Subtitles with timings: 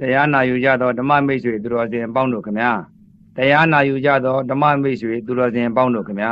[0.00, 2.70] တရားနာယူကြသောဓမ္မမိတ်ဆွေသူတော်စင်အပေါင်းတို့ခမညာ
[3.36, 6.30] တရားနာယူကြသောဓမ္မမိတ်ဆွေသူတော်စင်အပေါင်းတို့ခမညာ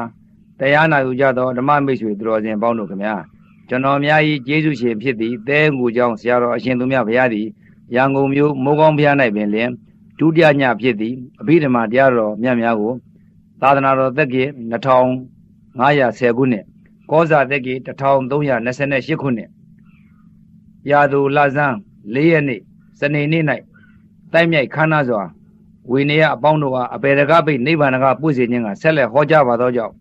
[0.61, 3.15] တရားနာယူကြသောဓမ္မမိတ်ဆွေသူတော်စင်အပေါင်းတို့ခမညာ
[3.69, 7.47] ကျွန်တော်များ၏ကျေးဇူးရှင်ဖြစ်သည့်သဲငူကြောင့်ဆရာတော်အရှင်သူမြတ်ဘုရားသည်
[7.95, 9.71] ရန်ကုန်မြို့မိုးကောင်းဘုရား၌ပင်လင်
[10.19, 12.93] ဒုတိယညဖြစ်သည့်အဘိဓမ္မာတရားတော်မြတ်များကို
[13.61, 16.65] သာသနာတော်သက်ကြီး2510ခုနှစ်
[17.11, 19.49] ကောဇာသက်ကြီး1328ခုနှစ်
[20.91, 21.77] ရာသူလဆန်း
[22.15, 22.63] ၄ရက်နေ့
[23.00, 23.44] စနေနေ့၌
[24.34, 25.24] တိုက်မြိုက်ခမ်းနားစွာ
[25.92, 29.94] ဝိနည်းအပေါင်းတို့အားအပေတကားပိတ်နိဗ္ဗာန်ကပုစေခြင်းကဆက်လက်ဟောကြားပါသောကြောင့်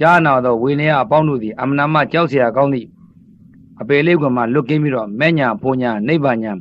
[0.00, 2.88] ကြားနာသောဝိနည်းအပေါင်းတို့သည်အမနာမကြောက်เสียကောင်းသည့်
[3.80, 6.52] အပေလေးကမှလွတ်ကင်းပြီးတော့မဲ့ညာဖုန်ညာနိဗ္ဗာန်ညာ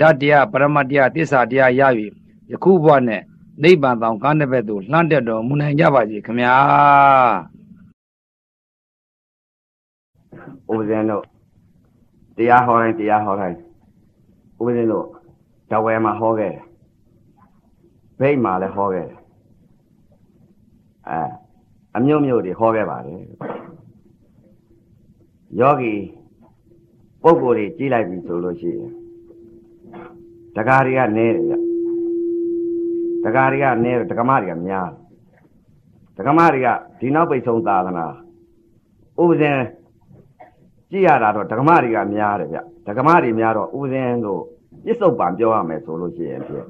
[0.00, 1.82] ဓာတ်တရားပရမတ်တရားတစ္ဆာတရားရ၍
[2.50, 3.22] ယခုဘဝနဲ့
[3.62, 6.54] နိဗ္ဗာန်တောင်ကားနှစ်ဘက်သို့လှမ်းတက်တော်မူနိုင်ကြပါစေခင်ဗျာ
[10.70, 11.24] ဥပဇင်းတို့
[12.36, 13.56] တရားဟောတိုင်းတရားဟောတိုင်း
[14.63, 15.07] ဥပဇင်းတို့
[15.71, 16.63] တဝဲမှာဟောခဲ့တယ်
[18.19, 19.19] ဗိတ်မှာလည်းဟောခဲ့တယ်
[21.09, 21.19] အဲ
[21.95, 23.21] အမျိုးမျိုးတွေဟောခဲ့ပါတယ်
[25.59, 25.93] ယောဂီ
[27.23, 28.91] ပုဂ္ဂိုလ်တွေကြီးလိုက်ပြီဆိုလို့ရှိရင်
[30.55, 31.53] တကားတွေကနေတယ်ဗျ
[33.25, 34.89] တကားတွေကနေတယ်တက္ကမတွေကများ
[36.17, 36.67] တက္ကမတွေက
[36.99, 38.05] ဒီနောက်ပိတ်ဆုံးသာသနာ
[39.21, 39.63] ဥပဇင်း
[40.91, 44.43] ကြည့်ရတာတော့ဒကမတွေကများတယ်ဗျဒကမတွေများတော့ဥပဇင်းတို့
[44.85, 46.65] ပြစ္ဆုတ်ပံပြောရမယ်ဆိုလို့ရှိရင်ဖြင့်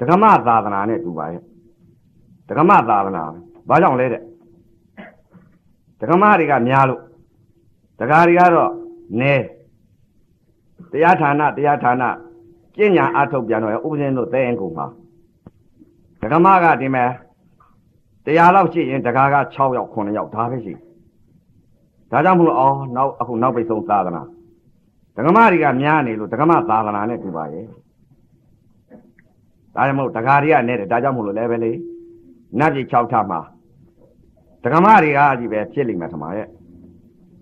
[0.00, 1.42] ဒကမသာသနာနဲ့တူပါရဲ့
[2.48, 3.22] ဒကမသာသနာ
[3.68, 4.22] ဘာကြောင့်လဲတဲ့
[6.00, 7.00] ဒကမတွေကများလို့
[8.00, 8.72] ဒကာတွေကတော့
[9.20, 9.34] နဲ
[10.92, 12.04] တရားဌာနတရားဌာန
[12.76, 14.86] ကျင့်ညာအထုတ်ပြန်တော့ဥပဇင်းတို့သဲရင်ကုန်ပါ
[16.22, 17.10] ဒကမကဒီမဲ့
[18.26, 20.80] တရားလောက်ရှိရင်ဒကာက6ယောက်9ယောက်ဒါပဲရှိတယ်
[22.10, 24.22] ဒါကြောင့်မလို့အော်နောက်အခုနောက်ပိတ်ဆုံးသာသနာ
[25.16, 27.64] ဒကမတွေကများနေလို့ဒကမသာသနာနဲ့ပြပါရဲ့
[29.74, 31.72] ဒါကြောင့်မလို့ဒကာတွေကနဲ့တယ်ဒါကြောင့်မလို့လည်းပဲလေ
[32.58, 33.40] နတ်ပြည်6ထပ်မှာ
[34.64, 36.48] ဒကမတွေကကြီးပဲဖြစ်လိမ့်မယ်ထမရဲ့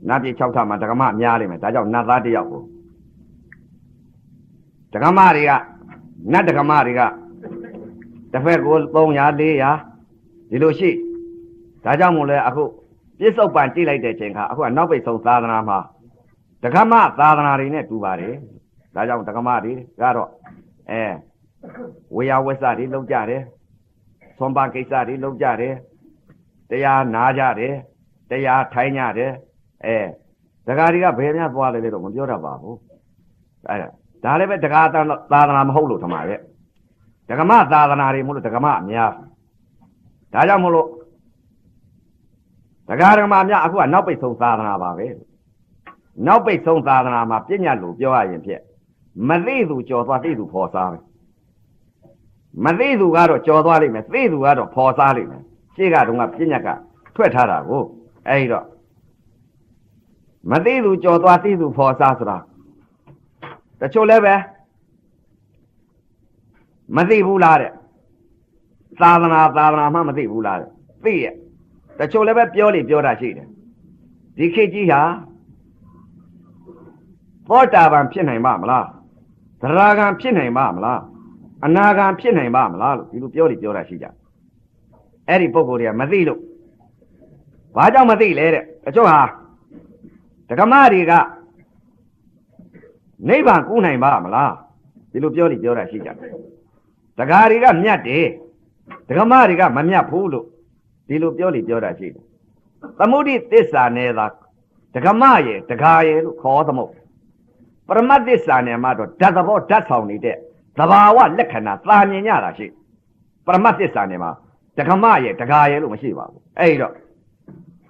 [0.09, 2.63] နတ်ပြည်6ထပ်မှာဒကမများလိမ့်မယ်ဒါကြောင့်နတ်သားတယောက်ကို
[4.93, 5.51] ဒကမတွေက
[6.33, 7.01] နတ်ဒကမတွေက
[8.33, 10.91] တစ်ဖက်ကို300 400ဒီလိုရှိ
[11.85, 12.65] ဒါကြောင့်မို့လဲအခု
[13.19, 15.79] ပြစ္ဆုတ်ပံကြည့်လိုက်တဲ့ချိန်ခါအခုကနောက်ပိတ်ဆုံးသာသနာမှာ
[16.65, 18.35] ဒကမသာသနာတွေနဲ့တူပါတယ်
[18.95, 20.31] ဒါကြောင့်ဒကမတွေကတော့
[20.91, 21.03] အဲ
[22.17, 23.43] ဝေယဝဆတွေလုံးကြတယ်
[24.39, 25.75] သွန်ပါကိစ္စတွေလုံးကြတယ်
[26.71, 27.75] တရားနာကြတယ်
[28.31, 29.33] တရားထိုင်ကြတယ်
[29.85, 29.99] အဲ
[30.67, 32.77] ဒကာတွေကဘယ်များသွားလဲလို့မပြောတတ်ပါဘူး
[33.69, 33.77] အဲ
[34.25, 36.41] ဒါလည်းပဲဒကာသာသနာမဟုတ်လို့ထမရဲ့
[37.29, 39.13] ဒကမသာသနာတွေမို့လို့ဒကမအများ
[40.35, 40.89] ဒါကြောင့်မို့လို့
[42.91, 45.07] ဒကာဒကမာများအခုကနောက်ပိတ်ဆုံးသာသနာပါပဲ
[46.27, 48.63] နောက်ပိတ်ဆုံးသာသနာမှာပြညာလို့ပြောရရင်ဖြင့်
[49.29, 50.99] မသိသူကြော်သွားသိသူဖော်စားပဲ
[52.65, 55.43] မသိသူကတော့ကြော်သွားလိမ့်မယ်သိသူကတော့ဖော်စားလိမ့်မယ်
[55.75, 56.69] ရှေ့ကတော့ကပြညာက
[57.15, 57.83] ထွက်ထားတာကို
[58.29, 58.67] အဲဒီတော့
[60.51, 62.39] မသိသူကြော်သွားသိသူဖော်စားဆိုတာ
[63.81, 64.35] တချို့လည်းပဲ
[66.97, 67.73] မသိဘူးလားတဲ့
[69.01, 70.71] သာသနာသာသနာမှမသိဘူးလားတဲ့
[71.05, 71.35] သိရဲ့
[71.99, 73.49] တချို့လည်းပဲပြောလေပြောတာရှိတယ်
[74.39, 75.01] ဒီခေတ်ကြီးဟာ
[77.49, 78.87] သောတာပန်ဖြစ်နိုင်ပါမလား
[79.63, 81.01] သရဂံဖြစ်နိုင်ပါမလား
[81.65, 84.07] အနာဂံဖြစ်နိုင်ပါမလားလို့ဒီလိုပြောလေပြောတာရှိကြ
[85.29, 86.41] အဲ့ဒီပုံကိုယ်တွေကမသိလို့
[87.77, 89.21] ဘာကြောင့်မသိလဲတဲ့တချို့ဟာ
[90.49, 91.13] ဒကမတွေက
[93.29, 94.53] နိဗ္ဗာန်ကူးနိုင်ပါမလား
[95.11, 96.11] ဒီလိုပြောလေပြောတာရှိကြ
[97.19, 98.27] ဒကာတွေကမြတ်တယ်
[99.09, 100.47] ဒကမတွေကမမြတ်ဘူးလို့
[101.09, 102.25] ဒီလိုပြောလိပြောတာရှိတယ်
[102.99, 104.27] သမုဒိသစ္စာနဲ့သာ
[104.95, 106.93] ဒကမရဲ့ဒကာရဲ့လို့ခေါ်သမုတ်
[107.89, 110.37] ပရမတ်သစ္စာနဲ့မှတော့ဓာတ်သဘောဓာတ်ဆောင်နေတဲ့
[110.79, 112.67] သဘာဝလက္ခဏာသာမြင်ရတာရှိ
[113.47, 114.29] ပရမတ်သစ္စာနဲ့မှ
[114.79, 116.95] ဒကမရဲ့ဒကာရဲ့လို့မရှိပါဘူးအဲ့တော့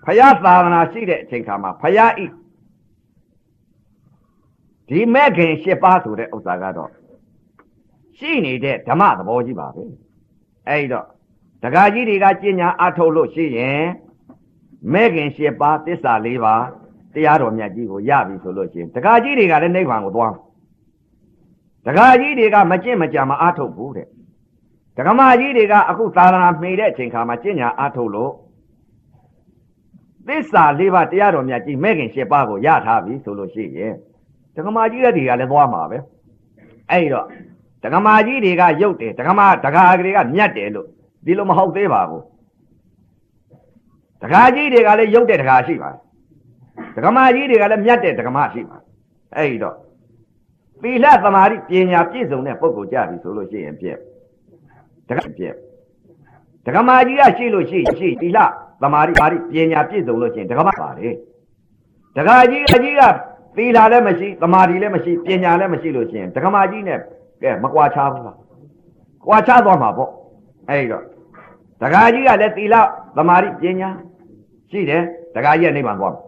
[0.05, 2.27] ဖယားသာသနာရှိတဲ့အချိန်ခါမှာဖယားဤ
[4.89, 6.91] ဒီမဲ့ခင်၈ပါးဆိုတဲ့ဥစ္စာကတော့
[8.19, 9.85] ရှိနေတဲ့ဓမ္မသဘောကြီးပါပဲ
[10.69, 11.07] အဲ့တော့
[11.63, 13.83] ဒကာကြီးတွေကကျင့်ညာအထုတ်လို့ရှိရင်
[14.93, 16.65] မဲ့ခင်၈ပါးသစ္စာ၄ပါး
[17.15, 20.35] တရားတော်မြတ်ကြီးကိုရပြီဆိုလို့ရှိရင်ဒကာကြီးတွေကလည်းနိဗ္ဗာန်ကိုသွား
[21.87, 24.07] ဒကာကြီးတွေကမကျင့်မကြံမအထုတ်ဘူးတဲ့
[24.97, 28.33] ဒကမကြီးတွေကအခုသာသနာမှီတဲ့အချိန်ခါမှာကျင့်ညာအထုတ်လို့
[30.27, 33.95] သစ္စာ၄ပါးတရားတော်မြတ်ကြီးမဲ့ခင်၈ပါးကိုရထားပြီဆိုလို့ရှိရင်
[34.57, 35.99] ဒကမကြီးတွေကလည်းသွားမှာပဲ
[36.91, 37.27] အဲ့တော့
[37.83, 40.89] ဒကမကြီးတွေကရုပ်တယ်ဒကမဒကာတွေကမြတ်တယ်လို့
[41.25, 42.25] ဒီလိုမဟုတ်သေးပါဘူး
[44.23, 46.08] တခါကြီးတွေကလည်းရုပ်တဲ့တခါရှိပါတယ်
[46.97, 48.87] ဒကမာကြီးတွေကလည်းမြတ်တဲ့ဒကမာရှိပါတယ်
[49.37, 49.77] အဲ့တော့
[50.83, 53.99] သီလသမာဓိပညာပြည့်စုံတဲ့ပုဂ္ဂိုလ်ကြပြီဆိုလို့ရှိရင်ပြည့်
[55.09, 55.55] တကပြည့်
[56.67, 58.39] ဒကမာကြီးကရှိလို့ရှိရှိသီလ
[58.83, 61.09] သမာဓိပါဠိပညာပြည့်စုံလို့ရှိရင်ဒကမပါလေ
[62.17, 63.03] ဒကာကြီးအကြီးက
[63.57, 66.99] သီလလည်းမရှိသမာဓိလည်းမရှိပညာလည်းမရှိလို့ရှိရင်ဒကမာကြီးနဲ့
[67.43, 68.37] ကဲမကွာခြားဘူးလား
[69.27, 70.11] ကွာခြားသွားမှာပေါ့
[70.69, 71.05] အဲ့တော့
[71.83, 72.75] ဒကာကြီးကလည်းသီလ
[73.17, 73.91] သမာဓိပညာ
[74.71, 75.03] ရှိတယ်
[75.35, 76.28] ဒကာကြီးကနိဗ္ဗာန်သွားမှာ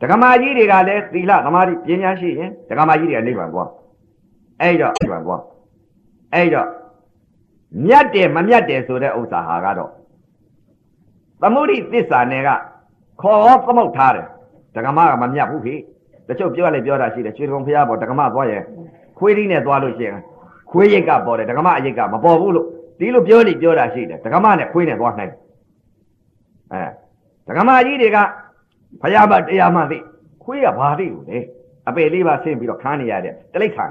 [0.00, 3.68] ဒကမာကြီးတွေကလည်းသီလသမာဓိပညာရှိရင်ဒကမာကြီးတွေကနိဗ္ဗာန်သွား
[4.60, 5.42] အဲ့တော့နိဗ္ဗာန်သွား
[6.34, 6.68] အဲ့တော့
[7.86, 9.90] မြတ်တယ်မမြတ်တယ်ဆိုတဲ့ဥစ္စာဟာကတော့
[11.42, 12.48] သမုဒိသစ္စာနယ်က
[13.20, 14.26] ခေါ်ဟောသမုတ်ထားတယ်
[14.74, 15.74] ဒကမကမမြတ်ဘူးခေ
[16.28, 18.62] တချို့ပြောလိုက်ပြောတာရှိတယ်ရွှေကုံဖျားပေါ်ဒကမသွားရင်
[19.18, 20.18] ခွေးလေးနဲ့သွားလို့ရှိရင်
[20.70, 22.66] ခွေးရိတ်ကပေါ်တယ်ဒကမအရိတ်ကမပေါ်ဘူးလို့
[22.98, 25.32] ဒီလိုပြောနေပြောတာရှိတယ်ဒကမနဲ့ခွေးနဲ့သွားနိုင်
[26.72, 26.84] အဲ
[27.48, 28.18] ဒကမကြီးတွေက
[29.02, 29.98] ဖျားမတရားမှသိ
[30.42, 31.38] ခွေးကဘာသိလို့လဲ
[31.88, 33.86] အပေလေးပါဆင်းပြီးတော့ခန်းနေရတဲ့တလိ္ဆာ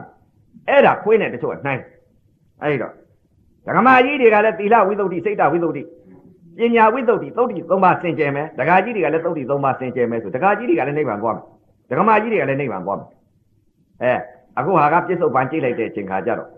[0.67, 1.81] အဲ့ဒါခွေးနဲ့တချို့ကနိုင်
[2.61, 2.93] အဲ့တော့
[3.67, 5.83] ဒကမကြီးတွေကလည်းသီလဝိသုဒ္ဓိစိတ်တဝိသုဒ္ဓိ
[6.59, 11.43] ပညာဝိသုဒ္ဓိသုဒ္ဓိသုံးပါးစင်ကြယ်မယ်ဒကာကြီးတွေကလည်းသုဒ္ဓိသုံးပါးစင်ကြယ်မယ်ဆိုဒကာကြီးတွေကလည်းနိဗ္ဗာန်သွားမယ်
[11.89, 13.09] ဒကမကြီးတွေကလည်းနိဗ္ဗာန်သွားမယ်
[14.01, 14.13] အဲ
[14.57, 16.49] အခုဟာကပြစ္ဆုတ်ပန်ကြိတ်လိုက်တဲ့အချိန်ခါကျတော့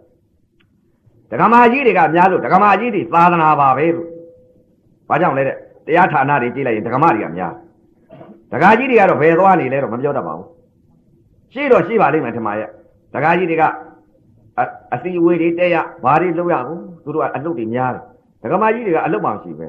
[1.32, 4.08] ဒကမာကြီးတွေကများလို့ဒကမာကြီးတွေသာသနာပါပဲလို့
[5.10, 5.58] ဘာကြောင့်လဲတဲ့
[5.88, 7.54] တရားဌာနတွေကြိတ်လိုက်ရင်ဒကမတွေကများ
[8.52, 10.48] ဒကာကြီးတွေကတော့ဘယ်သွားနေလဲတော့မပြောတတ်ပါဘူး
[11.54, 12.70] ရှိတော့ရှိပါလိမ့်မယ်ထင်ပါရဲ့
[13.14, 13.64] ဒကာကြီးတွေက
[14.60, 14.62] အ
[14.94, 18.04] အစီအဝေးတွေတက်ရဘာတွေလုပ်ရဘူးသူတို့ကအလုပ်တွေများတယ်
[18.44, 19.68] ဒကာမကြီးတွေကအလုပ်မှမရှိပဲ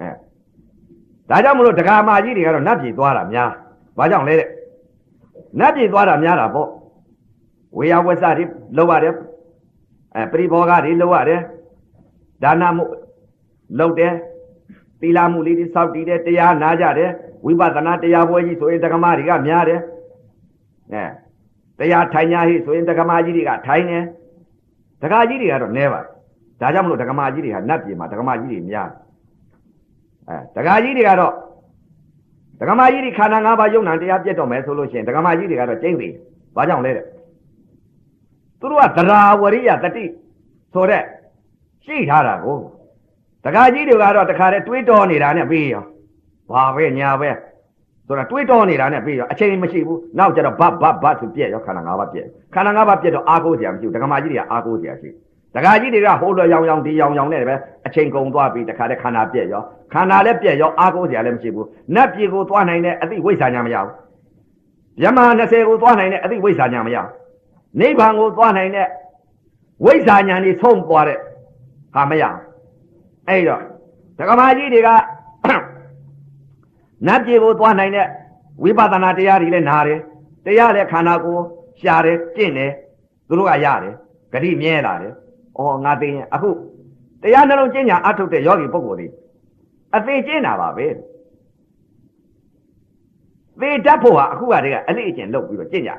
[0.00, 0.08] အဲ
[1.30, 3.50] ဒါကြောင့်မလို့ဒကာမကြီးတွေကတော့နတ်ပြည်သွားတာများ
[3.98, 4.48] ဘာကြောင့်လဲတဲ့
[5.60, 6.68] နတ်ပြည်သွားတာများတာပေါ့
[7.78, 8.44] ဝေယဝဆတွေ
[8.76, 9.14] လုပ်ရတယ်
[10.16, 11.40] အဲပရိဘောဂတွေလုပ်ရတယ်
[12.42, 12.84] ဒါနမှု
[13.78, 14.14] လုပ်တယ်
[15.04, 17.10] သီလမှုလေးတွေစောင့်တည်တယ်တရားနာကြတယ်
[17.44, 19.80] ဝိပဿနာတရားပွဲကြီးဆိုရင်ဒကမတွေကများတယ်
[20.92, 21.04] အဲ
[21.78, 24.04] တရားထိုင်ညာဟိဆိုရင်ဒကမကြီးတွေကထိုင်တယ်
[25.02, 26.00] ဒကာကြီးတွေကတော့နဲပါ
[26.60, 28.88] ဒါကြောင့်မလို့ဒကမကြီးတွေဟာနတ်ပြည်မှာဒကမကြီးတွေများ
[30.28, 31.32] အဲဒကာကြီးတွေကတော့
[32.60, 36.12] ဒကမကြီးတွေခန္ဓာ၅ပါးယုံနာတရားပြတ်တော့မယ်ဆိုလို့ရှိရင်ဒကမကြီးတွေကတော့ကျိမ့်သေး
[36.56, 37.04] ဘာကြောင့်လဲတဲ့
[38.60, 40.04] သူတို့ကသရာဝရိယတတိ
[40.74, 41.02] ဆိုတဲ့
[41.84, 42.58] ရှိထားတာကို
[43.44, 45.84] ဒကာကြီးတွေကတော့တခါတည်းတွေးတော်နေတာနဲ့ပြီးရော
[46.50, 47.30] ဘာပဲညာပဲ
[48.06, 55.08] ဆိုတော့တွေးတော်နေတာနဲ့ပြီးရောအချိန်မရှိဘူးနောက်ကျတော့ဘတ်ဘတ်ဘတ်ဆိုပြက်ရောခန္ဓာ၅ပါးပြက်ခန္ဓာ၅ပါးပြက်တော့အာကိုးစရာမရှိဘူးဒကမာကြီးတွေကအာကိုးစရာရှိ
[55.54, 57.54] ဒကာကြီးတွေကဟိုလိုရောင်ရောင်ဒီရောင်ရောင်နဲ့ပဲ
[57.86, 59.62] အချိန်ကုန်သွားပြီးတခါတည်းခန္ဓာပြက်ရော
[59.92, 63.92] ခန္ဓာလည်းပြက်ရောအာကိုးစရာလည်းမရှိဘူးနတ်ပြေကိုသွားနိုင်တဲ့အသိဝိဇ္ဇာညာမရဘူး
[65.00, 67.10] မြမ20ကိုသွားနိုင်တဲ့အသိဝိဇ္ဇာညာမရဘူး
[67.80, 68.88] နိဗ္ဗာန်ကိုသွားနိုင်တဲ့
[69.84, 71.18] ဝိဇ္ဇာညာนี่ဆုံးသွားတဲ့
[71.94, 72.53] ဟာမရဘူး
[73.28, 73.62] အဲ့တော့
[74.18, 74.88] ဒကမာကြီးတွေက
[77.06, 78.06] နတ်ပြေကိုသွားနိုင်တဲ့
[78.62, 80.00] ဝိပဿနာတရားတွေလည်းနားတယ်
[80.46, 81.44] တရားလည်းခန္ဓာကိုယ်
[81.80, 82.72] ရှားတယ်ကျင့်တယ်
[83.28, 83.94] သူတို့ကရတယ်
[84.32, 85.12] ဂတိမြဲလာတယ်
[85.58, 86.50] ဩငါသိရင်အခု
[87.22, 89.08] တရားနှလုံးကျင့်ညာအထုတ်တဲ့ယောဂီပုဂ္ဂိုလ်တွေ
[89.96, 90.86] အသေးကျင့်တာပါပဲ
[93.60, 95.92] သေတတ်ဖို့ဟာအခုကတည်းကအလေးအကျင့်လုပ်ပြီးတော့ကျင့်ကြ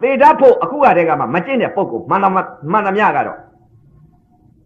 [0.00, 2.32] သေတတ်ဖို့အခုကတည်းကမှမကျင့်တဲ့ပုဂ္ဂိုလ်မှန်
[2.72, 3.38] မှန်သမျှကတော့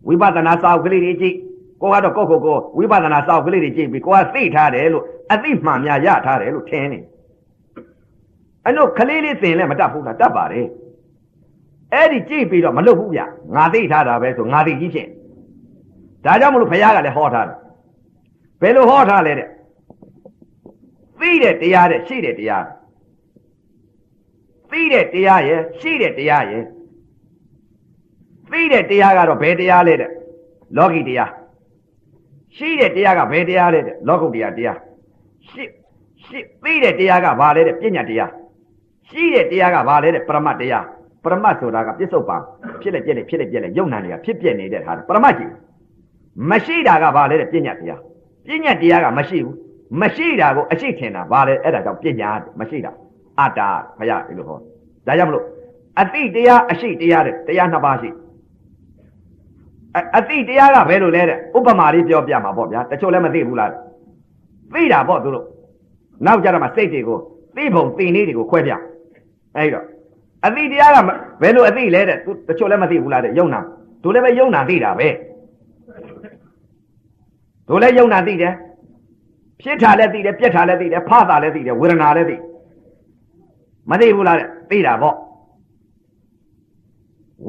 [0.08, 1.36] ဝိပဿနာစာအုပ်ကလေးတွေကြည့်
[1.80, 6.98] ကိုကတော့ကိုယ့်ကိုယ်ကိုဝိပဿနာစာအုပ်ကလေးတွေကြည့်ပြီးကိုကသိထားတယ်လို့အသိမှန်များရထားတယ်လို့ထင်နေ
[8.64, 10.66] အဲ့တော့ကလေးလေးသင်လဲမတတ်ဘူးလားတတ်ပါတယ်
[11.92, 13.20] အဲ့ဒီကြည့်ပြီးတော့မလုပ်ဘူးဗျ
[13.54, 15.08] ငါသိထားတာပဲဆိုငါသိကြီးဖြစ်
[16.24, 17.58] ဒါကြောင့်မလို့ဘုရားကလည်းဟောထားတယ်
[18.60, 19.48] ဘယ်လိုဟောထားလဲတဲ့
[21.20, 22.66] သိတဲ့တရားတဲ့ရှိတဲ့တရား
[24.70, 26.64] သိတဲ့တရားရဲ့ရှိတဲ့တရားရဲ့
[28.54, 30.10] သိတဲ့တရားကတော့ဘယ်တရားလဲတဲ့
[30.76, 31.30] လောကီတရား
[32.56, 34.78] ရှိတဲ့တရားကဘယ်တရားလဲတဲ့လောကုတ္တရာတရား
[35.48, 35.64] ရှိ
[36.24, 38.30] ရှိသိတဲ့တရားကဘာလဲတဲ့ပညာတရား
[39.08, 40.84] ရှိတဲ့တရားကဘာလဲတဲ့ပရမတ်တရား
[41.22, 42.36] ပရမတ်ဆိုတာကပြစ္ဆုတ်ပံ
[42.80, 45.50] ဖြစ်လေပြက်လေဖြစ်လေပြက်လေယုံနာနေတာဖြစ်ပြက်နေတဲ့ဟာပရမတ်ကြီး
[46.50, 48.00] မရှိတာကဘာလဲတဲ့ပညာတရား
[48.46, 49.56] ပညာတရားကမရှိဘူး
[50.00, 52.30] မရှိတာကိုအရှိထင်တာဘာလဲအဲ့ဒါကြောင့်ပညာ
[52.60, 52.92] မရှိတာ
[53.38, 53.60] အတ္တ
[53.98, 54.58] ဘုရားဒီလိုဟော
[55.06, 55.44] ဒါကြောင့်မလို့
[56.00, 58.10] အတိတရားအရှိတရားတဲ့တရားနှစ်ပါးရှိ
[60.16, 63.70] အတိတရားကဘယ်လိုလဲတဲ့ဥပမာလေးပြောပြမှာပေါ့ဗျာတချို့လည်းမသိဘူးလား
[64.74, 65.44] သိတာပေါ့သူတို့
[66.26, 67.18] နောက်ကြတော့မှစိတ်တွေကို
[67.56, 68.72] သိပုံသိနေတွေကိုခွဲပြ
[69.56, 69.84] အဲ့တော့
[70.46, 70.98] အတိတရားက
[71.42, 73.60] ဘယ်လိုအတိလဲတဲ့သူတချို့လည်းမသိဘူးလားတဲ့ယုံနာ
[74.02, 75.08] တို့လည်းပဲယုံနာသိတာပဲ
[77.68, 78.52] တို့လည်းယုံနာသိတယ်
[79.62, 82.36] ဖြစ်တာလည်းသိတယ်ပြက်တာလည်းသိတယ်ဖတာလည်းသိတယ်ဝေဒနာလည်းသိ
[83.90, 85.16] မသိဘူးလားတဲ့သိတာပေါ့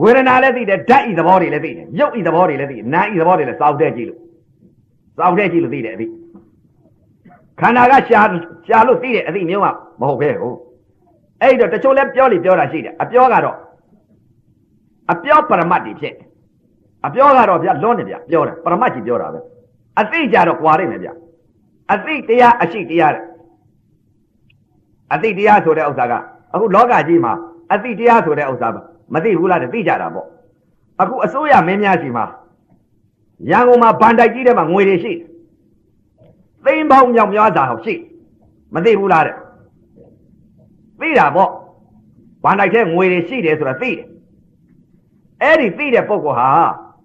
[0.01, 4.19] ဝေဒနာလည်းသိတယ်ဓာတ်ဤသဘောတွေလည်းသိတယ်ရုပ်ဤသဘောတွေလည်းသိတယ်နာဤသဘောတွေလည်းစောက်တဲ့ကြည့်လို့
[5.17, 6.05] စောက်တဲ့ကြည့်လို့သိတယ်အသိ
[7.59, 8.21] ခန္ဓာကရှာ
[8.67, 9.67] ရှာလို့သိတဲ့အသိမျိုးက
[9.99, 10.57] မဟုတ်ပဲဟုတ်
[11.41, 13.57] အဲ့တော့တချို့လဲပြောလိပြောတာရှိတယ်အပြောကတော့
[15.11, 16.27] အပြောပရမတ်တွေဖြစ်တယ်
[17.05, 19.39] အပြောကတော့ဗျလွန်းတယ်ဗျပြောတယ်ပရမတ်ကြီးပြောတာပဲ
[19.99, 21.09] အသိကြတော့ကွာနေတယ်ဗျ
[21.93, 23.23] အသိတရားအရှိတရားတဲ့
[25.13, 26.13] အသိတရားဆိုတဲ့ဥစ္စာက
[26.53, 27.33] အခုလောကကြီးမှာ
[27.73, 28.69] အသိတရားဆိုတဲ့ဥစ္စာ
[29.13, 30.27] မသိဘူးလားတဲ့သိကြတာပေါ့
[31.01, 32.25] အခုအစိုးရမင်းများရှိမှာ
[33.49, 35.13] ရန်ကုန်မှာဗန်တိုက်ကြီးထဲမှာငွေတွေရှိ
[36.65, 37.95] သိန်းပေါင်းမြောက်များစွာဟောရှိ
[38.73, 39.35] မသိဘူးလားတဲ့
[40.99, 41.49] သိတာပေါ့
[42.43, 43.99] ဗန်တိုက်ထဲငွေတွေရှိတယ်ဆိုတာသိတယ်
[45.41, 46.49] အဲ့ဒီသိတဲ့ပုဂ္ဂိုလ်ဟာ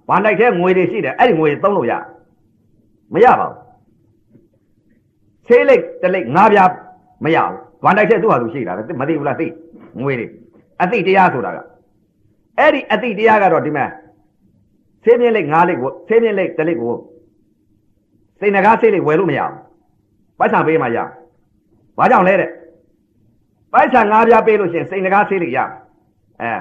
[0.09, 1.93] ဗန်တိုက်ထဲငွေတွေရှိတယ်အဲ့ဒီငွေတွေသုံးလို့ရ
[3.15, 3.59] မရပါဘူး
[5.47, 6.71] ဆေးလိတ်တလိတ်ငါးပြား
[7.25, 9.47] မရဘူးဗန်တိုက်ထဲသူ့ဟာသူရှိတာပဲမသိဘူးလားသိ
[10.03, 10.27] ငွေတွေ
[10.83, 11.59] အသိတရားဆိုတာက
[12.61, 13.87] အဲ့ဒီအသိတရားကတော့ဒီမှာ
[15.05, 16.95] ဆေးမြင့်လိတ်ငါးလိတ်ကိုဆေးမြင့်လိတ်တလိတ်ကို
[18.41, 19.55] စိတ်ငကားဆေးလိတ်ဝယ်လို့မရဘူး
[20.39, 20.99] ပိုက်ဆံပေးမှရ
[21.99, 22.51] ဘာကြောင့်လဲတဲ့
[23.73, 25.59] ပိုက်ဆံငါးပြားပေးလို့ရှိရင်စိတ်ငကားဆေးလိတ်ရ
[26.43, 26.53] အဲ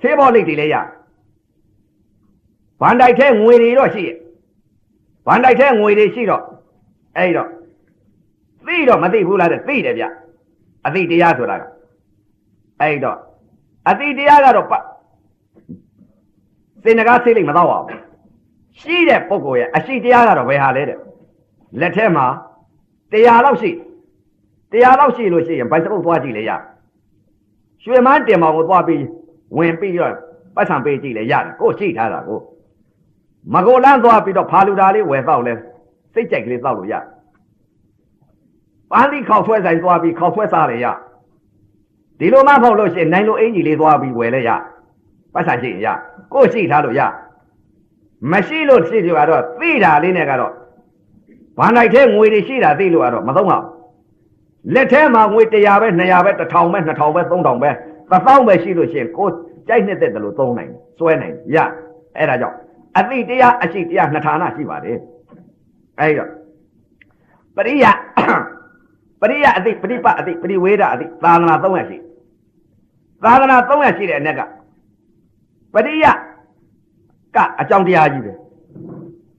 [0.00, 0.76] ဆေးဘောလိတ်တွေလည်းရ
[2.80, 4.16] ဗန်တိုက်ထဲငွေတွေတော့ရှိရဲ့
[5.26, 6.42] ဗန်တိုက်ထဲငွေတွေရှိတော့
[7.16, 7.48] အဲ့တော့
[8.66, 10.04] သိတော့မသိဘူးလားတဲ့သိတယ်ဗျ
[10.86, 11.62] အသိတရားဆိုတာက
[12.80, 13.18] အဲ့တော့
[13.88, 14.66] အသိတရားကတော့
[16.82, 18.00] စေနကားဆေးလိမ့်မတော့ပါဘူး
[18.80, 20.98] ရှိတဲ့ပုဂ္ဂိုလ်ရဲ့အရှိတရားကတော့ဘယ်ဟာလဲတဲ့
[21.80, 22.26] လက်ထဲမှာ
[23.12, 23.70] တရားလောက်ရှိ
[24.72, 26.50] တရားလောက်ရှိလို့ရှိရင်ဘိုက်စပုတ်သွားကြည့်လေရ
[27.82, 29.04] ရွှေမန်းတင်မောင်ကိုသွားပြီး
[29.56, 30.14] ဝင်ပြီးတော့
[30.56, 32.40] ပတ်ဆံပေးကြည့်လေရတယ်ကိုရှိထားတာကို
[33.54, 35.54] မကိုလန်းသွားပြီးတော့ဖာလူတာလေးဝယ်တော့လဲ
[36.14, 36.94] စိတ်ကြိုက်ကလေးသောက်လို့ရ
[38.90, 40.86] ပန်းသီးခေါက်ဆွဲဆိုင်သွားပြီးခေါက်ဆွဲစားလေရ
[42.18, 44.50] ဒီလိုမှမဟုတ်လို့ရှိရင်နိုင်လိုအင်ကြီးလေးသွားပြီးဝယ်လဲရ
[45.34, 45.88] ပတ်ဆံရှိရင်ရ
[46.32, 47.00] ကိုရှိထားလို့ရ
[48.32, 50.52] မရှိလို့ရှိကြတော့သိတာလေးနဲ့ကတော့
[51.58, 53.70] ဘာနိုင်တဲ့ငွေတွေရှိတာသိလို့ကတော့မသုံးပါဘူး
[54.74, 57.70] လက်ထဲမှာငွေ100ပဲ200ပဲ1000ပဲ2000ပဲ3000ပဲ
[58.10, 59.28] 1000ပဲရှိလို့ရှိရင်ကို
[59.68, 61.56] ကြိုက်နေတဲ့တလို့သုံးနိုင်စွဲနိုင်ရ
[62.16, 62.56] အဲ့ဒါကြောင့်
[62.98, 64.98] အသိတရားအရှိတရားနှစ်ဌာနရှိပါတယ်
[66.00, 66.30] အဲ့တော့
[67.56, 67.84] ပရိယ
[69.20, 71.98] ပရိယအသိပရိပအသိပရိဝေဒအသိသာသနာ300ရှိ
[73.24, 74.40] သာသနာ300ရှိတဲ့အ ਨੇ က
[75.74, 76.04] ပရိယ
[77.36, 78.32] ကအကြောင်းတရားကြီးပဲ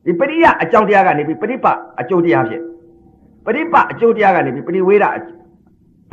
[0.06, 1.68] ဒီပရိယအကြောင်းတရားကနေပြီးပရိပ
[2.00, 2.62] အကျိုးတရားဖြစ်
[3.46, 5.06] ပရိပအကျိုးတရားကနေပြီးပရိဝေဒ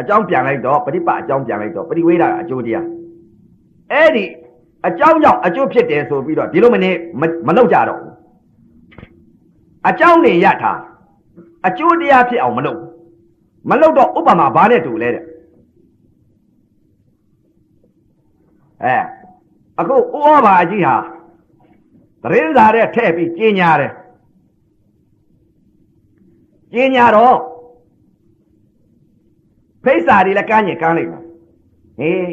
[0.00, 2.87] အကြောင်းပြန်လိုက်တော့ပရိပအကြောင်းပြန်လိုက်တော့ပရိဝေဒအကျိုးတရား
[3.92, 4.25] အဲ့ဒီ
[4.87, 6.90] အကြောင်းကြောင့်အကျိုးဖြစ်တယ်ဆိုပြီးတော့ဒီလိုမနေ
[7.46, 8.14] မလုပ်ကြတော့ဘူး
[9.88, 10.78] အကြောင်းနေရထား
[11.66, 12.80] အကျိုးတရားဖြစ်အောင်မလုပ်
[13.70, 15.25] မလုပ်တော့ဥပမာဘာနဲ့တူလဲတဲ့
[18.84, 18.96] အဲ
[19.80, 20.97] အခုဥဩဘာအကြီးဟာ
[22.23, 23.92] သတင်းစာတဲ့ထည့်ပြီးကျင်းညာတယ်
[26.73, 27.38] ကျင်းညာတော့
[29.85, 31.23] ဖိတ်စာတွေလည်းကမ်းညင်ကမ်းလိုက်မယ်
[31.99, 32.28] ဟေး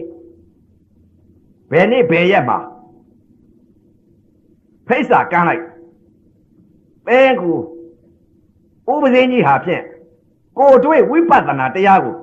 [1.71, 2.59] ဘယ်နေ့ဘယ်ရက်မှာ
[4.87, 5.63] ဖိတ်စာကမ်းလိုက်
[7.05, 7.51] ပဲကူ
[8.91, 9.83] ဥပဇင်းကြီးဟာဖြင့်
[10.57, 12.15] ကိုတွေ့ဝိပဿနာတရားကို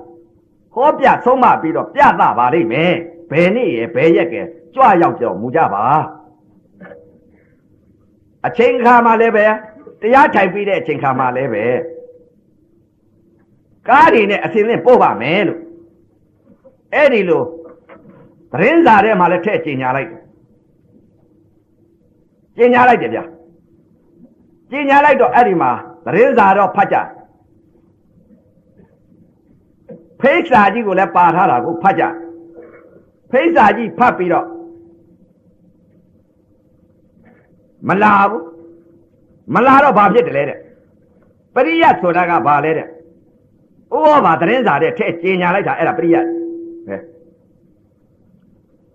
[0.73, 2.95] ဟောပြဆုံးမပြီးတော့ပြသပါလိမ့်မယ်
[3.33, 4.41] ဘယ်နေ့ရယ်ဘယ်ရက်ကဲ
[4.75, 5.83] ကြွရောက်ကြောမူကြပါ
[8.47, 9.45] အချိန်ခါမှလည်းပဲ
[10.01, 11.65] တရားထိုင်ပြီးတဲ့အချိန်ခါမှလည်းပဲ
[13.89, 15.59] ကားတွေနဲ့အစင်းနဲ့ပို့ပါမယ်လို့
[16.93, 17.43] အဲ့ဒီလို
[18.51, 20.21] သတင်းစာထဲမှာလည်းထည့်ကျင်ညာလိုက်တယ်
[22.57, 23.23] ကျင်ညာလိုက်တယ်ဗျာ
[24.71, 25.71] ကျင်ညာလိုက်တော့အဲ့ဒီမှာ
[26.05, 26.97] သတင်းစာတော့ဖတ်ကြ
[30.19, 32.03] ဖိတ်စာကြီးကိုလည်းပါထားတာကိုဖတ်ကြ
[33.33, 34.47] ဖိတ်စာကြီးဖတ်ပြီးတော့
[37.87, 38.45] မလာဘူး
[39.53, 40.59] မလာတော့ဘာဖြစ်တယ်လဲတဲ့
[41.55, 42.87] ပရိယတ်ဆိုတာကဘာလဲတဲ့
[43.95, 46.25] ဥဩဘာသတင်းစာတဲ့ထဲကျင်ညာလိုက်တာအဲ့ဒါပရိယတ်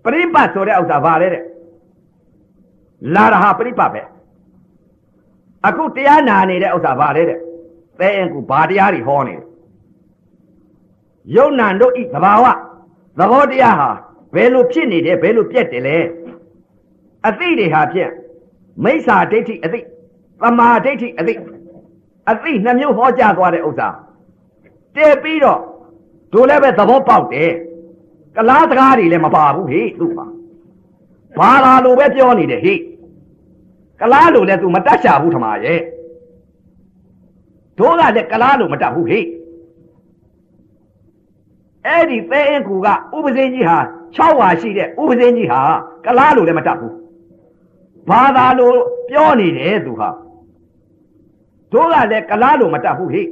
[0.02, 1.45] ပဲပရိပတ်ဆိုတဲ့ဥစ္စာဘာလဲတဲ့
[3.14, 4.02] လာရဟာပရိပတ်ပဲ
[5.66, 7.38] အခုတရားနာနေတဲ့ဥစ္စာဘာလဲတဲ့
[7.99, 9.47] သဲအင်ကူဘာတရားတွေဟောနေတယ်
[11.37, 12.45] ယုံနံတို့ဤသဘာဝ
[13.18, 13.90] သဘောတရားဟာ
[14.35, 15.99] ဘယ်လိုဖြစ်နေတယ်ဘယ်လိုပြက်တယ်လဲ
[17.28, 18.12] အသိတွေဟာဖြင့်
[18.85, 19.80] မိစ္ဆာဒိဋ္ဌိအသိ
[20.42, 21.32] သမာဒိဋ္ဌိအသိ
[22.30, 23.88] အသိနှမျိုးဟောကြားသွားတဲ့ဥစ္စာ
[24.94, 25.61] တည်ပြီးတော့
[26.32, 27.52] တို့လည်းပဲသဘောပေါက်တယ်
[28.37, 30.26] ကလားစကားတွေလည်းမပါဘူးဟေ့သူ့မှာ
[31.38, 32.78] ဘာလာလိုပဲပြောနေတယ်ဟေ့
[34.00, 35.80] ကလားလိုလည်းသူမတတ်ချဘူးထမရဲ့
[37.78, 39.25] တို့ကလည်းကလားလိုမတတ်ဘူးဟေ့
[41.87, 43.78] အဲ့ဒီသဲအင်းကူကဥပဇင်းကြီးဟာ
[44.16, 45.60] 6ဟာရှိတဲ့ဥပဇင်းကြီးဟာ
[46.04, 46.94] ကလားလိုလည်းမတတ်ဘူး
[48.10, 48.72] ဘာသာလို
[49.10, 50.08] ပြောနေတယ်သူဟာ
[51.72, 53.22] တို့ကလည်းကလားလိုမတတ်ဘူးဟိ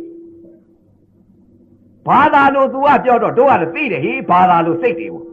[2.08, 5.24] ဘာသာလို့ तू ကပြောတော့တို့ကလည်းသိတယ်ဟေးဘာသာလို့စိတ်တွေကို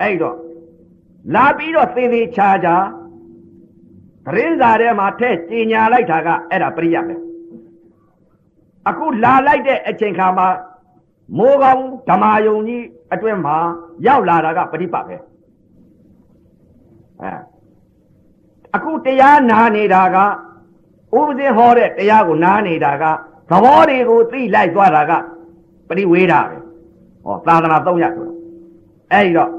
[0.00, 0.36] အဲ့တော့
[1.34, 2.76] လာပြီးတော့သေသေးချာချာ
[4.26, 7.14] သတင်းစာထဲမှာထည့်ကြီးညာလိုက်တာကအဲ့ဒါပရိယပဲ
[8.88, 10.48] အခုလာလိုက်တဲ့အချိန်ခါမှာ
[11.38, 13.56] မိုးကောင်းဓမ္မယုံကြီး အတွင်းမှာ
[14.06, 15.16] ရောက်လာတာကပရိပတ်ပဲ
[17.20, 17.30] အဲ
[18.76, 20.16] အခုတရားနာနေတာက
[21.16, 23.04] ဥပဇင်းဟောတဲ့တရားကိုနားနေတာက
[23.50, 25.12] သဘောတွေကိုသိလိုက်သွားတာက
[25.88, 26.56] ပရိဝေဒပဲ
[27.24, 28.34] ဟောသာသနာ၃ရပ်ဆိုတာ
[29.12, 29.50] အဲ့ဒီတော့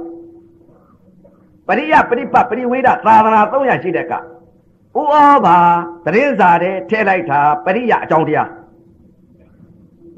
[1.67, 4.17] ပရိယပရိပတ်ပရိဝေဒသာသနာ၃ရပ်ရှိတဲ့ကဥ
[4.95, 5.15] ဩ
[5.45, 5.57] ဘာ
[6.05, 8.49] သတင်းစာတဲ့ထဲလိုက်တာပရိယအကြောင်းတရား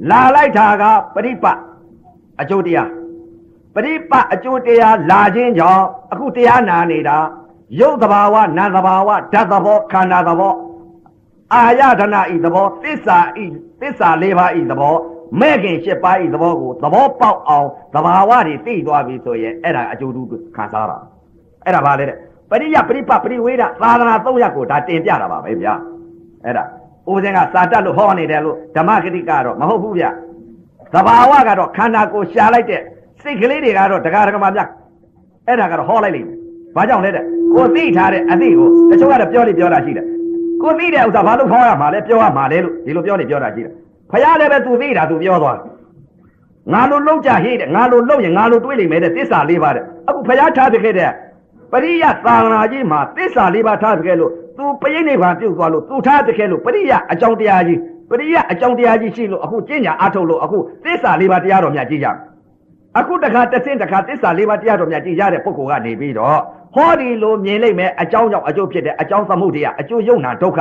[0.09, 0.83] လာလိုက်တာက
[1.15, 1.59] ပရိပတ်
[2.41, 2.89] အကျိုးတရား
[3.75, 7.17] ပရိပတ်အကျိုးတရားလာခြင်းကြောင့်အခုတရားနာနေတာ
[7.79, 10.53] ရုပ်သဘာဝနာမ်သဘာဝဓာတ်သဘောခန္ဓာသဘော
[11.53, 13.45] အာယဒနာဤသဘောသစ္စာဤ
[13.81, 14.95] သစ္စာ၄ပါးဤသဘော
[15.39, 20.21] မဲ့ခင်၈ပါးဤသဘောကိုသဘောပေါက်အောင်သဘာဝတွေသိသွားပြီဆိုရင်အဲ့ဒါအကျိုးတူ
[20.55, 20.97] ခံစားတာ
[21.65, 22.17] အဲ့ဒါဘာလဲတဲ့
[22.49, 25.73] ပရိယပရိပပရိဝေဒသာသနာ၃ရပ်ကိုဒါတင်ပြတာပါပဲဗျာ
[26.45, 26.63] အဲ့ဒါ
[27.09, 30.05] ဦးဇင်းကစာတတ်လို့ဟောနေတယ်လို့ဓမ္မဂတိကတော့မဟုတ်ဘူးဗျ
[30.93, 32.81] သဘာဝကတော့ခန္ဓာကိုရှာလိုက်တဲ့
[33.23, 34.69] စိတ်ကလေးတွေကတော့တရားဓမ္မများ
[35.47, 36.37] အဲ့ဒါကတော့ဟောလိုက်လိမ့်မယ်
[36.75, 37.23] ဘာကြောင့်လဲတဲ့
[37.53, 40.05] ကိုသိထားတဲ့အသိကိုတချို့ကတော့ပြောလိပြောတာရှိတယ်
[40.61, 43.73] ကိုသိတဲ့ဥစ္စာဘာလို့ခေါ်ရမှာလဲပြောရမှာလဲလို့ဒီလိုပြောနေပြောတာရှိတယ်
[44.11, 45.65] ဖယားလည်းပဲသူသိတာသူပြောသွားတယ်
[46.73, 51.11] ငါလိုလုံးကြဟေးတဲ့ငါလိုလုံးရင်ငါလိုတွေးလိမ့်မယ်တဲ့သစ္စာလေးပါတဲ့အခုဖယားထားပြခဲ့တဲ့
[51.71, 62.07] ပရိယသာသနာကြီးမှာသစ္စာလေးပါထားပြခဲ့လို့သူပရိနိဗ္ဗာန်ပြုတ်သွားလို့သူထားပြခဲ့လို့ပရိယအကြောင်းတရားကြီးပရိယအကြောင်းတရားကြီးရှိလို့အခုကျင့်ညာအထုတ်လို့အခုသစ္စာလေးပါတရားတော်မြတ်ကြည့်ကြ
[62.99, 66.39] အခုတခါတဆင့်တခါသစ္စာလေးပါတရားတော်မြတ်ကြည့်ရတဲ့ပုဂ္ဂိုလ်ကနေပြီးတော့
[66.75, 70.59] ဟောဒီလိုမြင်လိုက်မယ်အကြောင်းကြောင့်အကျိုးဖြစ်တဲ့အကြောင်းသမှုတရားအကျိုးယုံနာဒုက္ခ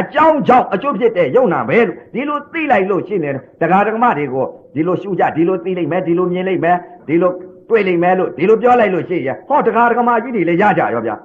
[0.00, 6.76] အကြောင်းကြောင့်အကျိုးဖြစ်တဲ့ယုံနာပဲလို့ဒီလိုသိလိုက်လို့ရှိနေတရားဓမ္မတွေကိုဒီလိုရှုကြဒီလိုသိလိုက်မယ်ဒီလိုမြင်လိုက်မယ်
[7.08, 7.32] ဒီလို
[7.68, 11.16] တွေ့လိုက်မယ်လို့ဒီလိုပြောလိုက်လို့ရှိရင်ဟောတရားဓမ္မကြီးတွေလည်းရကြရောဗျာ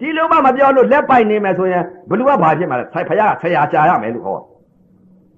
[0.00, 4.38] ဒီလိုမှမပြောလို့လက်ပိုက်နေမယ်ဆိုရင်ဘလူကဘာဖြစ်မှာလဲဖယားဆရာကြာရမယ်လို့ဟော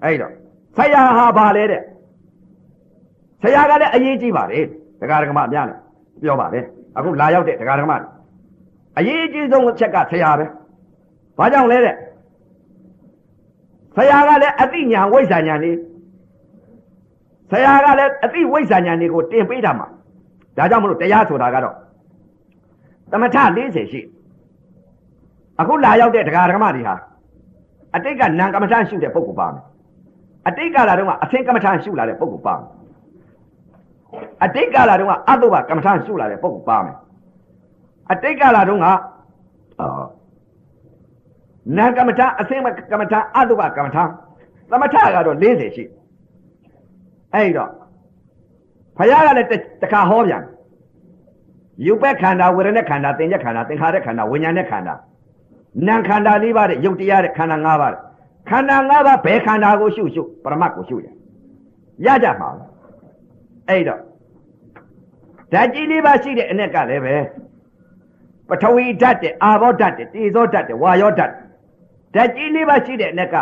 [0.03, 0.33] အဲ့တော့
[0.77, 1.83] ဆရာဟာဘာလဲတဲ့
[3.43, 4.65] ဆရာကလည်းအရေးကြီးပါတယ်
[5.01, 5.79] တရားဓမ္မအများနဲ့
[6.23, 6.61] ပြောပါလေ
[6.97, 7.93] အခုလာရောက်တဲ့တရားဓမ္မ
[8.99, 10.47] အရေးကြီးဆုံးအချက်ကဆရာပဲ
[11.39, 11.97] ဘာကြောင့်လဲတဲ့
[13.97, 15.73] ဆရာကလည်းအသိဉာဏ်ဝိဇ္ဇာဉာဏ်နေ
[17.51, 19.87] ဆရာကလည်းအသိဝိဇ္ဇာဉာဏ်တွေကိုတင်ပေးတာမှာ
[20.57, 21.75] ဒါကြောင့်မလို့တရားဆိုတာကတော့
[23.11, 24.01] သမထ40ရှိ
[25.61, 26.95] အခုလာရောက်တဲ့တရားဓမ္မတွေဟာ
[27.95, 29.65] အတိတ်ကနံကမ္မထရှုတဲ့ပုဂ္ဂိုလ်ပါမယ်
[30.49, 32.80] အတိတ်ကလာတော့ကအသင်ကမ္မထရှုလာတဲ့ပုဂ္ဂိုလ်ပါမယ်
[34.45, 36.97] အတိတ်ကာလတုန်းကအတုပကမ္မထာရှုလာတဲ့ပုဂ္ဂိုလ်ပါမယ်
[38.13, 38.87] အတိတ်ကာလတုန်းက
[41.77, 44.05] နာကမ္မထာအစင်ကမ္မထာအတုပကမ္မထာ
[44.71, 45.85] သမထကတော့40ရှိ
[47.35, 47.71] အဲ့တော့
[48.97, 49.49] ဖယားကလည်း
[49.83, 50.43] တခါဟောပြန်
[51.87, 54.95] ယူပက်ခန္ဓာဝေဒနာခန္ဓာသင်္ကြခန္ဓာသင်္ခါရခန္ဓာဝိညာဉ်နဲ့ခန္ဓာ
[55.87, 57.95] နာခန္ဓာ၄ပါးတဲ့ယုတ်တရားတဲ့ခန္ဓာ၅ပါး
[58.51, 61.07] ခန္ဓာ၅ပါးဘယ်ခန္ဓာကိုရှုရှုပရမတ်ကိုရှုရ
[62.07, 62.49] ရကြမှာ
[63.69, 64.01] အဲ့တော့
[65.53, 67.17] ဓာတ်ကြီးလေးပါရှိတဲ့အ ਨੇ ကလည်းပဲ
[68.49, 71.33] ပထဝီဓာတ်တဲ့အာဘောဓာတ်တဲ့တေဇောဓာတ်တဲ့ဝါယောဓာတ်
[72.15, 73.35] ဓာတ်ကြီးလေးပါရှိတဲ့အ ਨੇ က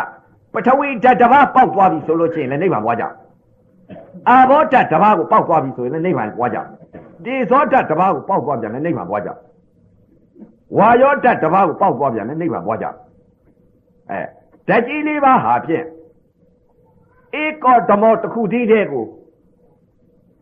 [0.53, 3.05] ပထဝီဓာတ်တစ်ပါးပေါက်သွားပြီဆိုလို့ရှိရင်လည်းနိဗ္ဗာန်ပွားကြ
[4.29, 6.57] အာဘောဓာတ်တစ်ပါးကိုပေါက်သွားပြီဆိုရင်လည်းနိဗ္ဗာန်ပွားကြ
[7.25, 9.29] တေဇောဓာတ်တစ်ပါးကိုပေါက်သွားပြန်လည်းနိဗ္ဗာန်ပွားကြ
[10.77, 14.21] ဝါယောဓာတ်တစ်ပါးကိုပေါက်သွားပြန်လည်းနိဗ္ဗာန်ပွားကြအဲ
[14.67, 15.85] ဓာတ်ကြီးလေးပါဟာဖြင့်
[17.41, 19.05] ဧကောဓမောတစ်ခုတည်းတည်းကို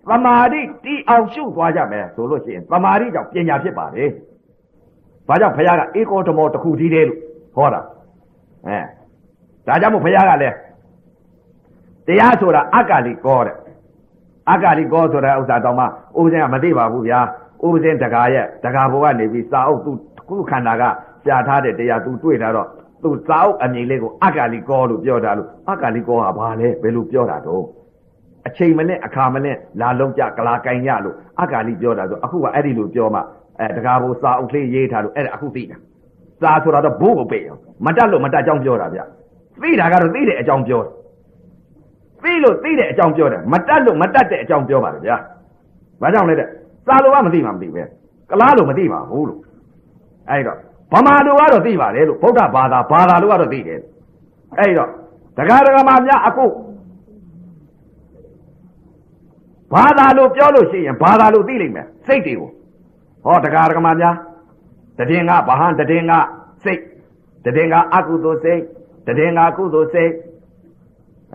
[0.10, 4.10] သမာဓိတီအောင်ရှုသွားကြမယ်ဆိုလို့ရှိရင်သမာဓိကြောင့်ပညာဖြစ်ပါတယ်။
[5.28, 7.20] ဘာကြောင့်ဘုရားကဧကောဓမောတစ်ခုတည်းတည်းလို့
[7.56, 7.82] ဟောတာ။
[8.68, 8.80] အဲ
[9.68, 10.56] ဒါကြောင့်မို့ဘုရားကလည်း
[12.08, 13.56] တရားဆိုတာအက္ကလိကောတဲ့
[14.50, 15.88] အက္ကလိကောဆိုတဲ့ဥစ္စာတောင်မှဥ
[16.26, 17.20] ပဇင်ကမသိပါဘူးဗျာ။
[17.66, 19.92] ဥပဇင်တကာရဲ့တကာဘောကနေပြီးစာအုပ်သူ
[20.30, 20.84] ခုခန္ဓာက
[21.26, 22.68] ပြထားတဲ့တရားသူတွေ့တာတော့
[23.04, 27.64] သူစာအုပ်အမည်လေးကိုအက္ကလိကောလို့ပြောတာလို့အက္ကလိကောကဘာလဲဘယ်လိုပြောတာတော့
[28.48, 33.22] အချိန်မနဲ့အခါမနဲ့လာလုံးကြကလာကင်ရလို့အက္ကာလိပြောတာဆိုအခုကအဲ့ဒီလိုပြောမှ
[33.60, 35.78] အဲတကားဘိုးစာအုပ်လေးရေးထားလို့အဲ့ဒါအခုသိတာ
[36.42, 39.00] စာဆိုတာတော့ဘိုးကိုပေးအောင်မတတ်လို့မတတ်ကြောင်းပြောတာဗျ
[39.62, 40.82] သိတာကတော့သိတဲ့အကြောင်းပြော
[42.24, 45.18] သိလို့သိတဲ့အကြောင်းပြောတယ်မတတ်လို့မတတ်တဲ့အကြောင်းပြောပါလေဗျာ
[46.02, 46.48] ဘာကြောင့်လဲတဲ့
[46.88, 47.84] စာလိုကမသိမှမသိပဲ
[48.30, 49.40] ကလားလို့မသိပါဘူးလို့
[50.30, 50.58] အဲ့တော့
[50.94, 53.80] ဗမာလိုကတော့သိပါတယ်လို့ဗုဒ္ဓဘာသာဘာသာလိုကတော့သိတယ်
[54.60, 54.90] အဲ့တော့
[55.38, 56.46] ဒကာဒကာမများအခု
[59.74, 62.50] ဘာသာလို့ပြောလို့ရှိရင်ဘာသာလို့သိလိမ့်မယ်စိတ်တွေကို
[63.24, 64.16] ဟောတရားဓမ္မများ
[65.10, 66.18] တည်ငါဘာဟန်တည်ငါ
[66.64, 66.82] စိတ်
[67.58, 68.62] တည်ငါအကုသိုလ်စိတ်
[69.18, 70.12] တည်ငါကုသိုလ်စိတ်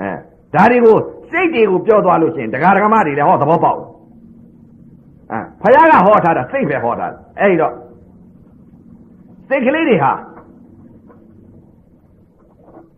[0.00, 0.10] အဲ
[0.54, 0.96] ဒါတွေကို
[1.30, 3.78] စိတ်တွေကိုပြောသွားလို့ရှိရင်တရားဓမ္မတွေလည်းဟောသဘောပေါက်
[5.32, 7.74] အာဖယားကဟောထားတာစိတ်ပဲဟောထားတယ်အဲ့ဒီတော့
[9.48, 10.12] စိတ်ကလေးတွေဟာ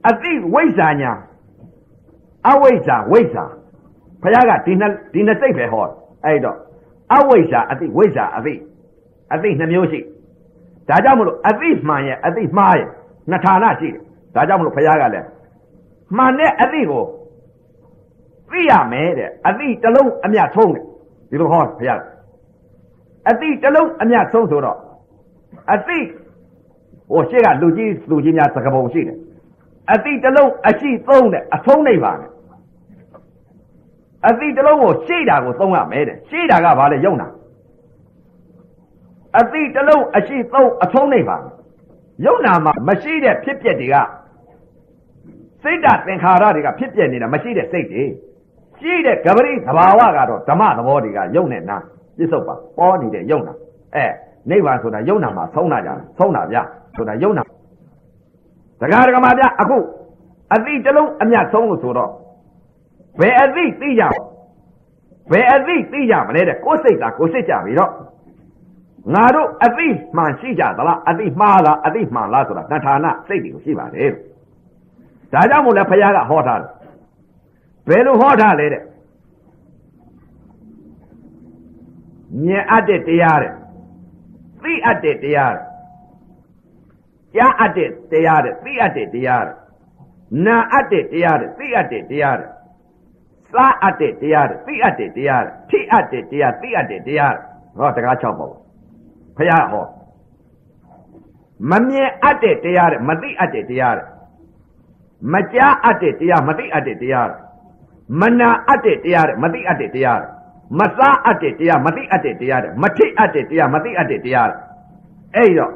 [0.09, 1.13] အသိဝိဇ္ဇာညာ
[2.51, 3.45] အဝိဇ္ဇာဝိဇ္ဇာ
[4.25, 5.87] ဖယားကဒီနှစ်ဒီနှစ်စိတ်ပဲဟော
[6.25, 6.57] အဲ့တော့
[7.13, 8.55] အဝိဇ္ဇာအသိဝိဇ္ဇာအသိ
[9.35, 10.01] အသိနှမျိုးရှိ
[10.89, 12.89] ဒါကြောင့်မလို့အသိမှန်ရဲ့အသိမှားရဲ့
[13.31, 14.01] နှစ်ဌာနရှိတယ်
[14.35, 15.27] ဒါကြောင့်မလို့ဖယားကလည်း
[16.17, 17.05] မှန်တဲ့အသိကို
[18.51, 20.85] သိရမယ်တဲ့အသိတစ်လုံးအမြတ်ဆုံးတယ်
[21.31, 22.01] ဒီလိုဟောဖယား
[23.31, 24.79] အသိတစ်လုံးအမြတ်ဆုံးဆိုတော့
[25.73, 25.99] အသိ
[27.11, 29.19] ဟိုရှေ့ကလူကြီးလူကြီးများသကပုံရှိတယ်
[29.93, 32.19] အတိတလုံးအရှိသုံးတဲ့အဆုံးနိဗ္ဗာန်
[34.29, 37.29] အတိတလုံးကိုရှေ့တာကိုသုံးရမယ်တဲ့ရှေ့တာကဘာလဲယုံနာ
[39.39, 41.43] အတိတလုံးအရှိသုံးအဆုံးနိဗ္ဗာန်
[42.27, 43.97] ယုံနာမှာမရှိတဲ့ဖြစ်ပျက်တွေက
[45.63, 48.05] စိတ်ဓာတ်သင်္ခါရတွေကဖြစ်ပျက်နေတာမရှိတဲ့စိတ်တွေ
[48.81, 51.77] ရှိတဲ့ကပရိသဘာဝကတော့ဓမ္မသဘောတွေကယုံနဲ့နာ
[52.17, 53.55] ပြစ္ဆုတ်ပါပေါ်နေတဲ့ယုံနာ
[53.95, 54.07] အဲ
[54.51, 56.59] နိဗ္ဗာန်ဆိုတာယုံနာမှာဆုံးတာကြဆုံးတာဗျ
[56.97, 57.43] ဆိုတာယုံနာ
[58.81, 59.79] တရားဓမ္မပြအခု
[60.55, 62.11] အသိတလုံးအမြတ်ဆုံးလို့ဆိုတော့
[63.21, 64.05] ဘယ်အသိသိကြ
[65.33, 67.93] ဘယ်အသိသိကြမလဲတဲ့ကိုယ်စိတ်သာကိုယ်စိတ်ကြပြီတော့
[69.15, 74.11] ငါတို့အသိမှန်ရှိကြသလားအသိမှားလားအသိမှန်လားဆိုတာတဏှာဏစိတ်တွေကိုရှိပါတယ်
[75.33, 76.71] ဒါကြောင့်မို့လဲဘုရားကဟောထားတယ်
[77.89, 78.83] ဘယ်လိုဟောထားလဲတဲ့
[82.45, 83.53] မြင်အပ်တဲ့တရားတဲ့
[84.63, 85.65] သိအပ်တဲ့တရားတဲ့
[87.35, 89.57] ကြားအပ်တဲ့တရားတဲ့သိအပ်တဲ့တရားတဲ့
[90.47, 92.51] နာအပ်တဲ့တရားတဲ့သိအပ်တဲ့တရားတဲ့
[93.55, 97.35] စားအပ်တဲ့တရားတဲ့သိအပ်တဲ့တရားတဲ့ထိအပ်တဲ့တရားသိအပ်တဲ့တရား
[97.79, 98.53] ဟောတကား၆ပေါ့
[99.37, 99.87] ဖះဟော
[101.71, 104.07] မမြင်အပ်တဲ့တရားတဲ့မသိအပ်တဲ့တရားတဲ့
[105.33, 107.39] မကြားအပ်တဲ့တရားမသိအပ်တဲ့တရားတဲ့
[108.21, 110.31] မနာအပ်တဲ့တရားတဲ့မသိအပ်တဲ့တရားတဲ့
[110.79, 114.59] မစားအပ်တဲ့တရားမသိအပ်တဲ့တရားတဲ့မထိအပ်တဲ့တရားမသိအပ်တဲ့တရားတဲ့
[115.37, 115.73] အဲ့တော့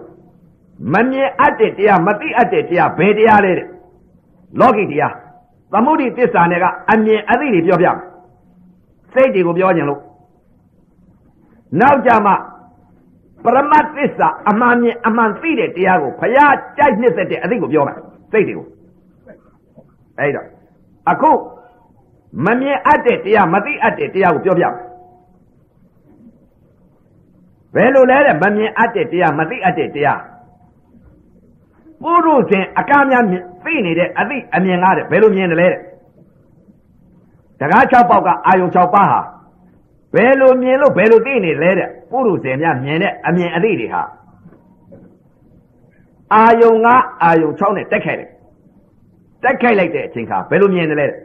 [0.92, 3.68] မမြင်အပ်တဲ့တရားမသိအပ်တဲ့တရားဘယ်တရားလဲတဲ့
[4.60, 5.14] လောကီတရား
[5.72, 7.98] သမုဒိသစ္စာနဲ့ကအမြင်အသိတွေပြောပြမယ်
[9.12, 10.00] စိတ်တွေကိုပြောကြလို့
[11.80, 12.34] နောက်ကြမှာ
[13.44, 17.96] ပရမတ်သစ္စာအမှန်မြင်အမှန်သိတဲ့တရားကိုဖျားကြိုက်နှစ်သက်တဲ့အသိကိုပြောမယ်
[18.32, 18.66] စိတ်တွေကို
[20.18, 20.46] အဲ့တော့
[21.10, 21.30] အခု
[22.46, 24.74] မမြင်အပ်တဲ့တရားမသိအပ်တဲ့တရားကိုပြောပြမယ်
[27.74, 30.20] ဘယ်လိုလဲတဲ့မမြင်အပ်တဲ့တရားမသိအပ်တဲ့တရား
[32.02, 33.24] ပုရုဇဉ်အကများ
[33.64, 35.78] သိနေတဲ့အသိအမြင်ကားတဲ့ဘယ်လိုမြင်တယ်လဲတဲ့
[37.60, 39.20] တကား6ပေါက်ကအာယုံ6ပါးဟာ
[40.14, 44.02] ဘယ်လိုမြင်လို့ဘယ်လိုသိနေလဲတဲ့ပုရုဇဉ်များမြင်တဲ့အမြင်အသိတွေဟာ
[46.34, 46.86] အာယုံက
[47.22, 48.28] အာယုံ6နဲ့တက်ခိုက်တယ်
[49.42, 51.18] တက်ခိုက်လိုက်တဲ့အချိန်ခါဘယ်လိုမြင်တယ်လဲတဲ့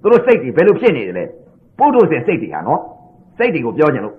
[0.00, 1.24] သူတို့စိတ်တွေဘယ်လိုဖြစ်နေတယ်လဲ
[1.78, 2.80] ပုရုဇဉ်စိတ်တွေဟာနော်
[3.38, 4.16] စိတ်တွေကိုပြောကြလို့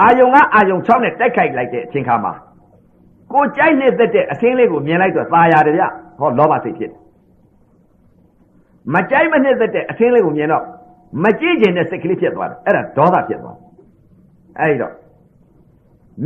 [0.00, 2.32] အာယုံကအာယုံ6နဲ့တက်ခိုက်လိုက်တဲ့အချိန်ခါမှာ
[3.33, 5.83] ကိုကြိုက်နေသက်တဲ့အစင်းလေးကိုမြင်လိုက်တော့ตาရတယ်ဗျ
[6.19, 6.99] ဟောလောဘစိတ်ဖြစ်တယ်
[8.93, 10.63] မကြိုက်မနှစ်သက်တဲ့အစင်းလေးကိုမြင်တော့
[11.23, 13.57] မကြည့်ကျင်တဲ့စိတ်ကလေးဖြစ်သွားတယ်အဲ့ဒါဒေါသဖြစ်သွား
[14.59, 14.93] အဲ့ဒီတော့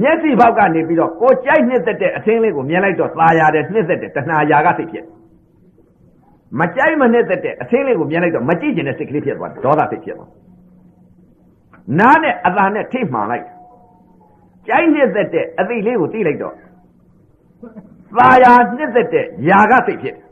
[0.01, 5.05] မျက်စိဘောက်ကနေပြီးတော့ကိုကြိုက်နှစ်သက်တဲ့အစင်းလေးကိုမြင်လိုက်တော့ตาရတယ်နှစ်သက်တဲ့တဏှာရာကစိတ်ဖြစ်
[6.59, 10.31] မကြိုက်မနှစ်သက်တဲ့အစင်းလေးကိုမြင်လိုက်တော့မကြည့်ကျင်တဲ့စိတ်ကလေးဖြစ်သွားတယ်ဒေါသစိတ်ဖြစ်သွား
[11.99, 13.45] နားနဲ့အသာနဲ့ထိမှန်လိုက်
[14.67, 16.53] ကြိုက်နှစ်သက်တဲ့အသိလေးကိုသိလိုက်တော့
[18.17, 20.25] သာယာနှစ်သက်တဲ့ຢာကစိတ်ဖြစ်တယ်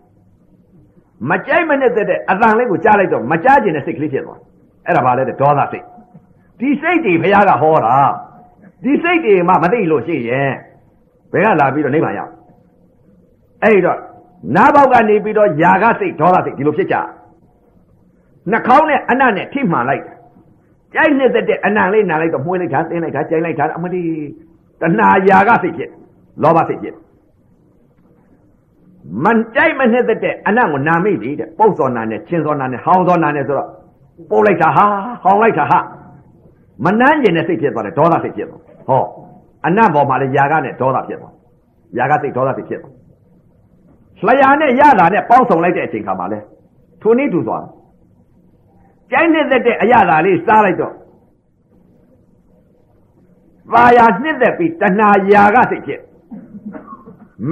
[1.29, 4.39] မကြိုက်မနှစ်သက်တဲ့အတန်လေးကိုကြားလိုက်တော့မကြားကျင်တဲ့စိတ်ကလေးဖြစ်သွား
[4.85, 5.85] အဲ့ဒါဘာလဲတဲ့ဒေါသစိတ်
[6.59, 7.95] ဒီစိတ်တွေဘုရားကဟောတာ
[8.83, 10.51] ဒီစိတ်တွေမှမသိလို့ရှိရင်
[11.31, 12.31] ဘယ်ကလာပြီးတော့နိဗ္ဗာန်ရောက်
[13.63, 13.99] အဲ့တော့
[14.55, 16.95] နားပေါက်ကနေပြီးတော့ຢာကစိတ်ဒေါသစိတ်ဒီလိုဖြစ်ကြ
[18.51, 20.03] နှာခေါင်းနဲ့အနံ့နဲ့ထိမှန်လိုက်
[20.93, 24.03] ကြိုက်နှစ်သက်တဲ့အနံ့လေးနားလိုက်တော့မှုန်းလိုက်တာတင်းလိုက်တာကြိုက်လိုက်တာအမလီ
[24.81, 25.89] တဏှာຢာကစိတ်ဖြစ်
[26.43, 26.95] လောဘစိတ်ဖြစ်
[29.23, 33.69] မန်ကြိုက်မနှစ်သက်တဲ့အနံ့ကိုနာမိပြီတဲ့ပုတ်စောနာနဲ့ချင်းစောနာနဲ့ဟောင်းစောနာနဲ့ဆိုတော့
[34.29, 34.85] ပုတ်လိုက်တာဟာ
[35.23, 35.79] ဟောင်းလိုက်တာဟာ
[36.85, 39.03] မနှမ်းကျင်တဲ့စိတ်ဖြစ်သွားတယ်ဒေါသစိတ်ဖြစ်သွားဟော
[39.65, 41.33] အနံ့ပေါ်မှာလည်းຢာကနဲ့ဒေါသဖြစ်သွား
[41.97, 42.93] ຢာကစိတ်ဒေါသစိတ်ဖြစ်သွား
[44.27, 46.39] လျာနဲ့ရတာနဲ့ပေါင်းဆောင်လိုက်တဲ့အချိန်ခါမှာလဲ
[47.01, 47.63] ထိုနည်းတူသွား
[49.11, 50.93] ကြိုက်နှစ်သက်တဲ့အရာသာလေးစားလိုက်တော့
[53.73, 55.99] သာယာနှစ်သက်ပြီးတဏှာຢာကစိတ်ဖြစ်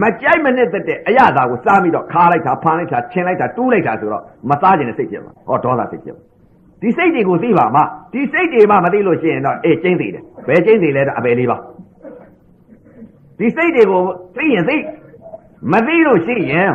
[0.01, 6.23] မကြိုက်မနဲ့တက်တဲ့အရသာကိုစားပြီးတော့ခါလိုက်တာဖန်လိုက်တာချင်းလိုက်တာတူးလိုက်တာဆိုတော့မစားခြင်းနဲ့စိတ်ဖြစ်မှာဟောဒေါသစိတ်ဖြစ်မှာ
[6.83, 7.81] ဒီစိတ်တွေကိုသိပါမှ
[8.13, 11.57] ဒီစိတ်တွေမှမသိလို့ရှိရင်တော့အေးကျင်းသေးတယ်ဘယ်ကျင်းသေးလဲတော့အပယ်လေးပါ
[13.39, 14.03] ဒီစိတ်တွေကို
[14.37, 14.77] သိရင်သိ
[15.73, 16.71] မသိလို့ရှိရင်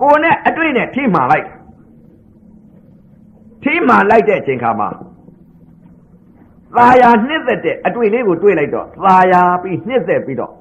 [0.00, 1.46] ကိုယ်နဲ့အတွေ့နဲ့ထိမှန်လိုက်
[3.62, 4.88] ထိမှန်လိုက်တဲ့အချိန်ခါမှာ
[6.76, 10.52] သာယာနှစ်သက်တဲ့အတွေ့လေးကိုတွေ့လိုက်တော့သာယာပြီးနှစ်သက်ပြီးတော့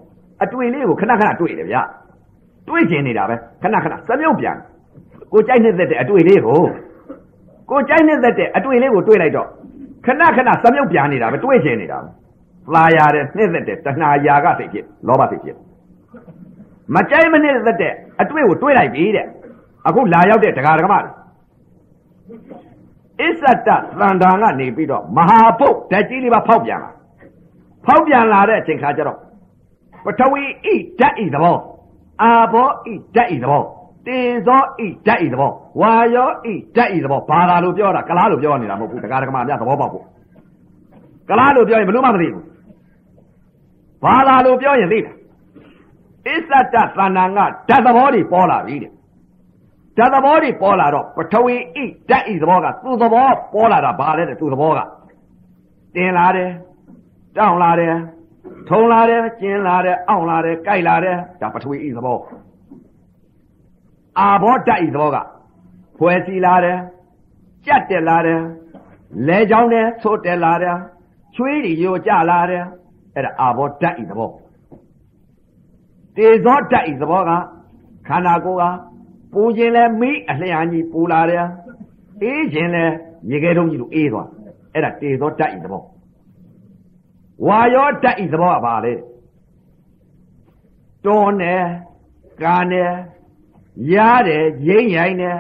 [0.44, 1.82] အတွေ့လေးကိုခဏခဏတွေ့တယ်ဗျာ
[2.68, 4.58] တွေ့ကျင်နေတာပဲခဏခဏစမြုပ်ပြန်
[5.34, 6.62] ကိုကြိုက်နှစ်သက်တဲ့အတွေ့လေးကို
[7.72, 9.48] ကိုကြိုက်နှစ်သက်တဲ့အတွေ့လေးကိုတွေ့လိုက်တော့
[10.06, 12.10] ခဏခဏစမြုပ်ပြန်နေတာပဲတွေ့ကျင်နေတာပဲ
[12.74, 15.58] သာယာတဲ့နှစ်သက်တဲ့တဏှာယာကစိတ်ဖြစ်လောဘစိတ်ဖြစ်
[16.96, 19.26] မကြိုက်မနှစ်သက်တဲ့အတွေ့ကိုတွေ့လိုက်ပြီတဲ့
[19.88, 21.12] အခုလာရောက်တဲ့တရားဓမ္မတွေ
[23.22, 26.92] အစ္ဆတသန္တာကနေပြီးတော့မဟာဘုတ်ဓာတ်ကြီးလေးပါဖောက်ပြန်လာ
[27.86, 29.18] ဖောက်ပြန်လာတဲ့အချိန်ခါကျတော့
[30.06, 30.68] ပထဝီဣ
[31.00, 31.58] ဓာတ်ဤသဘော
[32.22, 33.64] အာဘောဣဓာတ်ဤသဘော
[34.08, 40.04] တေဇောဣဓာတ်ဤသဘောဝါယောဣဓာတ်ဤသဘောဘာသာလို့ပြောတာကလားလို့ပြောနေတာမဟုတ်ဘူးတရားဓမ္မများသဘောပေါက်ဖို့
[41.30, 42.46] ကလားလို့ပြောရင်ဘယ်လို့မှမသိဘူး
[44.04, 45.14] ဘာသာလို့ပြောရင်သိတယ်
[46.28, 48.92] အစ္ဆတသန္တာကဓာတ်သဘောတွေပေါ်လာပြီတဲ့
[49.98, 54.80] ဓာတ်သဘောတွေပေါ်လာတော့ပထဝီဣဓာတ်ဤသဘောကသူ့သဘောပေါ်လာတာဘာလဲတဲ့သူ့သဘောက
[55.96, 56.50] တင်လာတယ်
[57.38, 57.94] တောင်းလာတယ်
[58.70, 62.20] ထုံလာတယ်ကျင်းလာတယ်အောင့်လာတယ်ကြိုက်လာတယ်ဒါပထဝီဤသဘော
[64.20, 65.18] အာဘောဓာတ်ဤသဘောက
[65.98, 66.78] ဖွဲစီလာတယ်
[67.66, 68.42] ကြက်တက်လာတယ်
[69.28, 70.78] လဲချောင်းတယ်သို့တက်လာတယ်
[71.36, 72.64] ချွေးတွေယိုကျလာတယ်
[73.16, 74.30] အဲ့ဒါအာဘောဓာတ်ဤသဘော
[76.16, 77.32] တေဇောဓာတ်ဤသဘောက
[78.08, 78.76] ခန္ဓာကိုယ်က
[79.34, 81.46] ပူခြင်းလဲမိအလျံကြီးပူလာတယ်
[82.22, 82.86] အေးခြင်းလဲ
[83.30, 84.28] ရေခဲတုံးကြီးလိုအေးသွား
[84.74, 85.84] အဲ့ဒါတေဇောဓာတ်ဤသဘော
[87.48, 88.94] ဝါယောဓာတ်ဤသဘောကဘာလဲ
[91.06, 91.64] တွန်းတယ်
[92.44, 92.92] ကာတယ်
[93.94, 93.96] ရ
[94.28, 95.38] တယ်ရင်းရိုင်းတယ်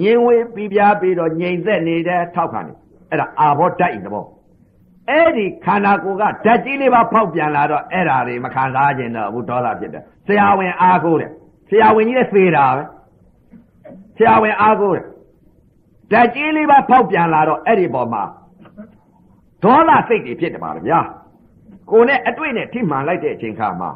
[0.00, 2.76] ငြင်းဝေးပြီးပြားပြီးတော့ငြိမ်သက်နေတယ်ထောက်ခံတယ်
[3.10, 4.24] အဲ့ဒါအာဘောဓာတ်ဤသဘော
[5.10, 11.30] အဲ့ဒီခန္ဓာကိုယ်ကဓာတ်ကြီးလေးပါဖောက်ပြန်လာတော့အဲ့ဒါတွေမခံစားခြင်းတော့ဘူးဒေါသဖြစ်တယ်ဆရာဝန်အားကိုးတယ်
[11.68, 12.82] ဆရာဝန်ကြီးလည်းသေတာပဲ
[14.16, 15.04] ဆရာဝန်အားကိုးတယ်
[16.12, 18.22] ဓာတ်ကြီးလေးပါဖောက်ပြန်လာတော့အဲ့ဒီပေါ်မှာ
[19.62, 21.00] ဒေါသစိတ်တွေဖြစ်တယ်ပါဗျာ
[21.90, 23.90] ကိုနဲ့အတွေ့နဲ့ထိမှန်လိုက်တဲ့အချိန်ခါမှာ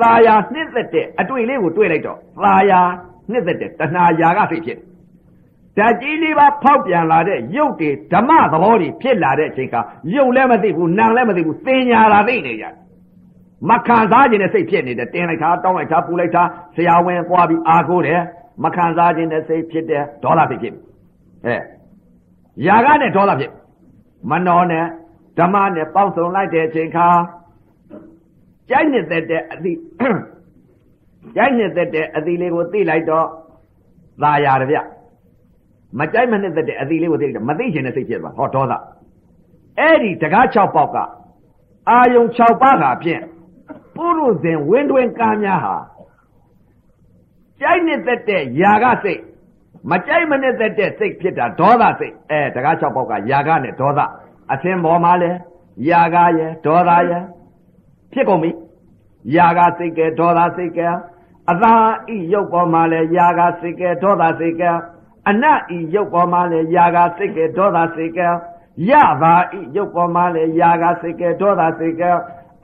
[0.00, 2.80] သာယာနှစ်သက်တဲ့အတွေ့လေးကိုတွေ့လိုက်တော့သာယာ
[3.30, 4.78] နှစ်သက်တဲ့တဏှာယာကစိတ်ဖြစ်
[5.76, 9.80] ဓာတ်ကြီးလေးပါဖောက်ပြန်လာတဲ့ရုပ်တွေဓမ္မသဘောတွေဖြစ်လာတဲ့အချိန်ခါ
[10.14, 12.64] ရုပ်လည်းမသိဘူးနာမ်လည်းမသိဘူးသင်ညာလာသိနေကြ
[13.68, 16.42] မခံစားခြင်းနဲ့စိတ်ဖြစ်နေတယ်တင်းလိုက်တာတောင်းလိုက်တာပူလိုက်တာ
[16.76, 18.20] ဆရာဝန်သွားပြီးအာကိုးတယ်
[18.64, 20.74] မခံစားခြင်းနဲ့စိတ်ဖြစ်တယ်ဒေါသစိတ်ဖြစ်
[21.46, 21.56] အဲ
[22.66, 23.52] ယာကနဲ့ဒေါသဖြစ်
[24.30, 24.84] မနောနဲ့
[25.38, 27.06] ဓမ္မနဲ့ပေါင်းစုံလိုက်တဲ့အချိန်ခါ
[28.70, 29.78] ကြိုက်နေတဲ့အသည့်
[31.36, 33.26] ကြိုက်နေတဲ့အသည့်လေးကိုသိလိုက်တော့
[34.22, 34.78] သာယာတယ်ဗျ
[35.98, 38.72] မကြိုက်မနဲ့တဲ့အသည့်လေးကိုသိလိုက်တော့မသိချင်တဲ့စိတ်ဖြစ်သွားဟောဒေါသ
[39.78, 40.96] အဲ့ဒီတကား6ပေါက်က
[41.90, 43.22] အာယုံ6ပါးကဖြင့်
[43.96, 45.76] ပုရုဇဉ်ဝင်းတွင်ကားများဟာ
[47.60, 49.20] ကြိုက်နေတဲ့ယာကစိတ်
[49.90, 54.00] မကြိုက်မနေတဲ့စိတ်ဖြစ်တာဒေါသစိတ်အဲတကား6ပေါက်ကယာကနဲ့ဒေါသ
[54.52, 55.30] အသင်ပေါ်မှာလဲ
[55.88, 57.22] ယာကရဲ့ဒေါသရဲ့
[58.12, 58.50] ဖြစ်ကုန်ပြီ
[59.34, 60.88] ယာကစိတ်ကဲဒေါသစိတ်ကဲ
[61.50, 61.72] အသာ
[62.14, 64.70] ဤရုပ်ပေါ်မှာလဲယာကစိတ်ကဲဒေါသစိတ်ကဲ
[65.30, 68.28] အနတ်ဤရုပ်ပေါ်မှာလဲယာကစိတ်ကဲဒေါသစိတ်ကဲ
[68.90, 68.92] ယ
[69.22, 72.10] သာဤရုပ်ပေါ်မှာလဲယာကစိတ်ကဲဒေါသစိတ်ကဲ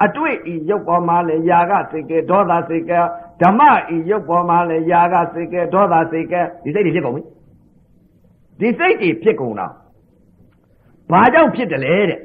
[0.04, 2.98] အတွေ့ဤရုပ်ပေါ်မှာလဲယာကစိတ်ကဲဒေါသစိတ်ကဲ
[3.42, 3.60] ဓမ္မ
[3.94, 7.22] ဤရုပ်ပေါ်မှာလဲယာကစိတ်ကဲဒေါသစိတ်ကဲဒီစိတ်တွေဖြစ်ကုန်ပြီ
[8.60, 9.66] ဒီစိတ်တွေဖြစ်ကုန်တာ
[11.10, 12.20] ဘာကြောင့်ဖြစ်တယ်လဲတဲ့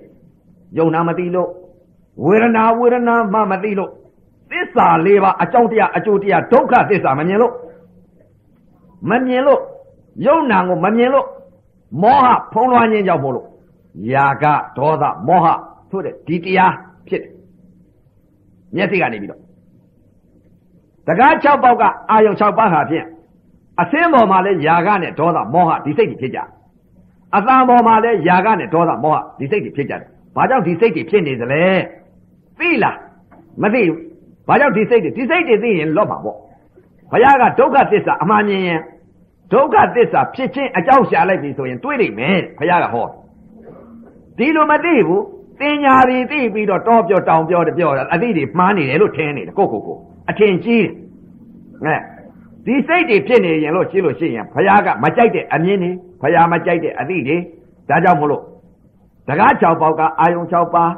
[0.78, 1.50] ယုံနာမသိလို့
[2.26, 3.92] ဝေဒနာဝေဒနာမှမသိလို့
[4.52, 7.54] သစ္စာလေးပါအကြောင်းတရားအကျိုးတရားဒုက္ခသစ္စာမမြင်လို့
[9.10, 9.62] မမြင်လို့
[10.26, 11.28] ယုံနာကိုမမြင်လို့
[12.02, 13.48] မောဟဖုံးလွှမ်းခြင်းကြောင့်မို့လို့
[14.14, 14.46] ယာက
[14.78, 15.48] ဒေါသမောဟ
[15.90, 16.74] ဆိုတဲ့ဒီတရား
[17.08, 17.32] ဖြစ်တယ်
[18.76, 19.42] မျက်စိကနေပြီးတော့
[21.08, 23.06] တကား6ပေါက်ကအာယုံ6ပါးဟာဖြင့်
[23.82, 26.40] အစင်းပေါ်မှာလဲယာကနဲ့ဒေါသမောဟဒီစိတ်တွေဖြစ်ကြ
[27.36, 31.64] အသံပေါ်မှာလဲယာကနဲ့ဒေါသမောဟဒီစိတ်တွေဖြစ်ကြတယ်ဘာကြောင့်ဒီစိတ်တွေဖြစ်နေသလဲ
[32.60, 32.98] သိလား
[33.64, 34.00] မသိဘူး
[34.48, 36.38] ဘာကြောင့်ဒီစိတ်တွေဒီစိတ်တွေသိရင်လော့မှာပေါ့
[37.12, 38.82] ဘုရားကဒုက္ခသစ္စာအမှန်မြင်ရင်
[39.54, 43.06] ဒုက္ခသစ္စာဖြစ်ခြင်းအကြောင်းရှာလိုက်ပြီဆိုရင်တွေးနိုင်မယ်ဘုရားကဟော
[44.38, 45.24] ဒီလိုမသိဘူး
[45.62, 49.98] တင်ညာတွေသိပြီးတော့တောပြောတောင်ပြောတပြောတာအသိတွေမှားနေတယ်လို့ထင်နေတယ်ကိုကိုကို
[50.30, 50.86] အထင်ကြီး
[51.86, 52.02] တယ်
[52.66, 55.92] အဲဒီစိတ်တွေဖြစ်နေရင်လို့ရှင်းလို့ရှိရင်ဘုရားကမကြိုက်တဲ့အမြင်တွေ
[56.22, 57.38] ဘုရားမကြိုက်တဲ့အသည့်တွေ
[57.90, 58.44] ဒါကြောင့်မလို့
[59.28, 60.92] တကား6ပေါက်ကအာယုံ6ပါး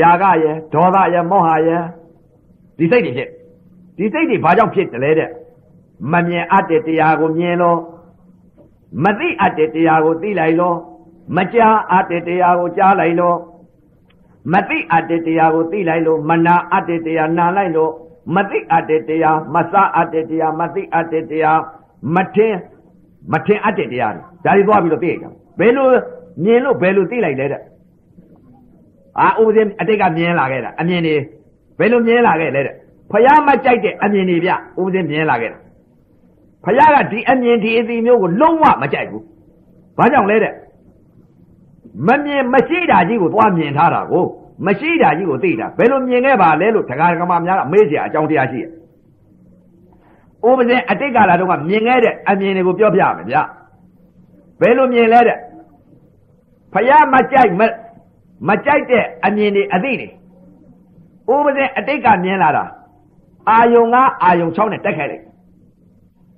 [0.00, 1.82] ယာကရဲ့ဒေါသရဲ့မောဟရဲ့
[2.78, 3.30] ဒီစိတ်တွေဖြစ်
[3.96, 5.30] ဒီစိတ်တွေဘာကြောင့်ဖြစ်တယ်လဲတဲ့
[6.12, 7.78] မမြင်အပ်တဲ့တရားကိုမြင်လို့
[9.04, 10.76] မသိအပ်တဲ့တရားကိုသိလိုက်လို့
[11.36, 13.36] မကြားအပ်တဲ့တရားကိုကြားလိုက်လို့
[14.52, 17.92] မသိအပ်တဲ့တရားကိုသိလိုက်လို့မနာအပ်တဲ့တရားနာလိုက်လို့
[18.34, 21.60] မသိအပ်တဲ့တရားမစအပ်တဲ့တရားမသိအပ်တဲ့တရား
[22.14, 22.54] မထင်
[23.32, 25.26] မထင်အပ်တဲ့တရားတွေဒါတွေသွားပြီးတော့သိရကြ
[25.58, 25.86] ဘယ်လို
[26.44, 27.62] မြင်လို့ဘယ်လိုသိလိုက်လဲတဲ့
[29.19, 31.15] အာဥပဒေအတိတ်ကမြင်လာခဲ့တာအမြင်တွေ
[31.79, 32.75] ဘယ်လိုမြင်လာခဲ့လဲတဲ့
[33.11, 35.59] ဖယားမကြိုက်တဲ့အမြင်တွေဗျဥပဒေမြင်လာခဲ့တာ
[36.65, 39.23] ဖယားကဒီအမြင်ဒီအသိမျိုးကိုလုံးဝမကြိုက်ဘူး
[39.97, 40.53] ဘာကြောင့်လဲတဲ့
[42.07, 44.25] မမြင်မရှိတာကြီးကိုသွားမြင်ထားတာကို
[44.65, 48.69] မရှိတာကြီးကိုသိတာဘယ်လိုမြင်ခဲ့ပါလဲလို့တရားဓမ္မများကမေးเสียအကြောင်းတရားရှိရဲ့
[50.47, 53.37] ဥပဒေအတိတ်ကာလတုန်းကမြင်ခဲ့တဲ့အမြင်တွေကိုပြောပြမယ်ဗျ
[54.61, 55.37] ဘယ်လိုမြင်လဲတဲ့
[56.73, 57.53] ဖယားမကြိုက်
[58.46, 60.08] မမကြိုက်တဲ့အမြင်တွေအသိတွေ
[61.34, 62.64] ဥပဒေအတိတ်ကမြင်လာတာ
[63.48, 65.24] အာယုံကအာယုံ6နဲ့တက်ခဲ့လိုက်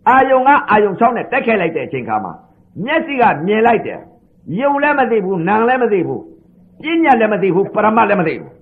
[0.08, 2.32] အာယုံကအာယုံ6နဲ့တက်ခဲ့လိုက်တဲ့အချိန်ခါမှာ
[2.84, 4.00] မျက်စိကမြင်လိုက်တယ်
[4.60, 6.22] ယုံလည်းမသိဘူးနာလည်းမသိဘူး
[6.82, 8.52] ပညာလည်းမသိဘူးပရမတ်လည်းမသိဘူး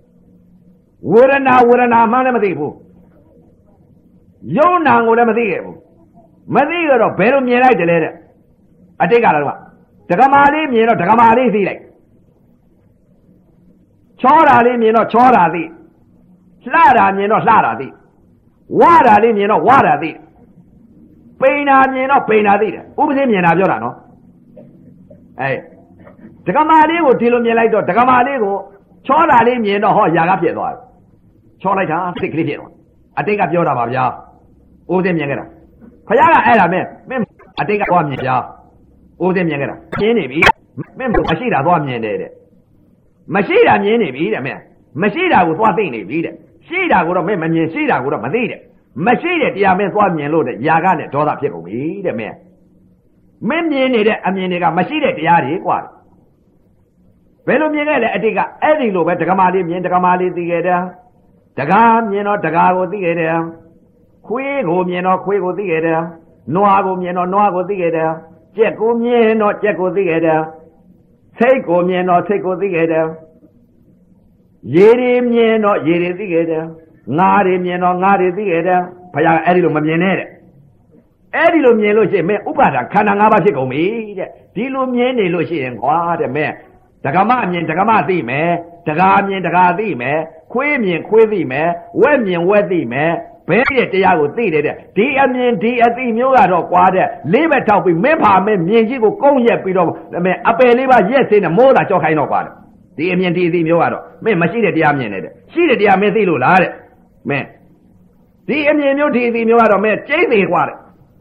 [1.12, 2.74] ဝေဒနာဝေဒနာမှလည်းမသိဘူး
[4.57, 5.77] ယုံနာကိုလည်းမသိခဲ့ဘူး
[6.55, 8.14] မသိကြတော့ဘယ်လိုမြင်လိုက်တယ်လဲတဲ့
[9.03, 9.51] အတိတ်ကလည်းက
[10.11, 11.81] ဒကမာလေးမြင်တော့ဒကမာလေးသိလိုက်
[14.22, 15.62] ချောတာလေးမြင်တော့ချောတာသိ
[16.72, 17.88] လှတာမြင်တော့လှတာသိ
[18.81, 20.11] ဝါတာလေးမြင်တော့ဝါတာသိ
[21.40, 23.96] ပိန်တာမြင်တော့ပိန်တာသိတယ်ဥပဒေမြင်တာပြောတာနော်
[25.40, 25.52] အဲ
[26.46, 28.54] ဒကမာလေးကိုဒီလိုမြင်လိုက်တော့ဒကမာလေးကို
[29.07, 30.81] ချောတာလေးမြင်တော့ဟောຢာကဖြစ်သွားတယ်
[31.62, 32.72] ချောလိုက်တာစိတ်ကလေးဖြစ်သွား
[33.18, 34.04] အတိတ်ကပြောတာပါဗျာ
[34.92, 35.46] ဥပဒေမြင်ခဲ့တာ
[36.09, 37.22] ခရကအဲ့ဒါမဲ့မင်း
[37.61, 38.37] အတိတ်ကသွားမြင်ဗျာ
[39.22, 40.38] ဥပဒေမြင်ခဲ့တာမြင်နေပြီ
[40.98, 42.31] မင်းမရှိတာသွားမြင်တယ်တဲ့
[43.34, 44.62] မရှိတာမြင်နေပြီတဲ့မင်း
[45.02, 46.34] မရှိတာကိုသွားသိနေပြီတဲ့
[46.67, 48.60] ရှိတာကိုတော့မင်းမမြင်ရှိတာကိုတော့မသိတဲ့
[49.06, 52.36] မရှိတဲ့တရားမင်းသွားမြင်လို့တဲ့ຢာကနဲ့ဒေါသဖြစ်ကုန်ပြီတဲ့မင်း
[53.50, 55.80] မင်းမြင်နေတဲ့အမြင်တွေကမရှိတဲ့တရားတွေกว่า
[57.48, 60.82] ဘယ်လိုမြင်ခဲ့လဲအတိတ်ကအဲ့ဒီလိုပဲဒကမာလေးမြင်ဒကမာလေးသိခဲ့တယ်
[61.60, 63.36] ဒကာမြင်တော့ဒကာကိုသိခဲ့တယ်
[64.28, 66.02] ခွေးကိုမြင်တော့ခွေးကိုသိခဲ့တယ်
[66.56, 68.12] နွားကိုမြင်တော့နွားကိုသိခဲ့တယ်
[68.56, 70.41] ကြက်ကိုမြင်တော့ကြက်ကိုသိခဲ့တယ်
[71.38, 73.07] စိတ်ကိုမြင်တော့စိတ်ကိုသိခဲ့တယ်
[74.74, 76.64] ရေတွေမြင်တော့ရေတွေသိခဲ့တယ်
[77.18, 78.81] ငါးတွေမြင်တော့ငါးတွေသိခဲ့တယ်
[79.14, 80.29] ဘုရားအဲ့ဒီလိုမမြင်နဲ့တဲ့
[81.35, 83.85] အဲ့ဒီလိုမြင်လို့ရှိရင်မင်းဥပါဒခန္ဓာ၅ပါးဖြစ်ကုန်ပြီ
[84.18, 86.55] တဲ့ဒီလိုမြင်နေလို့ရှိရင်ကွာတဲ့မင်း
[87.05, 88.51] ဒကမအမြင်ဒကမသိမယ်
[88.88, 90.18] ဒကာမြင်ဒကာသိမယ်
[90.53, 91.68] ခွေးမြင်ခွေးသိမယ်
[92.01, 93.12] ဝက်မြင်ဝက်သိမယ်
[93.49, 99.87] ဘဲရဲ့တရားကိုသိတယ်တဲ့ဒီအမြင်ဒီအသိမျိုးကတော့ကွာတဲ့လေးဘက်ထောက်ပြီးမင်းဖာမင်းမြင်ကြီးကိုကုန်းရက်ပြီးတော့
[100.25, 102.53] မင်းအပယ်လေးပါရက်စင်းနဲ့မိုးတာကြောက်ခိုင်းတော့ကွာတဲ့
[102.97, 106.71] ဒီအမြင်ဒီအသိမျိုးကတော့မင်းမရှိတဲ့တရားမြင်နေတဲ့ရှိတဲ့တရားမင်းသိလို့လားတဲ့
[107.31, 107.47] မင်း
[108.49, 110.77] ဒီအမြင်မျိုးဒီအသိမျိုးကတော့မင်းကျိမ့်သေးကွာတဲ့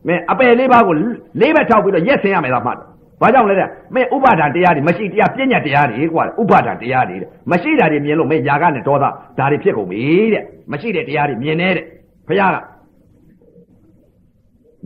[0.08, 0.96] မင်းအပယ်လေးပါကို
[1.42, 2.78] လေးဘက်ထောက်ပြီးတော့ရက်စင်းရမယ်လားမှတ်
[3.22, 9.06] ဘာကြောင့်လဲတဲ့မင်းဥပါဒာတရားတွေမရှိတရားပြဉ္ညာတရားတွေကွာဥပါဒာတရားတွေတဲ့မရှိတာတွေမြင်လို့မင်းຢာကနဲ့ဒေါသ
[9.38, 10.02] ဒါတွေဖြစ်ကုန်ပြီ
[10.34, 11.86] တဲ့မရှိတဲ့တရားတွေမြင်နေတဲ့
[12.28, 12.58] ဘုရားက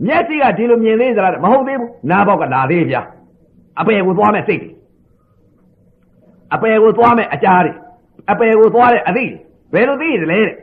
[0.06, 3.02] မျက်စိကဒီလိုမြင်သေးသလားမဟုတ်သေးဘူးနားပေါက်ကလာသေးဗျာ
[3.80, 4.70] အပယ်ကိုသွားမဲ့စိတ်တွေ
[6.54, 7.72] အပယ်ကိုသွားမဲ့အကြားတွေ
[8.30, 9.24] အပယ်ကိုသွားတဲ့အသိ
[9.72, 10.56] တွေဘယ်လိုသိရလဲတဲ့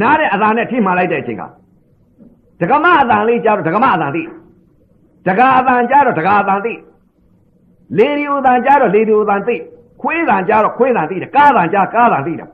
[0.00, 1.42] နားတဲ့အသာနဲ့ထိမှန်လိုက်တဲ့အချိန်က
[2.60, 4.22] ဒကမအသာလေးကြားတော့ဒကမအသာသိ
[5.26, 6.72] ဒကာအသာကြားတော့ဒကာအသာသိ
[7.98, 9.56] လေဒီဥတန်ကြားတော့လေဒီဥတန်သိ
[10.00, 12.48] ခွေးတန်ကြားတော့ခွေးတန်သိတယ်ကားတန်ကြားကားတန်သိတယ်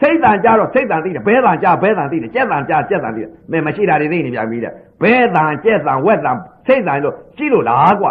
[0.00, 8.10] စိတ်တန်ကြားတော့စိတ်တန်သိတယ်ဘဲတန်ကြားဘဲတန်သိတယ်ကြက်တန်ကြားကြက်တန်သိတယ်မင်းမရှိတာတွေသိနေပြန်ပြီတဲ့ဘဲတန်ကြက်တန်ဝက်တန်စိတ်တန်လို့ကြည့်လို့လားကွာ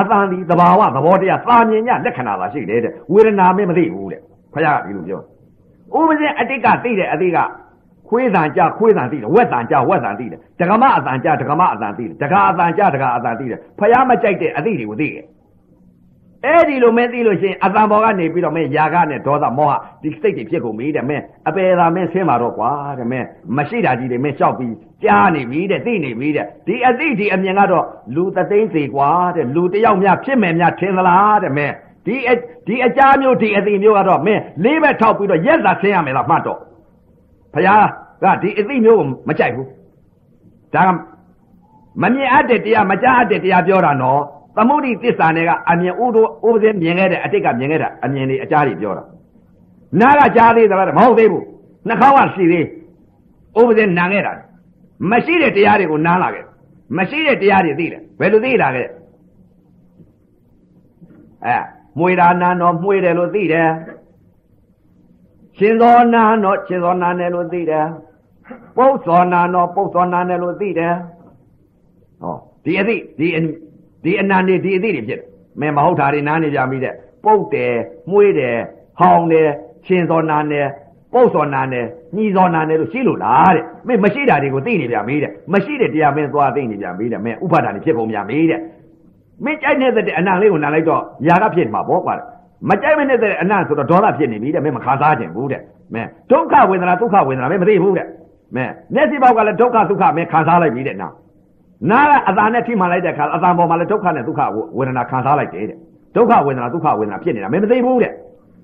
[0.00, 4.20] အတန်ဒီသဘာဝသဘောတရားသာမြင်ညလက္ခဏာသာရှိတယ်တဲ့ဝေဒနာမင်းမသိဘူးတဲ့
[4.54, 5.20] ခရကဒီလိုပြော
[5.94, 7.38] ဥပဇင်အတိတ်ကသိတယ်အတိတ်က
[8.08, 15.24] ခွေးတန်ကြခွေးတန်သိတယ်ဝက်တန်ကြဝက်တန်သိတယ်ဒကမအတန်ကြဒကမအတန်သိတယ်ဒကာအတန်ကြဒကာအတန်သိတယ်ဖယားမကြိုက်တဲ့အသည့်တွေကိုသိတယ်
[16.45, 31.73] အဲ့ဒီလိုမင်းသိလို့ရှိရင်အတန်ဘော်ကနေပြီးတော့မင်းຢာကနဲ့ဒေါသမောဟဒီစိတ်တွေဖြစ်ကုန်ပြီတဲ့မင်းအပေသာမင်းဆင်းมาတော့ကွာတဲ့မင်းမရှိတာကြီးတွေမင်းလျှောက်ပြီးကြားနေပြီတဲ့သိနေပြီတဲ့ဒီအသိဒီအမြင်ကတော့လူသသိန်းစီကွာတဲ့လူတယောက်များဖြစ်မယ်များထင်သလားတဲ့မင်း
[32.05, 32.15] ဒီ
[32.67, 36.59] ဒီအကြမျိုးဒီအသိမျိုးကတော့မင်းလေးဘက်ထောက်ပြီးတော့ရက်သာဆင်းရမယ်လားမှတ်တော့
[37.53, 37.85] ဖယား
[38.23, 39.67] ကဒီအသိမျိုးကိုမကြိုက်ဘူး
[40.75, 40.83] ဒါ
[42.01, 44.21] မမြင်အပ်တဲ့တရားမကြားအပ်တဲ့တရားပြောတာနော်
[44.56, 49.04] သမုဒိသစ္စာနဲ့ကအမြင်ဥဒဥပဇင်းမြင်ခဲ့တဲ့အတိတ်ကမြင်ခဲ့တာအမြင်တွေအကြားတွေပြောတာ
[50.00, 51.44] နားကကြားသေးသလားမဟုတ်သေးဘူး
[51.88, 52.64] နှာခေါင်းကရှိသေး
[53.58, 54.32] ဥပဇင်းနာခဲ့တာ
[55.10, 56.44] မရှိတဲ့တရားတွေကိုနားလာခဲ့
[56.96, 58.88] မရှိတဲ့တရားတွေသိတယ်ဘယ်လိုသိလာခဲ့
[61.44, 61.56] အဲ
[61.98, 63.70] မွေတာနာတော့မွေတယ်လို့သိတယ်
[65.58, 67.86] ရှင်သောနာတော့ရှင်သောနာတယ်လို့သိတယ်
[68.76, 70.94] ပုတ်သောနာတော့ပုတ်သောနာတယ်လို့သိတယ်
[72.20, 73.28] ဟောဒီအသိဒီ
[74.06, 75.28] ဒီအနန္တဒီအသိတွေဖြစ်တယ်
[75.60, 76.94] မင်းမဟုတ်တာတွေနားနေကြပြီတဲ့
[77.24, 77.74] ပုတ်တယ်
[78.10, 78.56] မှုေးတယ်
[78.98, 79.48] ဟောင်းတယ်
[79.86, 80.66] ရှင်စောနာတယ်
[81.12, 81.86] ပုတ်စောနာတယ်
[82.16, 88.60] ညီစောနာတယ်လို့ရှိလို့လားတဲ့မင်းမရှိတာတွေကိုသိနေကြပြီတဲ့မရှိတဲ့တရားမင်းသွားသိနေကြပြီတဲ့မင်းဥပါဒာတွေဖြစ်ကုန်ကြပြီတဲ့
[89.44, 92.14] မင်းကြိုက်နေတဲ့တဲ့အနံလေးကိုနံလိုက်တော့ຢာကဖြစ်မှာပေါ့ကွာ
[92.68, 95.60] မကြိုက်မနဲ့တဲ့အနံဆိုတော့ဒေါသဖြစ်နေပြီတဲ့မင်းမခံစားခြင်းဘူးတဲ့
[95.94, 98.06] မင်းဒုက္ခဝေဒနာဒုက္ခဝေဒနာမင်းမသိဘူးတဲ့
[98.56, 101.08] မင်းမျက်စိပေါက်ကလည်းဒုက္ခဒုက္ခမင်းခံစားလိုက်ပြီတဲ့နာ
[101.90, 104.40] နာကအသာနဲ့ထိမှန်လိုက်တဲ့အခါအသာပေါ်မှာလည်းဒုက္ခနဲ့ဒုက္ခ
[104.76, 105.78] ဝေဒနာခံစားလိုက်တယ်တဲ့
[106.16, 108.12] ဒုက္ခဝေဒနာဒုက္ခဝေဒနာဖြစ်နေတာမင်းမသိဘူးတဲ့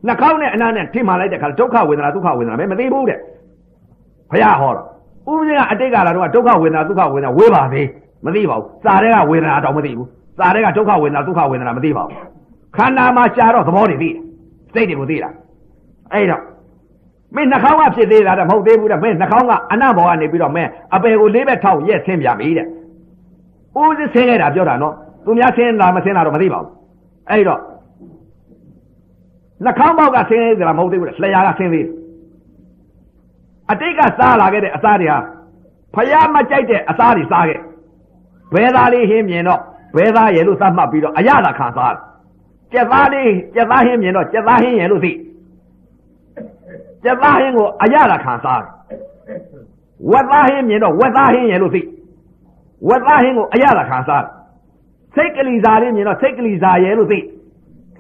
[0.06, 3.18] နှာခေါင်းနဲ့အနားနဲ့ထိမှန်လိုက်တဲ့အခါဒုက္ခဝေဒနာဒုက္ခဝေဒနာမင်းမသိဘူးတဲ့
[4.30, 4.86] ဘုရားဟောတော့
[5.30, 7.86] ဥပဒေကအတိတ်ကလာတော့ဒုက္ခဝေဒနာဒုက္ခဝေဒနာဝေးပါသေး
[8.24, 10.08] မသိပါဘူးစာတဲ့ကဝေဒနာတော့မသိဘူး
[10.38, 12.16] စာတဲ့ကဒုက္ခဝေဒနာဒုက္ခဝေဒနာမသိပါဘူး
[12.76, 14.16] ခန္ဓာမှာရှားတော့သဘောတွေသိတယ်
[14.74, 15.30] စိတ်တွေကိုသိတာ
[16.12, 16.42] အဲ့တော့
[17.36, 22.66] မင်းနှာခေါင်းကဖြစ်သေးတာတော့မဟုတ်သေးဘူးတဲ့မင်းနှာခေါင်းကအနံ့ဘောကနေပြီးတော့မင်းအပယ်ကိုလေးဘက်ထောက်ရက်ဆင်းပြန်ပြီတဲ့
[23.80, 24.94] ဦးစဆင်းခဲ့တာပြောတာနော်
[25.24, 26.70] သူများဆင်းလာမဆင်းလာတော့မသိပါဘူး
[27.30, 27.60] အဲ့တော့
[29.64, 31.90] နှာခေါင်းပေါက်ကဆင်းသေးတာမဟုတ်သေးဘူးတဲ့လျှာကဆင်းသေးတယ်
[33.70, 35.18] အတိတ်ကစားလာခဲ့တဲ့အစားတွေဟာ
[35.94, 37.60] ဖယားမကြိုက်တဲ့အစားတွေစားခဲ့
[38.54, 39.60] ဘဲသားလေးဟင်းမြင်တော့
[39.96, 42.00] ဘဲသားရဲ့လို့သတ်မှတ်ပြီးတော့အရသာခံစားတယ်
[42.72, 45.12] ကြက်သားလေးကြက်သားဟင်းမြင်တော့ကြက်သားဟင်းရဲ့လို့သိ
[47.04, 48.70] ကြက်သားဟင်းကိုအရသာခံစားတယ်
[50.10, 51.82] ဝက်သားဟင်းမြင်တော့ဝက်သားဟင်းရဲ့လို့သိ
[52.88, 54.30] ဝက်သားဟင်းကိုအရသာခံစားတယ်
[55.16, 57.18] စိတ်ကလေးစားလေးမြင်တော့စိတ်ကလေးစားရဲ့လို့သိ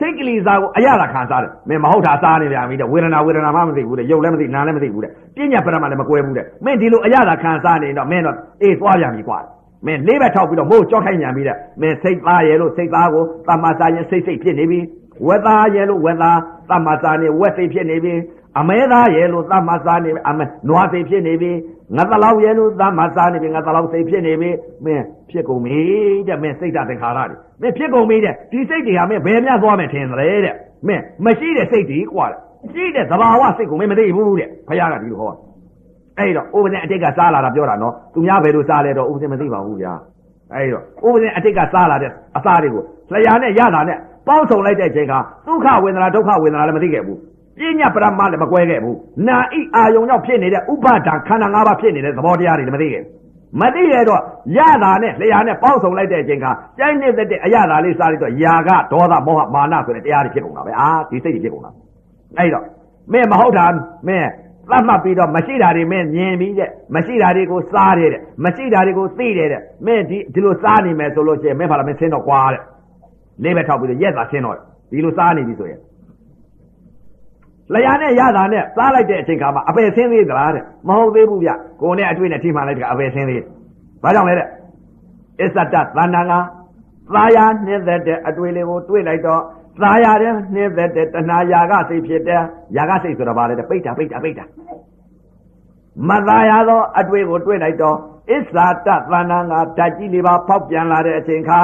[0.00, 9.38] စိတ်ကလေးစားကိုအရသာခံစားတယ်မင်းမဟုတ်တာစားနေပြန်ပြီတဲ့ဝေဒနာဝေဒနာမှမသိဘူးတဲ့ရုပ်လည်းမသိနာလည်းမသိဘူးတဲ့ပညာပရမလည်းမကွဲဘူးတဲ့မင်းဒီလိုအရသာခံစားနေတော့မင်းတော့အေးသွားပြန်ပြီကွာ
[9.86, 14.80] မင်းလေးဘက်ထောက်ပြီးတော့မို့ကြောက်ခိုင်းပြန်ပြီတဲ့မင်းစိတ်သားရဲ့လို့စိတ်သားကိုတမ္မာစာရင်စိတ်စိတ်ဖြစ်နေပြီ
[15.26, 16.38] ဝက်သားရဲ့လို့ဝက်သား
[16.70, 18.14] တမ္မာစာနေဝက်စိတ်ဖြစ်နေပြီ
[18.60, 21.52] အမဲသားရဲ့လို့တမ္မာစာနေအမဲနွားစိတ်ဖြစ်နေပြီ
[21.96, 24.50] ငါတလောက်ရဲ့လို့တမ္မာစာနေပြီငါတလောက်စိတ်ဖြစ်နေပြီ
[24.84, 25.80] မင်းဖြစ်ကုန်ပြီ
[26.28, 30.54] တဲ့မင်းစိတ်ဓာတ်သင်္ခါရတွေမင်းဖြစ်ကုန်ပြီတဲ့ဒီစိတ်တွေဟာမင်းဘယ်များသွားမယ်ထင်တယ်တဲ့
[30.86, 32.26] မင်းမရှိတဲ့စိတ်တွေကွာ
[32.74, 35.32] ရှိတဲ့သဘာဝစိတ်ကိုမင်းမသိဘူးတဲ့ဘုရားကဒီလိုဟော
[36.18, 39.92] အဲ့တော့ဥပဒေအတိတ်ကစားလာတာပြောတာနော်သူများဘယ်လိုစားလဲတော့ဥပဒေမသိပါဘူးဗျာ
[40.54, 42.82] အဲ့တော့ဥပဒေအတိတ်ကစားလာတဲ့အစားတွေကို
[43.12, 45.14] လျှာနဲ့ရတာနဲ့ပေါင်းစုံလိုက်တဲ့အချိန်က
[45.46, 47.18] ဒုက္ခဝေဒနာဒုက္ခဝေဒနာလည်းမသိခဲ့ဘူး
[47.58, 48.96] ပညာပရမလည်းမကွဲခဲ့ဘူး
[49.28, 53.22] နာဣအာယုံကြောင့်ဖြစ်နေတဲ့ဥပါဒံခန္ဓာ၅ပါးဖြစ်နေတဲ့သဘောတရားတွေလည်းမသိခဲ့ဘူး
[53.60, 54.20] မသိရတော့
[54.56, 56.46] ရတာနဲ့လျှာနဲ့ပေါင်းစုံလိုက်တဲ့အချိန်က
[56.78, 61.70] ကြိုက်နေတဲ့အရသာလေးစားလိုက်တော့ယာကဒေါသမောဟမာနဆိုတဲ့တရားတွေဖြစ်ကုန်တာပဲအာဒီစိတ်တွေဖြစ်ကုန်တာ
[62.38, 62.64] အဲ့တော့
[63.12, 63.64] မင်းမဟုတ်တာ
[64.08, 64.28] မင်း
[64.70, 72.62] သတ်မှတ်ပြီးတော့မရှိတာတွေမင်းမြင်ပြီးတဲ့မရှိတာတွေကိုစားတယ်တဲ့မရှိတာတွေကိုသိတယ်တဲ့မင်းဒီဒီလိုစားနေမယ်ဆိုလို့ရှိရင်မင်းဘာလဲမင်းဆင်းတော့ကွာတဲ့
[73.42, 74.56] လေးပဲထောက်ပြီးတော့ရက်သာဆင်းတော့
[74.90, 75.80] ဒီလိုစားနေပြီဆိုရင်
[77.74, 81.50] လျာနဲ့ရတာနဲ့စားလိုက်တဲ့အချိန်ခါမှာအပယ်ဆင်းသေးသလားတဲ့မဟုတ်သေးဘူးဗျ
[81.80, 83.42] ကိုနဲ့အတွေ့နဲ့ထိမှန်လိုက်တဲ့အပယ်ဆင်းသေး
[84.02, 84.48] ဘာကြောင့်လဲတဲ့
[85.40, 86.38] အစ္ဆတသန္တာငါ
[87.14, 89.42] သာယာနှင်းသက်တဲ့အတွေ့လေးကိုတွေ့လိုက်တော့
[89.82, 92.40] သာယာတဲ့နှင်းသက်တဲ့တဏှာယာကစိတ်ဖြစ်တဲ့
[92.76, 94.44] ယာကစိတ်ဆိုတာဘာလဲတဲ့ပိဋ္ဌာပိဋ္ဌာပိဋ္ဌာ
[96.08, 97.96] မသာယာသောအတွေ့ကိုတွေ့လိုက်တော့
[98.30, 101.60] အစ္ဆာတသန္တာငါဓာတ်ကြီးလေးပါဖောက်ပြန်လာတဲ့အချိန်ခါ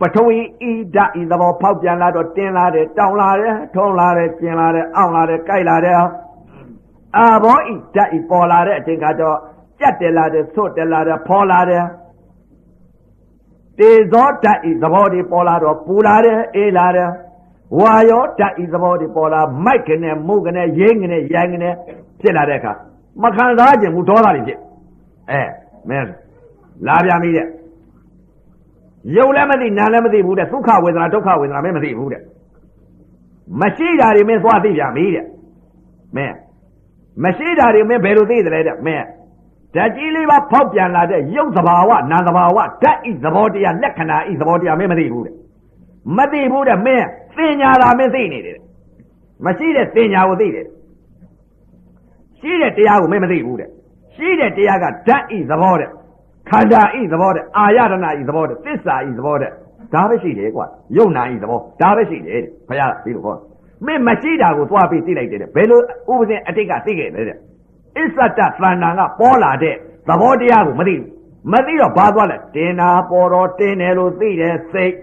[0.00, 0.38] ပထဝီ
[0.70, 5.96] ဤဓာတ်ဤသဘောဖောက်ပြန်လာတော့တင်းလာတယ်တောင်းလာတယ်ထုံးလာတယ်ကျင်လာတယ်အောင့်လာတယ်ကြိုက်လာတယ်
[7.16, 9.38] အာဘောဤဓာတ်ဤပေါ်လာတဲ့အချိန်ခါကျတော့
[9.80, 11.84] ကြက်တယ်လာတယ်ဆွတ်တယ်လာတယ်ဖော်လာတယ်
[13.78, 17.10] တေဇောဓာတ်ဤသဘောတွေပေါ်လာတော့ပူလာတယ်အေးလာတယ်
[17.78, 21.70] ဝါယောဓာတ်ဤသဘောတွေပေါ်လာမိုက်ကနေမုတ်ကနေရိမ့်ကနေရိုင်းကနေ
[22.20, 22.72] ဖြစ်လာတဲ့အခါ
[23.22, 24.58] မခံစားခြင်းဘူးဒေါသတွေဖြစ်
[25.30, 25.42] အဲ
[25.88, 26.08] မင်း
[26.86, 27.46] လာပြန်ပြီတဲ့
[29.16, 32.22] ယုံလည်းမသိနာလည်းမသိဘူးတဲ့ဒုက္ခဝေဒနာဒုက္ခဝေဒနာမင်းမသိဘူးတဲ့
[33.60, 35.24] မရှိတာတွေမင်းသွားသိပြန်ပြီတဲ့
[36.16, 36.34] မင်း
[37.24, 39.04] မရှိတာတွေမင်းဘယ်လိုသိတယ်လဲတဲ့မင်း
[39.74, 45.34] ဓာတ်ကြီးလေးပါဖောက်ပြန်လာတဲ့ရုပ်သဘာဝနာမ်သဘာဝဓာတ်ဤသဘောတရားလက္ခဏာဤသဘောတရားမင်းမသိဘူးတဲ့
[46.16, 47.06] မသိဘူးတဲ့မင်း
[47.36, 48.58] သင်ညာတာမင်းသိနေတယ်
[49.44, 50.66] မရှိတဲ့သင်ညာကိုသိတယ်
[52.40, 53.68] ရှိတဲ့တရားကိုမင်းမသိဘူးတဲ့
[54.14, 55.90] ရှိတဲ့တရားကဓာတ်ဤသဘောတဲ့
[56.50, 59.50] ခန္ဓာဤသဘောတဲ့အာရဏဤသဘောတဲ့သစ္စာဤသဘောတဲ့
[59.94, 63.36] ဒါပဲရှိတယ်ကွာယုံနာဤသဘောဒါပဲရှိတယ်တဲ့ဘုရားဒီလိုဟော
[63.86, 65.80] မင်းမရှိတာကိုသွားပြီးသိလိုက်တယ်ဘယ်လို
[66.10, 67.36] ဥပဇင်အတိတ်ကသိခဲ့လဲတဲ့
[67.96, 69.74] အစ္ဆတသန္တာကပေါ်လာတဲ့
[70.08, 71.06] သဘောတရားကိုမသိဘူး
[71.52, 74.94] မသိတော့ဘာသွားလဲတင်နာပေါ်တော့တင်တယ်လို့သိတယ်စိတ်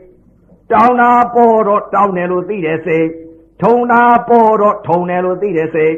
[0.71, 3.07] တောင်းတာပေါ်တော့တောင်းတယ်လို့သိတယ်စိတ်
[3.61, 5.95] ထုံတာပေါ်တော့ထုံတယ်လို့သိတယ်စိတ်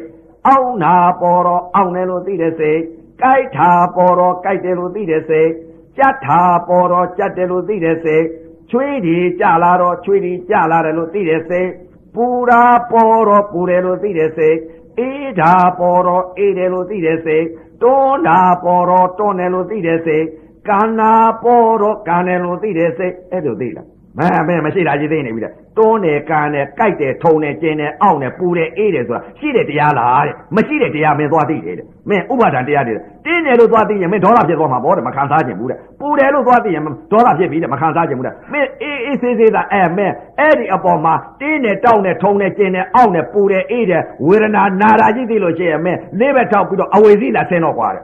[0.48, 2.80] အောင်းတာပေါ်တော့အောင်းတယ်လို့သိတယ်စိတ်
[3.22, 5.50] ကြိုက်တာပေါ်တော့ကြိုက်တယ်လို့သိတယ်စိတ်
[5.98, 8.26] ကြက်တာပေါ်တော့ကြက်တယ်လို့သိတယ်စိတ်
[8.72, 11.70] ချွေးဒီကြလာတော့ချွေးဒီကြလာတယ်လို့သိတယ်စိတ်
[12.16, 14.58] ပူတာပေါ်တော့ပူတယ်လို့သိတယ်စိတ်
[15.00, 17.46] အေးတာပေါ်တော့အေးတယ်လို့သိတယ်စိတ်
[17.82, 20.26] တွန်းတာပေါ်တော့တွန်းတယ်လို့သိတယ်စိတ်
[20.70, 21.14] ကန္နာ
[21.44, 23.88] ပေါ်တော့ကန္တယ်လို့သိတယ်စိတ်အဲ့လိုသိလား
[24.20, 32.96] မဲမဲမရှိတာကြီးသိနေပြီတဲ့တွန်းတယ်ကန်တယ်ကြိုက်တယ်ထုံတယ်ကျင်းတယ်အောင့်တယ်ပူတယ်အေးတယ်ဆိုတာရှိတဲ့တရားလားတဲ့မရှိတဲ့တရားမင်းသွားသိတယ်တဲ့မင်းဥပါဒံတရားတွေ
[33.26, 48.04] တင်းတယ်လို့သွားသိရင်မင်းဒေါသဖြစ်သွားမှာပေါ့တဲ့မခံစားခြင်းဘူးတဲ့ပူတယ်လို့သွားသိရင်ဒေါသဖြစ်ပြီတဲ့မခံစားခြင်းဘူးတဲ့မင်းအေးအေးဆေးဆေးသာအဲမင်းအဲ့ဒီအပေါ်မှာတင်းတယ်တောင့်တယ်ထုံတယ်ကျင်းတယ်အောင့်တယ်ပူတယ်အေးတယ်ဝေဒနာနာတာကြီးသိလို့ရှိရင်မင်းလေးဘက်ထောက်ပြီးတော့အဝေစီလာဆင်းတော့ကွာတဲ့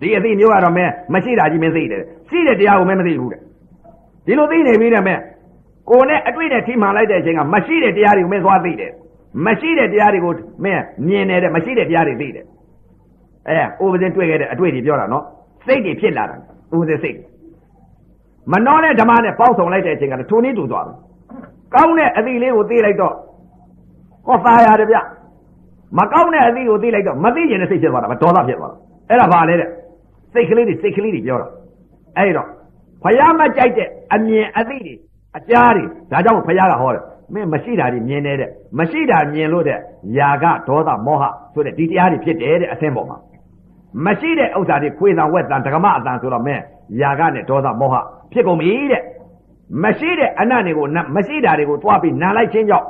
[0.00, 3.40] ဒီအသိမျိုးကတော့မင်းမရှိတာကြီးမင်းသိတယ်ရှိတဲ့တရားကိုမင်းမသိဘူးတဲ့
[4.28, 5.22] ဒီလိုသိနေပြီတဲ့မင်း
[5.90, 8.92] ကိုနဲ့အတွေ့နဲ့ထိမှန်လိုက်တဲ့အချိန်ကမရှိတဲ့တရားတွေကိုမင်းသွားသိတယ်
[9.46, 10.32] မရှိတဲ့တရားတွေကို
[10.64, 12.44] မင်းမြင်နေတဲ့မရှိတဲ့တရားတွေသိတယ်
[13.48, 15.24] အဲဥပဇင်းတွေ့ခဲ့တဲ့အတွေ့တွေပြောတာနော်
[15.66, 16.36] စိတ်တွေဖြစ်လာတာ
[16.74, 17.16] ဥပဇင်းစိတ်
[18.52, 20.96] မနှောနဲ့ဓမ္မနဲ့ပေါင်းစုံလိုက်တဲ့အချိန်ကထိုနည်းတူသွားတယ်
[21.74, 23.14] ကောင်းတဲ့အသည့်လေးကိုသိလိုက်တော့
[24.26, 24.96] ဟောသားရတယ်ဗျ
[25.98, 28.76] မကောင်းတဲ့အသည့်ကိုသိလိုက်တော့မသိကျင်တဲ့စိတ်ဖြစ်သွားတာမဒေါသဖြစ်သွားတာ
[29.08, 29.68] အဲ့ဒါဘာလဲတဲ့
[30.32, 31.48] စိတ်ကလေးတွေစိတ်ကလေးတွေပြောတာ
[32.16, 32.48] အဲ့တော့
[33.03, 34.93] ဖယားမကြိုက်တဲ့အမြင်အသိတွေ
[35.37, 37.03] အကြားတွေဒါကြောင့်ဖယားကဟောတယ်
[37.33, 39.79] မင်းမရှိတာတွေမြင်နေတဲ့မရှိတာမြင်လို့တဲ့
[40.17, 41.23] ຢာကဒေါသမောဟ
[41.53, 43.17] ဆိုတဲ့ဒီတရားတွေဖြစ်တယ်တဲ့အသင်းပေါ်မှာ
[44.05, 46.61] မရှိတဲ့ဥစ္စာတွေခွေသံဝက်သံဒကမအတန်ဆိုတော့မင်း
[47.01, 47.95] ຢာကနဲ့ဒေါသမောဟ
[48.31, 49.03] ဖြစ်ကုန်ပြီတဲ့
[49.83, 52.87] မရှိတဲ့အနတ်တွေကိုမရှိတာတွေကိုသွားပြီးနာလိုက်ခြင်းကြောင့်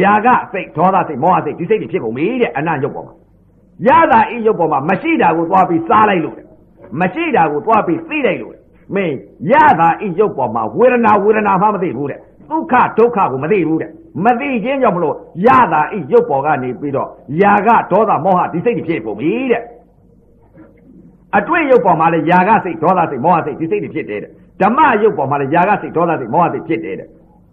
[0.00, 3.14] ຢာကစိတ်ဒေါသစိတ်မောဟစိတ်ဒီစိတ်တွေဖြစ်ကုန်ပြီတဲ့အနတ်ရုပ်ပေါ်မှာ
[3.86, 6.36] ရတာဤရုပ်ပေါ်မှာမရှိတာကိုသွားပြီးစားလိုက်လို့
[7.00, 8.53] မရှိတာကိုသွားပြီးသိလိုက်လို့
[8.94, 9.14] မင်း
[9.50, 12.18] ရတာဤရုပ်ပေါ်မှာဝေဒနာဝေဒနာမှမသိဘူးတဲ့
[12.50, 13.90] ဒုက္ခဒုက္ခကိုမသိဘူးတဲ့
[14.24, 15.14] မသိခြင်းကြောင့်မလို့
[15.46, 17.08] ရတာဤရုပ်ပေါ်ကနေပြီးတော့
[17.40, 19.62] ຢာကဒေါသမောဟဒီစိတ်တွေဖြစ်ကုန်ပြီတဲ့
[21.36, 27.08] အတွေ့ရုပ်ပေါ်မှာလည်းຢာကစိတ်ဒေါသစိတ်မောဟစိတ်ဒီစိတ်တွေဖြစ်တယ်တဲ့ဓမ္မရုပ်ပေါ်မှာလည်းຢာကစိတ်ဒေါသစိတ်မောဟစိတ်ဖြစ်တယ်တဲ့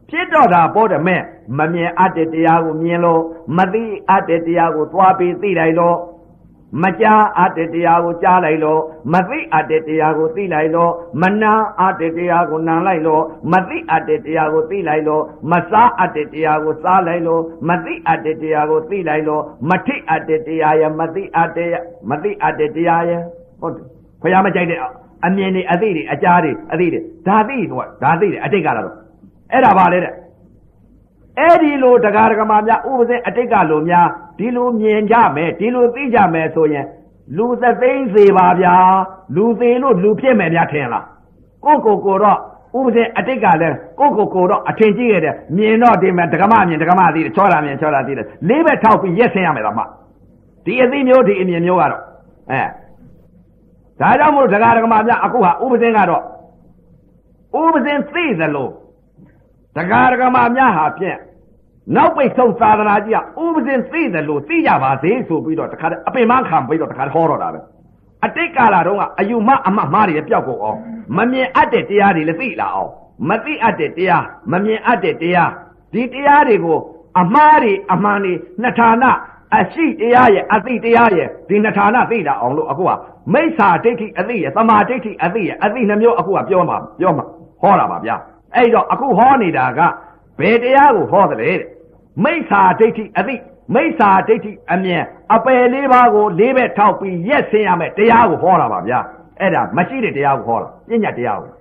[0.10, 1.22] ဖြစ်တော့တာပေါ်တယ်မဲ့
[1.58, 3.22] မမြင်အပ်တဲ့တရားကိုမြင်လို့
[3.58, 5.98] မသိအပ်တဲ့တရားကိုသွားပြီးသိလိုက်လို့
[6.81, 8.81] မကြားအပ်တဲ့တရားကိုကြားလိုက်လို့
[9.13, 10.93] မသိအပ်တဲ့တရားကိုသိလိုက်လို့
[11.23, 21.71] မနာအပ်တဲ့တရားကိုနာလိုက်လို့မသိအပ်တဲ့တရားကိုသိလိုက်လို့မစားအပ်တဲ့တရားကိုစားလိုက်လို့မသိအပ်တဲ့တရားကိုသိလိုက်လို့မထိအပ်တဲ့တရားရဲ့မသိအပ်တဲ့
[22.11, 23.21] မသိအပ်တဲ့တရားရဲ့
[23.61, 23.87] ဟုတ်တယ်
[24.23, 24.79] ဘုရားမကြိုက်တဲ့
[25.27, 28.91] အမြင်တွေအသိတွေအကြားတွေအသိတွေဒါသိတော့ဒါသိတယ်အတိတ်ကတော့
[29.53, 30.13] အဲ့ဒါပါလေတဲ့
[31.39, 34.07] အဲ့ဒီလိုတရားဓမ္မများဥပဇင်းအတိတ်ကလိုများ
[34.39, 36.87] ဒီလိုမြင်ကြမယ်ဒီလိုသိကြမယ်ဆိုရင်
[37.37, 38.75] လူသသိန်းစေပါဗျာ
[39.37, 41.05] လူသေးလို့လူဖြစ်မယ်များထင်လား
[41.65, 42.39] ကိုကိုကိုတော့
[42.79, 49.85] ဥပဇင်းအတိတ်ကလည်းကိုကိုကိုတော့အထင်ကြီးခဲ့တယ်မြင်တော့ဒီမဲ့ဒကမမြင်ဒကမသိတယ်ချောတာမြင်ချောတာသိတယ်လေးဘက်ထောက်ပြီးရက်ဆင်းရမယ်တော့မှ
[50.65, 52.03] ဒီအသိမျိုးဒီအမြင်မျိုးကတော့
[52.51, 52.63] အဲ
[54.01, 56.23] ဒါကြောင့်မို့ဒကာဒကမများအခုဟာဥပဇင်းကတော့
[57.61, 58.69] ဥပဇင်းသိသလို
[59.77, 61.19] ဒကာဒကမများဟာဖြင့်
[61.97, 67.61] နောက်ပိတ်ဆုံးသာသနာကြီးကဥပဇင်သိတယ်လို့သိကြပါစေဆိုပြီးတော့တခါအပင်မခံပြီးတော့တခါဟောတော့တာပဲ
[68.25, 70.79] အတိတ်ကာလတုန်းကအယူမအမမားတွေပျောက်ကုန်အောင်
[71.17, 72.91] မမြင်အပ်တဲ့တရားတွေလည်းသိလာအောင်
[73.29, 75.51] မသိအပ်တဲ့တရားမမြင်အပ်တဲ့တရား
[75.93, 76.79] ဒီတရားတွေကို
[77.21, 79.05] အမှားတွေအမှန်တွေနှစ်ဌာန
[79.57, 82.91] အရှိတရားရဲ့အသိတရားရဲ့ဒီနှစ်ဌာနသိလာအောင်လို့အခုက
[83.33, 87.25] မိစ္ဆာဒိဋ္ဌိအသိရဲ့သမာဓိဋ္ဌိအသိရဲ့အသိနှမျိုးအခုကပြောမှာပြောမှာ
[87.63, 88.17] ဟောတာပါဗျာ
[88.57, 89.81] အဲ့တော့အခုဟောနေတာက
[90.39, 91.59] ဘယ်တရားကိုဟောတယ်တဲ့
[92.25, 93.35] မိစ္ဆာဒိဋ္ဌိအသိ
[93.75, 95.03] မိစ္ဆာဒိဋ္ဌိအမြင်
[95.35, 99.01] အပယ်လေးပါးကိုလေးဘက်ထောက်ပြီးရက်ဆင်းရမယ်တရားကိုဟောတာပါဗျာ
[99.41, 101.53] အဲ့ဒါမရှိတဲ့တရားကိုဟောတာပညာတရားကို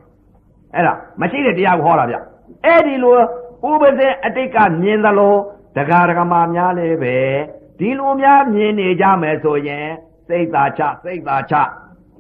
[0.74, 2.16] အဲ့ဒါမရှိတဲ့တရားကိုဟောတာဗျ
[2.66, 3.18] အဲ့ဒီလို
[3.70, 5.36] ဥပဇင်အတိတ်ကမြင်သလို
[5.78, 7.18] ဒကာဒကမာများလည်းပဲ
[7.80, 9.88] ဒီလိုများမြင်နေကြမယ်ဆိုရင်
[10.28, 11.56] စိတ်သာချစိတ်သာချ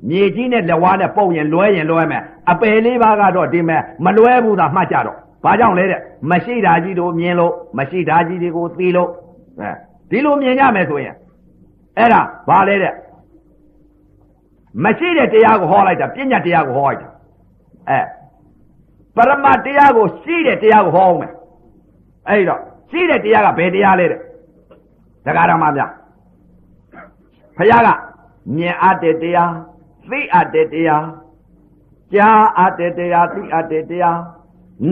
[0.09, 5.99] မြေကြီးနဲ့လက်ဝါးနဲ့ပုတ်ရင်လွဲရင်လွဲမယ်အပယ်လေးပါးကတော့ဒီမဲ့မလွဲဘူးသာမှတ်ကြတော့ဘာကြောင့်လဲတဲ့
[6.29, 9.09] မရှိတာကြီးတို့မြင်လို့မရှိတာကြီးတွေကိုသိလို့
[9.61, 9.71] အဲ
[10.09, 11.15] ဒီလိုမြင်ကြမယ်ဆိုရင်
[11.97, 12.93] အဲ့ဒါဘာလဲတဲ့
[14.83, 17.09] မရှိတဲ့တရားကိုဟောလိုက်တာပညာတရားကိုဟောလိုက်တာ
[17.89, 17.99] အဲ
[19.15, 21.33] ပရမတရားကိုရှိတဲ့တရားကိုဟောအောင်မယ်
[22.29, 24.19] အဲ့တော့ရှိတဲ့တရားကဘယ်တရားလဲတဲ့
[25.25, 25.91] ဒကာတော်မများ
[27.57, 27.89] ဖခင်က
[28.55, 29.51] မြင်အပ်တဲ့တရား
[30.09, 31.05] သိအပ်တဲ့တရား
[32.13, 34.19] ကြားအပ်တဲ့တရားသိအပ်တဲ့တရား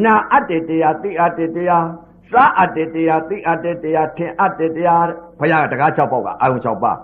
[0.03, 1.86] နာအပ်တဲ့တရားသိအပ်တဲ့တရား
[2.32, 5.03] စားအပ်တဲ့တရားသိအပ်တဲ့တရားထင်အပ်တဲ့တရား
[5.39, 6.97] ဘုရားကတကား၆ပေါက်ကအာယုံ၆ပါး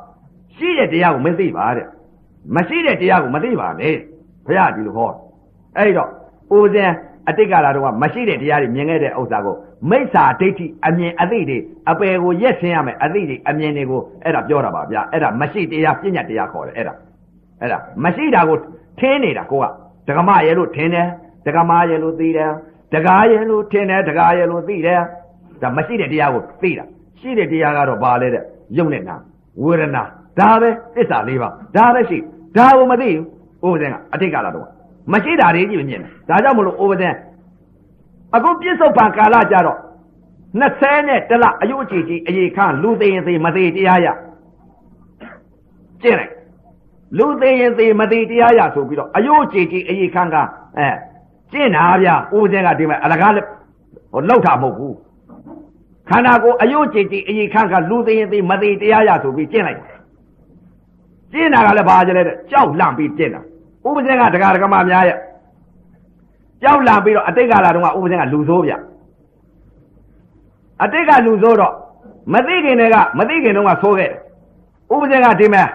[0.56, 1.88] ရှိတဲ့တရားကိုမသိပါတဲ့
[2.56, 3.96] မရှိတဲ့တရားကိုမသိပါနဲ့
[4.46, 5.12] ဘုရားဒီလိုဟော
[5.78, 6.10] အဲ့တော့
[6.58, 6.94] ဦးဇင်း
[7.30, 9.56] အတိတ်ကာလတော့မရှိတဲ့တရားတွေမြင်ခဲ့တဲ့ဥစ္စာကို
[9.90, 11.58] မိစ္ဆာဒိဋ္ဌိအမြင်အသိတွေ
[11.90, 16.94] အပယ်ကိုရက်ဆင်းရမယ်အသိတွေအမြင်တွေကိုအဲ့ဒါပြောတာပါဗျာအဲ့ဒါမရှိတရားပြဉ္ညာတရားခေါ်တယ်အဲ့ဒါ
[17.62, 18.58] အဲ့ဒါမရှိတာကို
[19.00, 19.66] ထင်းနေတာကိုက
[20.08, 21.08] ဒကမရဲ့လို့ထင်းတယ်
[21.46, 22.52] ဒကမရဲ့လို့သိတယ်
[22.94, 25.02] တကားရဲ့လို့ထင်တယ်တကားရဲ့လို့သိတယ်
[25.62, 26.86] ဒါမရှိတဲ့တရားကိုသိတာ
[27.20, 28.44] ရှိတဲ့တရားကတော့ဘာလဲတဲ့
[28.78, 29.16] ယုံနဲ့နာ
[29.64, 30.04] ဝေဒနာ
[30.40, 32.18] ဒါပဲသစ္စာလေးပါဒါပဲရှိ
[32.58, 33.10] ဒါကိုမသိ
[33.62, 34.68] ဘူးဥပဒေကအတိတ်ကလာတော့
[35.14, 39.80] မရှိတာတွေကြီးမြင်တယ်ဒါကြောင့်မလို့ဥပဒေပအခုပြစ္ဆုတ်ပံကာလကြတော့
[40.62, 44.08] 20နဲ့တလအယုတ်ကြည်ကြီးအေခန့်လူသေးရင်သေးမသေးတရားရ
[46.02, 46.35] ကျင့်လိုက်
[47.18, 50.36] လူသေးရင်သေးမသေးတရားရဆိုပြီးတော့အယုတ်ကြည်ကြီးအေခန့်က
[50.78, 50.88] အဲ
[51.52, 54.96] ကျင့်တာဗျဥပဇင်းကဒီမဲ့အလကားဟိုလောက်တာမဟုတ်ဘူး
[56.10, 59.80] ခန္ဓာကိုယ်အယုတ်ကြည်ကြီးအေခန့်ကလူသေးရင်သေးမသေးတရားရဆိုပြီးကျင့်လိုက်
[61.32, 63.42] ကျင့်တာကလည်းဘာကြလဲတဲ့ကြောက်လန့်ပြီးကျင့်တာ
[63.88, 65.18] ဥပဇင်းကဒကာဒကမများရဲ့
[66.62, 68.74] ကြောက်လန့်ပြီးတော့အတိတ်ကာလတုန်းကဥပဇင်းကလူဆိုးဗျ
[70.84, 71.74] အတိတ်ကလူဆိုးတော့
[72.34, 74.20] မသိခင်တည်းကမသိခင်တုန်းကဆိုးခဲ့တယ်
[74.94, 75.68] ဥပဇင်းကဒီမဲ့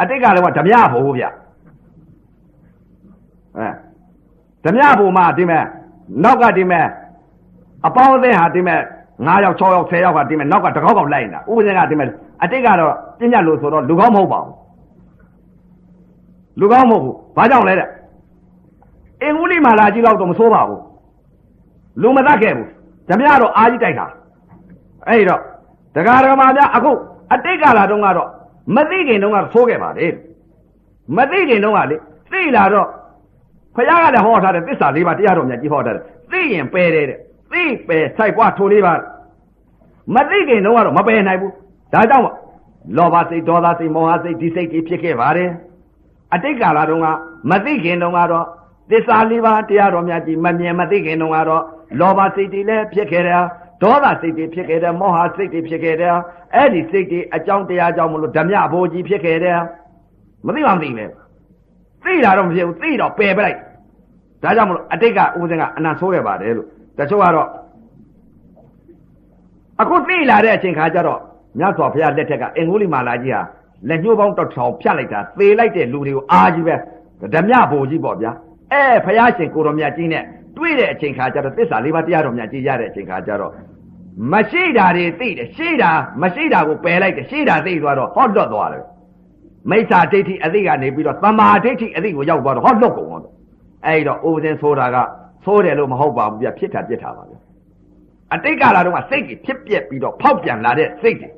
[0.00, 1.24] အတိတ်ကလည်းဓမြဖို့ဗျ
[3.56, 3.68] အဲ
[4.64, 5.64] ဓမြဖို့မှဒီမဲ့
[6.24, 6.86] နောက်ကဒီမဲ့
[7.86, 8.80] အပေါင်းအသင်းဟာဒီမဲ့
[9.14, 12.08] 9ယောက်6ယောက်10ယောက်ကဒီမဲ့နောက်ကတကောက်ကောက်လိုက်နေတာဥပဇင်းကဒီမဲ့
[12.42, 14.54] အတိတ်ကတော့ပြညတ်လို့ဆိုတော့လူကောင်းမဟုတ်ပါဘူး
[16.60, 17.88] လူကောင်းမဟုတ်ဘူးဘာကြောင့်လဲတဲ့
[19.22, 20.82] အင်္ဂုလိမာလာကြီးတော့မဆိုးပါဘူး
[22.02, 22.68] လူမတတ်ခဲ့ဘူး
[23.08, 24.06] ဓမြတော့အာကြီးတိုက်တာ
[25.08, 25.40] အဲ့တော့
[25.94, 26.92] ဒကာဒကမာများအခု
[27.32, 28.28] အတိတ်ကာလတုန်းကတော့
[28.74, 30.06] မသိခင်တုန်းကဆိုးခဲ့ပါလေ
[31.16, 31.96] မသိခင်တုန်းကလေ
[32.32, 32.88] သိလာတော့
[33.74, 37.18] ဖခင်ကလည်းဟောထားတယ်သစ္စာလေးပါတရားတော်မြတ်ကြီးဟောထားတယ်သိရင်ပယ်တယ်တဲ့
[37.52, 38.92] သိပယ်ဆိုင်ပွားထိုလေးပါ
[40.14, 41.52] မသိခင်တုန်းကတော့မပယ်နိုင်ဘူး
[41.92, 42.24] ဒါကြောင့်
[42.96, 45.50] လောဘစိတ်ဒေါသစိတ်မောဟစိတ်ဒီစိတ်တွေဖြစ်ခဲ့ပါတယ်
[46.34, 47.06] အတိတ်ကာလတုန်းက
[47.50, 48.46] မသိခင်တုန်းကတော့
[48.90, 51.62] သစ္စာလေးပါးတရားတော်များကြီးမမြင်မသိခင်တုန်းကတော့
[52.00, 53.44] လောဘစိတ်တွေလည်းဖြစ်ခဲ့တယ်
[53.84, 56.14] ဒေါသစိတ်တွေဖြစ်ခဲ့တယ်မောဟစိတ်တွေဖြစ်ခဲ့တယ်
[56.54, 59.58] အဲ့ဒီစိတ်တွေအကြောင်းတရားကြောင့်မလို့ဓမြဘိုးကြီးဖြစ်ခဲ့တယ်
[60.46, 61.04] မသိမှမသိပဲ
[62.04, 63.58] သိတာတော့မဖြစ်ဘူးသိတော့ပယ်ပလိုက်
[64.42, 66.68] ဒါကြောင့်မလို့အတိတ်ကဦးစင်းကအနံဆိုးခဲ့ပါတယ်လို့
[66.98, 67.48] တချို့ကတော့
[69.80, 71.20] အခုသိလာတဲ့အချိန်ခါကျတော့
[71.58, 73.42] မြတ်စွာဘုရားလက်ထက်ကအင်္ဂုလိမာလာကြီးဟာ
[73.88, 76.74] လက်ညှိုးပေါင်းတစ်ထောင်ဖြတ်လိုက်တာသေလိုက်တဲ့လူတွေကိုအာကြီးပဲ
[77.34, 78.32] ဓမြဘိုလ်ကြီးပေါ့ဗျာ
[78.72, 80.24] အဲဘုရားရှင်ကိုတော်မြတ်ကြီးနဲ့
[80.56, 83.52] တွေ့တဲ့အချိန်ခါကျတော့သစ္စာလေးပါးတရားတော်မြတ်ကြီးရတဲ့အချိန်ခါကျတော့
[84.32, 85.90] မရှိတာတွေသိတယ်ရှိတာ
[86.22, 88.84] မရှိတာကိုပယ်လိုက်တယ်ရှိတာသိသွားတော့ဟော့လွတ်သွားတယ်
[89.70, 93.34] မိစ္ဆာဒိဋ္ဌိအသိကနေပြီးတော့တမာဒိဋ္ဌိအသိကိုရောက်သွားတော့ဟော့လွတ်ကုန်တော့
[93.86, 94.96] အဲ့တော့အိုးစင်းဆိုတာက
[95.44, 97.34] သိုးတယ်လို့မဟုတ်ပါဘူးပြဖြစ်တာပြစ်တာပါဗျ
[98.34, 101.28] အတိတ်ကာလတုန်းကစိတ်ကြီးဖြစ်ပြက်ပြီးတော့ဖောက်ပြန်လာတဲ့စိတ်တွေ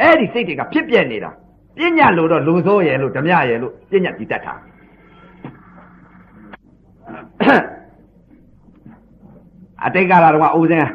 [0.00, 1.30] အဲ့ဒီစိတ်တွေကဖြစ်ပြက်နေတာ
[1.78, 4.54] ပညာလို့တော့လူဆိုးရယ်လို့ဓမြရယ်လို့ပညာပြီးတတ်တာ
[9.86, 10.88] အတိတ်ကာလတုန်းကအိုးစင်း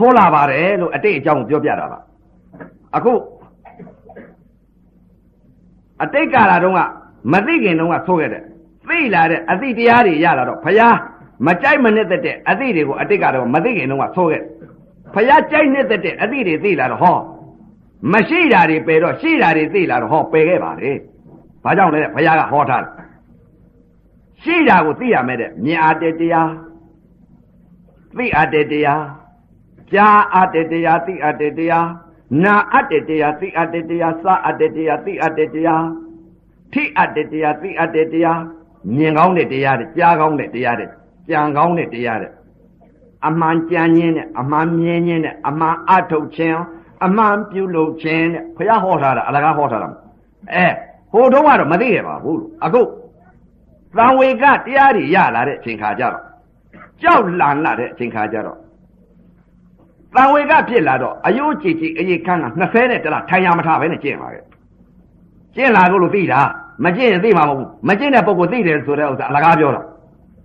[0.00, 1.98] ဆိုးလာပါတယ်လို့အတိတ်အကြောင်းပြောပြတာပါ
[2.96, 3.12] အခု
[6.02, 6.80] အတိတ်ကာလတုန်းက
[7.32, 8.42] မသိခင်တုန်းကဆိုးခဲ့တဲ့
[8.88, 10.96] သိလာတဲ့အသိတရားတွေရလာတော့ဖယား
[11.46, 14.42] မကြိုက်မနစ်သက်တဲ့အသိတွေကိုအတိတ်ကတော့မသိခင်တုန်းကဆိုးခဲ့
[15.14, 17.16] ဖယားကြိုက်နစ်သက်တဲ့အသိတွေသိလာတော့ဟော
[18.12, 20.92] မရှိတာတွေပယ်တော့ရှိတာတွေသိလာတော့ဟောပယ်ခဲ့ပါလေ
[21.64, 22.92] ဘာကြောင့်လဲဖယားကဟောထားတယ်
[24.42, 26.50] ရှိတာကိုသိရမယ်တဲ့မြင်အားတဲ့တရား
[28.16, 29.02] သိအပ်တဲ့တရား
[29.92, 31.88] ကြားအပ်တဲ့တရားသိအပ်တဲ့တရား
[32.42, 35.86] နာအပ်တဲ့တရားသိအပ်တဲ့တရားစအပ်တဲ့တရားသိအပ်တဲ့တရား
[36.72, 38.40] ထိအပ်တဲ့တရားသိအပ်တဲ့တရား
[38.96, 40.88] မြင်ကောင်းတဲ့တရားတဲ့ကြားကောင်းတဲ့တရားတဲ့
[41.28, 42.32] ကြံကောင်းတဲ့တရားတဲ့
[43.26, 46.58] အမှန်ကြံခြင်းနဲ့အမှန်မြင်ခြင်းနဲ့အမှန်အထုတ်ခြင်း
[47.04, 49.88] အမှန်ပြုလုပ်ခြင်းတဲ့ဘုရားဟောထားတာအလကားဟောထားတာ
[50.54, 50.66] အဲ
[51.12, 52.82] ဟိုတုန်းကတော့မသိရပါဘူးလို့အခု
[53.96, 56.24] သံဝေကတရားတွေရလာတဲ့အချိန်ခါကျတော့
[57.02, 58.58] ကြောက်လန့်လာတဲ့အချိန်ခါကျတော့
[60.14, 64.44] တန်ဝေကဖြစ်လာတော့အယိုးကြည်ကြည်အေးခန်းက20နဲ့တလားထိုင်ရမထားပဲနဲ့ကျင့်ပါရဲ့
[65.56, 66.40] ကျင့်လာကိုလို့သိတာ
[66.84, 69.82] မကျင့်ရင်သိမှာမဟုတ်ဘူးမကျင့်တဲ့ပုဂ္ဂိုလ်သိတယ်ဆိုတဲ့ဥစ္စာအလကားပြောတာ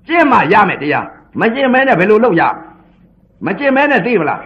[0.08, 1.06] ကျင့်မှရမယ်တရား
[1.42, 2.44] မကျင့်မဲနဲ့ဘယ်လိုလုပ်ရ
[3.46, 4.42] မကျင့်မဲနဲ့သိမလား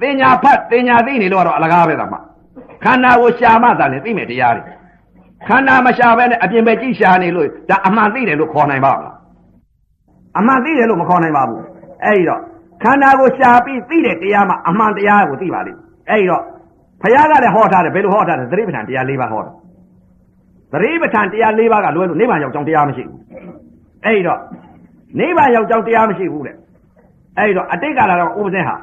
[0.00, 2.18] တင်ညာဖတ်တင်ညာသိနေလို့ကတော့အလကားပဲသာမှ
[2.84, 4.62] ခန္ဓာကိုရှာမှသာလေသိမယ်တရားတွေ
[5.46, 9.16] ခန္ဓာမရှာဘဲနဲ့အပြင်ပဲကြည့်ရှာနေလို့ဒါအမှန်သိတယ်လို့ခေါ်နိုင်ပါမလား
[10.38, 11.62] အမှန်သိတယ်လို့မခေါ်နိုင်ပါဘူး
[12.04, 12.40] အဲ့ဒီတော့
[12.82, 16.42] ခန္ဓာကိုရှာပြီးသိတဲ့တရားမှာအမှန်တရားကိုသိပါလိမ့်အဲ့ဒီတော့
[17.02, 19.52] ဘုရားကလည်းဟောထားတယ်ဘယ်လိုဟောထားတယ်သတိပဋ္ဌာန်တရား၄ပါးဟောတာ
[20.72, 23.20] သတိပဋ္ဌာန်တရား၄ပါးကလွယ်လို့နိဗ္ဗာန်ရောက်ကြောင်းတရားမရှိဘူး
[24.04, 24.40] အဲ့ဒီတော့
[25.18, 26.56] နိဗ္ဗာန်ရောက်ကြောင်းတရားမရှိဘူးတဲ့
[27.36, 28.76] အဲ့ဒီတော့အတိတ်ကလာတော့ဥပဇင်းဟာ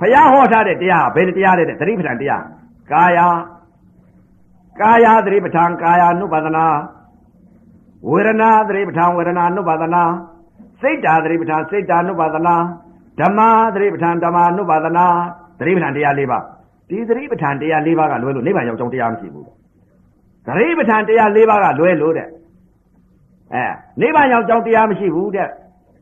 [0.00, 2.42] ဘုရားဟောထားတဲ့တရားဘယ်တရားလဲတဲ့သတိပဋ္ဌာန်တရား
[2.92, 3.18] ကာယ
[4.80, 6.66] ကာယသတိပဋ္ဌာန်ကာယ ानु ပါဒနာ
[8.10, 10.02] ဝေဒနာသတိပဋ္ဌာန်ဝေဒနာ ानु ပါဒနာ
[10.84, 12.56] စိတ်ဓာသတိပဋ္ဌာန်စိတ်ဓာ ानु ပါဒနာ
[13.20, 13.40] ဓမ္မ
[13.74, 15.06] သတိပဋ္ဌာန်ဓမ္မ ानु ပါဒနာ
[15.58, 16.42] သတိပဋ္ဌာန်တရား၄ပါး
[16.88, 22.28] ဒီသတိပဋ္ဌာန်တရား၄ပါးကလွဲလို့နိဗ္ဗာန်ရောက်ကြောင်းတရားမရှိဘူးသတိပဋ္ဌာန်တရား၄ပါးကလွဲလို့တဲ့
[23.54, 23.64] အဲ
[24.00, 25.48] နိဗ္ဗာန်ရောက်ကြောင်းတရားမရှိဘူးတဲ့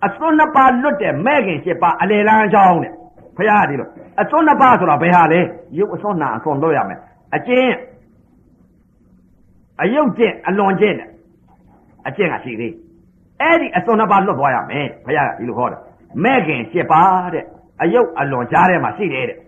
[0.06, 2.92] အစွန်းနှစ်ပါးလွတ်တဲ့မဲ့ခင်၈ပါးအလေလန်းကြောင်းတဲ့
[3.36, 3.88] ဖရာဒီလို
[4.20, 5.40] အစွန်းနှစ်ပါးဆိုတာဘယ်ဟာလဲ
[5.78, 7.00] ရုပ်အစွန်းနာအစွန်းလွတ်ရမယ်
[7.34, 7.72] အကျင့်
[9.82, 11.08] အယုတ်ကျင့်အလွန်ကျင့်တဲ့
[12.08, 12.74] အကျင့်ကရှိသေး
[13.42, 15.80] အဲ့ဒီအစွန်နှစ်ပါးလွတ်သွားရမယ်ဘုရားကဒီလိုဟောတယ်
[16.24, 17.44] မဲ့ခင်7ပါးတဲ့
[17.82, 19.38] အယုတ်အလွန်ကြားထဲမှာရှိတယ်တဲ့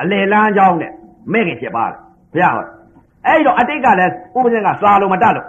[0.00, 0.92] အလေလန်းကြောင်းတဲ့
[1.32, 1.98] မဲ့ခင်7ပါးတဲ့
[2.32, 2.66] ဘုရားဟော
[3.26, 5.46] အဲ့တော့အတိတ်ကလည်းဥပဇင်ကစာလို့မတတ်လို့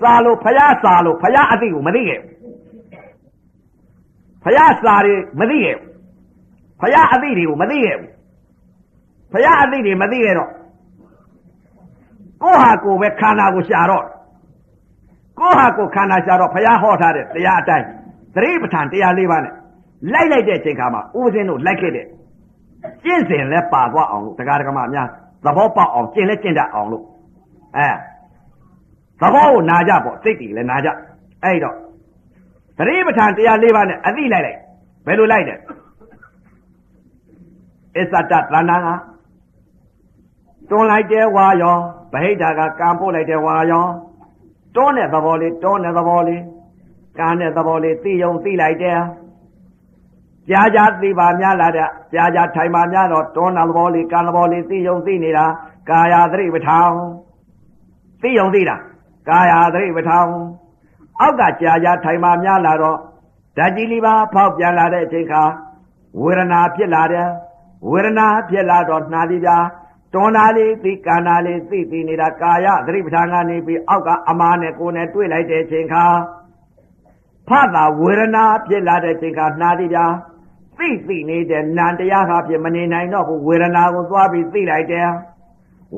[0.00, 2.20] စာလို့ဘုရားစာလို့ဘုရားအသိကိုမသိခဲ့
[4.44, 5.76] ဘုရားစာတွေမသိခဲ့
[6.80, 8.12] ဘုရားအသိတွေကိုမသိခဲ့ဘူး
[9.32, 10.50] ဘုရားအသိတွေမသိခဲ့တော့
[12.42, 14.04] ကိုဟာကိုပဲခန္ဓာကိုရှာတော့
[15.40, 17.86] ကိုဟာကိုခန္ဓာရှာတော့ဘုရားဟောထားတဲ့တရားအတိုင်း
[18.34, 19.54] သတိပဋ္ဌာန်တရားလေးပါးနဲ့
[20.12, 22.06] လိုက်လိုက်တဲ့အချိန်ခါမှာဥပဇင်းတို့လိုက်ခဲ့တဲ့
[23.04, 25.08] ကျင့်စဉ်လဲပါသွားအောင်လို့တရားဓမ္မအများ
[25.44, 27.04] သဘောပေါက်အောင်ကျင့်လဲကျင့်တတ်အောင်လို့
[27.76, 27.88] အဲ
[29.20, 30.88] သဘောကိုနာကြပေါ့စိတ်တည်လဲနာကြ
[31.44, 31.76] အဲ့တော့
[32.78, 34.58] သတိပဋ္ဌာန်တရားလေးပါးနဲ့အသိလိုက်လိုက်
[35.06, 35.58] ဘယ်လိုလိုက်တယ်
[37.96, 38.88] အစ္ဆတသဏ္ဍာန်က
[40.70, 41.76] တွန်းလိုက်တဲ့ဝါရော
[42.12, 43.86] ဗဟိတကကံပို့လိုက်တဲ့ဝါရော
[44.78, 46.42] တွန်းတဲ့သဘောလေးတွန်းတဲ့သဘောလေး
[47.18, 49.00] ကံတဲ့သဘောလေးသိယုံသိလိုက်တယ်
[50.50, 55.46] ကြာကြာသိပါများလာတဲ့ကြာကြာထိုင်ပါများတော့တွန်းတဲ့သဘောလေးကံသဘောလေးသိယုံသိနေတာ
[55.90, 56.92] ကာယသတိပဋ္ဌာန်
[58.22, 58.76] သိယုံသိတာ
[59.28, 60.24] ကာယသတိပဋ္ဌာန်
[61.20, 62.98] အောက်ကကြာကြာထိုင်ပါများလာတော့
[63.56, 65.42] ဓာတ်ကြီးလေးပါဖောက်ပြန်လာတဲ့အချိန်ခါ
[66.22, 67.28] ဝေဒနာဖြစ်လာတယ်
[67.90, 69.50] ဝေဒနာဖြစ်လာတော့နှာလေးပြ
[70.14, 76.04] တွန်းတာလေးသိကန္နာလေးသိသိနေတာကာယသတိပဋ္ဌာန်ကနေပြီးအောက်ကအမာနဲ့ကိုယ်နဲ့တွေ့လိုက်တဲ့အချိန်ခါ
[77.48, 79.98] ဖတ်တာဝေဒနာဖြစ်လာတဲ့အချိန်ခါနှာလေးပြ
[80.78, 85.08] သိသိနေတဲ့နံတရားဟာဖြစ်မနေနိုင်တော့ဘူးဝေဒနာကိုသွားပြီးသိလိုက်တယ်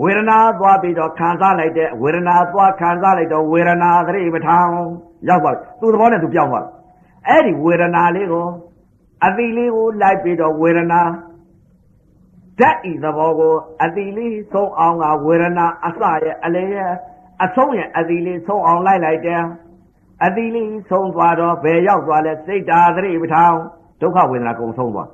[0.03, 4.67] ဝေဒနာသွားပြီးတော့ခံစားလိုက်တဲ့ဝေဒနာသွားခံစားလိုက်တော့ဝေဒနာသတိပဋ္ဌာန်
[5.29, 6.67] ရောက်သွားသူ့သဘောနဲ့သူပြောင်းသွား
[7.29, 8.47] အဲ့ဒီဝေဒနာလေးကို
[9.25, 11.01] အတိလေးကိုလိုက်ပြီးတော့ဝေဒနာ
[12.61, 16.91] ဓာတ်ဤသဘောကိုအတိလေးဆုံးအောင်ကဝေဒနာအစရဲ့အလေရဲ့
[17.45, 19.43] အဆုံးရဲ့အတိလေးဆုံးအောင်လိုက်လိုက်တယ်
[20.25, 23.55] အတိလေးဆုံးသွားတော့ဘယ်ရောက်သွားလဲစိတ်ဓာသတိပဋ္ဌာန်
[24.01, 25.09] ဒုက္ခဝေဒနာကုံဆုံးသွား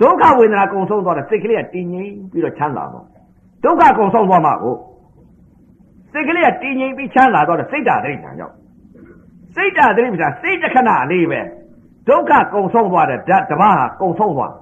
[0.00, 3.04] ဒုက္ခဝေဒနာကုံဆုံးသွားတဲ့စိတ်ကလေးကတည်ငြိမ်ပြီးတော့ချမ်းသာတော့
[3.64, 4.76] ဒုက္ခကုံဆုံးသွားမှာကို
[6.12, 8.54] စိတ်ကလေးကတည်ငြိမ်ပြီးချမ်းသာတော့တဲ့စိတ်ဓာသတိပဋ္ဌာန်ရောက်
[9.54, 11.40] စိတ်ဓာသတိပဋ္ဌာန်စိတ်တခဏလေးပဲ
[12.08, 14.52] ဒုက္ခကုံဆုံးသွားတဲ့ဓာတ်တပါးဟာကုံဆုံးသွား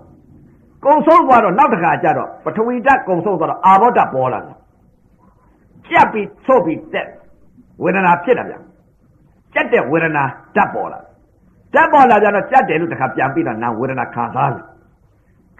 [0.86, 4.56] ကုံဆုံးသွားတော့နောက်တစ်ခါကျတော့ပထဝီဓာတ်ကုံဆုံးသွားတော့အာဘောဓာတ်ပေါ်လာတယ်
[5.88, 7.08] ကြက်ပြီးဆို့ပြီးတက်
[7.82, 8.62] ဝေဒနာဖြစ်လာပြန်
[9.54, 10.24] ကြက်တဲ့ဝေဒနာ
[10.56, 10.98] ဓာတ်ပေါ်လာ
[11.74, 14.64] ဓာတ်ပေါ်လာကြတော့ကြက်တယ်လို့တစ်ခါပြန်ပြီးတော့နာဝေဒနာခံစားတယ်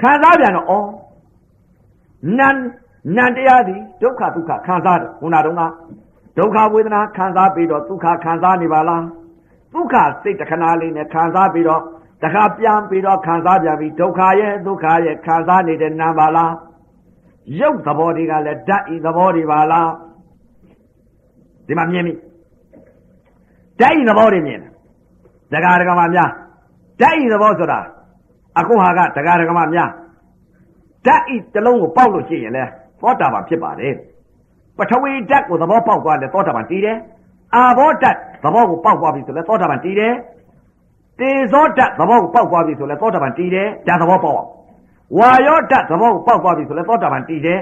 [0.01, 0.89] ခံစားပြန်တော့ဩ
[2.39, 2.57] နန်
[3.17, 5.63] နန်တရားသည်ဒုက္ခဒုက္ခခံစားတယ်ခုနတုန်းက
[6.39, 9.05] ဒုက္ခဝေဒနာခံစားပြီးတော့ဒုက္ခခံစားနေပါလား
[9.73, 11.83] ဒုက္ခစိတ်တခဏလေးနဲ့ခံစားပြီးတော့
[12.23, 16.55] တခါပြန်ပြီးတော့ခံစားပြန်ပြီးဒုက္ခရဲ့ဒုက္ခရဲ့ခံစားနေတဲ့နာပါလား
[17.61, 19.91] ရုပ်သဘောတွေကလည်းဓာတ်ဤသဘောတွေပါလား
[21.67, 22.15] ဒီမှာမြင်ပြီ
[23.81, 24.73] ဓာတ်ဤသဘောတွေမြင်တယ်
[25.53, 26.31] ဒကာဒကမများ
[27.01, 27.79] ဓာတ်ဤသဘောဆိုတာ
[28.59, 29.91] အခုဟာကဒကာဒကမများ
[31.07, 32.65] ဓာတ်ဤတစ်လုံးကိုပေါက်လို့ရှိရင်လဲ
[33.01, 33.95] သောတာပန်ဖြစ်ပါတယ်
[34.79, 36.97] ပထဝီဓာတ်ကိုသဘောပေါက်သွားတယ်သောတာပန်တည်တယ်
[37.55, 40.15] အာဘောဓာတ်သဘောကိုပေါက်သွားပြီဆိုလဲသောတာပန်တည်တယ်
[41.21, 44.49] တေဇောဓာတ်သဘောကိုပေါက်သွားပြီဆိုလဲသောတာပန်တည်တယ်ဓာတ်သဘောပေါက်အောင်
[45.19, 47.59] ဝါယောဓာတ်သဘောကိုပေါက်သွားပြီဆိုလဲသောတာပန်တည်တယ်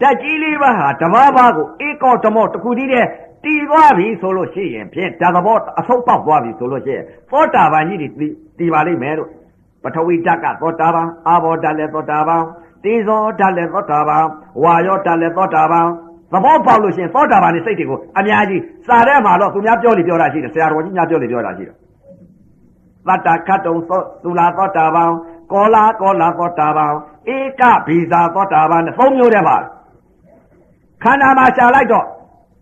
[0.00, 3.06] ဓာတ်ကြီးလေးပါးဟာဓမ္မပါကိုဧကောဓမောတခုတည်းတဲ့
[3.44, 8.00] တည်သွားပြီဆိုလို့ရှိရင်ဖြင့်ဓာတ်သဘောအဆုံးပေါက်သွားပြီဆိုလို့ရှိရင်သောတာပန်ကြီး
[8.58, 9.30] တည်ပါလိမ့်မယ်လို့
[9.82, 12.42] ပထဝီဓာတ်ကသောတာပန်အာဘောဓာတ်လည်းသောတာပန်
[12.84, 14.24] တေဇောဓာတ်လည်းသောတာပန်
[14.62, 15.86] ဝါယောဓာတ်လည်းသောတာပန်
[16.32, 21.76] သဘောပေါက်လို့ရှိရင်သောတာပန်နဲ့စိတ်တွေကိုအများကြီးစာထဲမှာတော့သူများပြောလို့ပြောတာရှိတယ်ဆရာတော်ကြီးများပြောလို့ပြောတာရှိတယ်
[23.06, 25.10] သတ္တခတ်တုံသောသူလာသောတာပန်
[25.52, 26.92] ကောလာကောလာသောတာပန်
[27.34, 29.56] ဧကဘီဇာသောတာပန်နဲ့သုံးမျိုးတည်းပါ
[31.02, 32.06] ခန္ဓာမှာရှာလိုက်တော့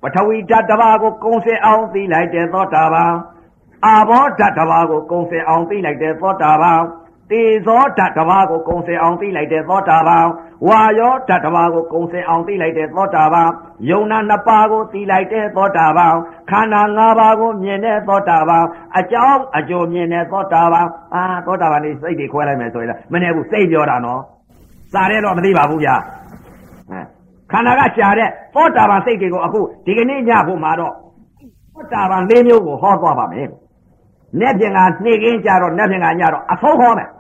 [0.03, 3.13] ပထဝီဓာတ်တစ်ပါးကိုကုံစင်အောင်သိလိုက်တဲ့သောတာပန်
[3.85, 6.81] အာဘောဓာတ်တစ်ပါးကိုကုံစင်အောင်သိလိုက်တဲ့သောတာပန်
[7.31, 10.27] တေဇောဓာတ်တစ်ပါးကိုကုံစင်အောင်သိလိုက်တဲ့သောတာပန်
[10.69, 13.49] ဝါယောဓာတ်တစ်ပါးကိုကုံစင်အောင်သိလိုက်တဲ့သောတာပန်
[13.91, 16.15] ယုံနာနှစ်ပါးကိုသိလိုက်တဲ့သောတာပန်
[16.51, 18.65] ခန္ဓာ၅ပါးကိုမြင်တဲ့သောတာပန်
[18.99, 24.21] အကြောင်းအကျိုးမြင်တဲ့သောတာပန်အာသောတာပန်นี่စိတ်တွေခွဲလိုက်မယ်ဆိုရင်မနေဘူးစိတ်ပြောတာနော်
[24.93, 25.95] စားရဲတော့မသိပါဘူးဗျာ
[27.53, 30.93] ခန္ဓာကရှာတဲ့သောတာပန်စိတ်တွေကိုအခုဒီကနေ့ညဖို့မှာတော့
[31.75, 33.49] သောတာပန်၄မျိုးကိုဟောသွားပါမယ်။
[34.41, 37.09] နေ့ပြင်ကနှိကင်းကြတော့နေ့ပြင်ကညတော့အဆုံးဟောမယ်။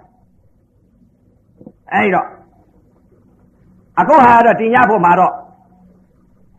[1.92, 2.26] အဲဒီတော့
[4.00, 5.32] အခုဟာတော့တင်ညဖို့မှာတော့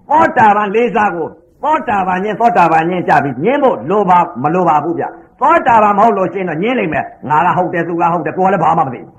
[0.09, 1.27] သောတာပန်လေးစားကို
[1.63, 5.05] သောတာပန်ညင်းသောတာပန်ညင်းကြပြီညင်းဖို့လိုပါမလိုပါဘူးဗျ။
[5.39, 9.13] သောတာပန်မဟုတ်လို့ရှင်းတော့ညင်းလိမ့်မယ်။ငါကဟုတ်တယ်သူကဟုတ်တယ်ကိုယ်လည်းဘာမှမသိဘူး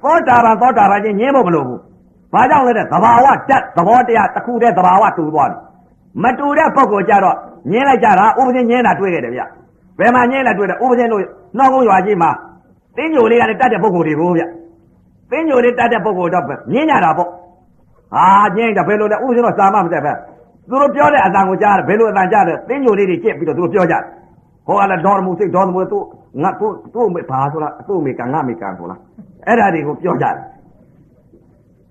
[0.02, 1.80] ။သောတာပန်သောတာပန်ညင်းညင်းဖို့မလိုဘူး။
[2.34, 5.56] ဘာကြောင့်လဲတဲ့သဘာဝတတ်သဘောတရားတစ်ခုတည်းသဘာဝတူသွားပြီ။
[6.22, 7.36] မတူတဲ့ပုံကိုကြတော့
[7.70, 9.42] ညင်းလိုက်ကြတာဥပဒေညင်းတာတွေ့ခဲ့တယ်ဗျ
[9.98, 11.22] ဘယ်မှာညင်းလာတွေ့တယ်ဥပဒေလို့
[11.58, 12.30] နှောကုန်းရွာကြီးမှာ
[12.96, 14.42] တင်းညိုလေးကလည်းတတ်တဲ့ပုဂ္ဂိုလ်တွေကိုဗျ
[15.30, 17.28] တင်းညိုလေးတတ်တဲ့ပုဂ္ဂိုလ်တော့ညင်းကြတာပေါ့
[18.14, 18.26] ဟာ
[18.56, 20.12] ညင်းတာဘယ်လိုလဲဥပဒေတော့စာမမတက်ပဲ
[20.68, 24.02] သူတို့ပြောတဲ့အတန်ကိုကြားတယ်ဘယ်လိုအတန်ကြားတယ်တင်းညိုလေးတွေကြက်ပြီးတော့သူတို့ပြောကြတယ်
[24.66, 25.98] ဟောကလည်းဒေါ်မှုစိတ်ဒေါ်မှုသူ
[26.42, 29.00] ငါသူသူ့မေဘာဆိုလားသူ့မေကငါမေကဆိုလား
[29.46, 30.36] အဲ့ဒါတွေကိုပြောကြတယ်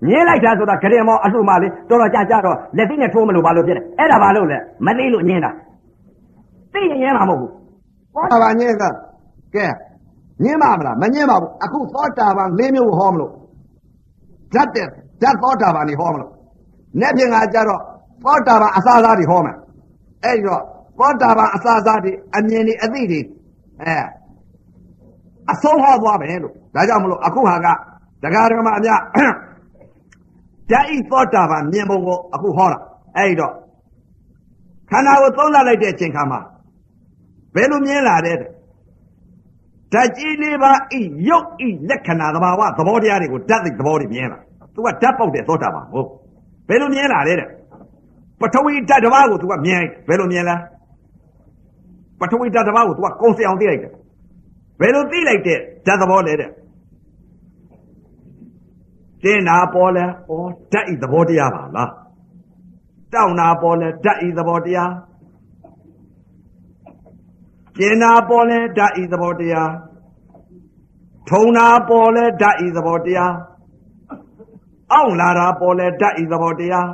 [0.08, 5.50] ညင်းလိုက်တာဆိုတာခရင်မောအလှမလေးတော်တော်ကြာကြာတော့လက်သိနဲ့ထိုးမလို့ဘာလို့ဖြစ်တယ်အဲ့ဒါဘာလို့လဲမသိလို့ညင်းတာ
[6.72, 7.50] သိရင်ညင်းမှာမဟုတ်ဘူး
[8.16, 8.84] ဟောတာပါညင်းက
[9.54, 9.66] ကဲ
[10.42, 13.32] ညင်းပါမလားမညင်းပါဘူးအခုသောတာပန်၄မျိုးဟောမလို့
[14.54, 14.86] ဓာတ်တဲ့
[15.22, 16.30] ဓာတ်သောတာပန်နေဟောမလို့
[17.00, 17.80] နေ့ပြင်ကကြတော့
[18.24, 19.56] သောတာပန်အစာစားတွေဟောမယ်
[20.24, 20.62] အဲ့တော့
[20.98, 23.20] သောတာပန်အစာစားတွေအမြင်တွေအသိတွေ
[23.80, 23.96] အဲ
[25.52, 27.66] အဆုံးဟောသွားမယ်လို့ဒါကြောင့်မလို့အခုဟာက
[28.22, 29.00] တရားဓမ္မအများ
[30.70, 32.78] ဓာတ်ဤသောတာပန်မြင်ပုံကိုအခုဟောတာ
[33.16, 33.52] အဲ့တော့
[34.90, 36.40] ခန္ဓာကိုသုံးသပ်လိုက်တဲ့အချိန်ခါမှာ
[37.56, 38.36] ဘယ်လိုမြင်လာတဲ့
[39.92, 44.38] ဓာတ်ကြီးလေးပါဤရုပ်ဤလက္ခဏာသဘာဝသဘောတရားတွေကိုဓာတ်သိသဘောတွေမြင်လာ
[44.74, 46.08] သူကဓာတ်ပေါက်တဲ့သောတာပန်ဟုတ်
[46.68, 47.38] ဘယ်လိုမြင်လာတဲ့
[48.40, 50.56] ပထဝီဓာတ်တစ်ပါးကိုသူကမြင်ဘယ်လိုမြင်လဲ
[52.20, 53.92] ပထဝီဓာတ်တစ်ပါးကိုသူကကုံစအောင်သိလိုက်တယ်
[54.80, 56.50] ဘယ်လိုသိလိုက်တဲ့ဓာတ်သဘောလဲတဲ့
[59.22, 60.32] တင်းနာပေါ်လဲဩ
[60.72, 61.90] ဓာတ်ဤသဘောတရားပါလား
[63.12, 64.90] တောင်းနာပေါ်လဲဓာတ်ဤသဘောတရား
[67.78, 69.72] ကျင်နာပေါ်လဲဓာတ်ဤသဘောတရား
[71.28, 73.34] ထုံနာပေါ်လဲဓာတ်ဤသဘောတရား
[74.92, 76.88] အောင့်လာတာပေါ်လဲဓာတ်ဤသဘောတရား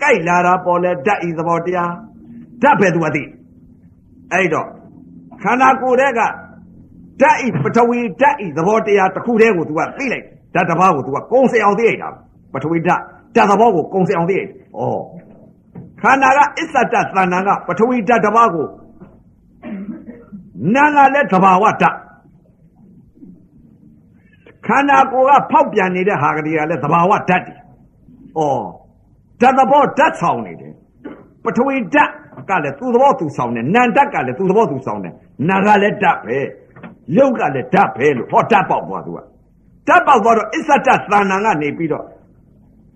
[0.00, 1.92] ကြိုက်လာတာပေါ်လဲဓာတ်ဤသဘောတရား
[2.62, 3.22] ဓာတ်ပဲသူအသိ
[4.32, 4.68] အဲ့တော့
[5.42, 6.20] ခန္ဓာကိုယ်တဲ့က
[7.20, 12.08] ဓာတ်ဤပထဝီဓာတ်ဤသဘောတရားတစ်ခုတည်းကိုသူကသိလိုက်ဓာတ်တစ်ပါးကိုသူကကုံစင်အောင်သိလိုက်တာ
[12.52, 13.00] ပထဝီဓာတ်
[13.34, 14.84] ဓာတ်သဘောကိုကုံစင်အောင်သိလိုက်ဩ
[16.02, 18.66] ခန္ဓာကအစ္ဆတသဏ္ဍာန်ကပထဝီဓာတ်တစ်ပါးကို
[20.74, 21.96] နာငါလည်းသဘာဝဓာတ်
[24.66, 27.54] ခန္ဓာကိုယ်ကဖောက်ပြန်နေတဲ့ဟာကလေးကလည်းသဘာဝဓာတ်တွေ။
[28.38, 28.42] ဩ
[29.40, 30.72] ဓာတ်သဘောဓာတ်ဆောင်နေတယ်။
[31.44, 32.10] ပထဝီဓာတ်
[32.50, 35.12] ကလည်းသူ့သဘောသူဆောင်တယ်။နံဓာတ်ကလည်းသူ့သဘောသူဆောင်တယ်။
[35.48, 36.38] နာကလည်းဓာတ်ပဲ။
[37.16, 39.18] ရုပ်ကလည်းဓာတ်ပဲလို့ဟောဓာတ်ပေါက်သွားသူက။
[39.88, 42.04] ဓာတ်ပေါက်သွားတော့အစ္ဆတသဏ္ဍာန်ကနေပြီးတော့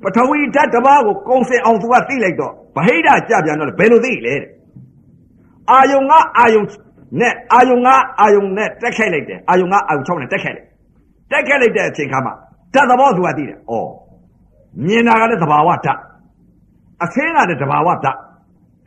[0.03, 4.51] ပထဝီဓာတ်တစ်ပါးကိုကုံစင်အောင်သူကသိလိုက်တော့ဗဟိတကြပြန်တော့ဘယ်လိုသိလဲတဲ့။
[5.71, 6.63] အာယုံကအာယုံ
[7.21, 7.89] နဲ့အာယုံက
[8.21, 10.69] အာယုံနဲ့တက်ခိုက်လိုက်တယ်အာယုံကအာယုံ6နဲ့တက်ခိုက်လိုက်
[11.31, 12.33] တက်ခိုက်လိုက်တဲ့အချိန်ခါမှာ
[12.75, 13.73] ဓာတ်သဘောသူကသိတယ်ဩ
[14.85, 16.01] မြင်တာကလည်းသဘာဝဓာတ်
[17.05, 18.17] အဆင်းကလည်းသဘာဝဓာတ်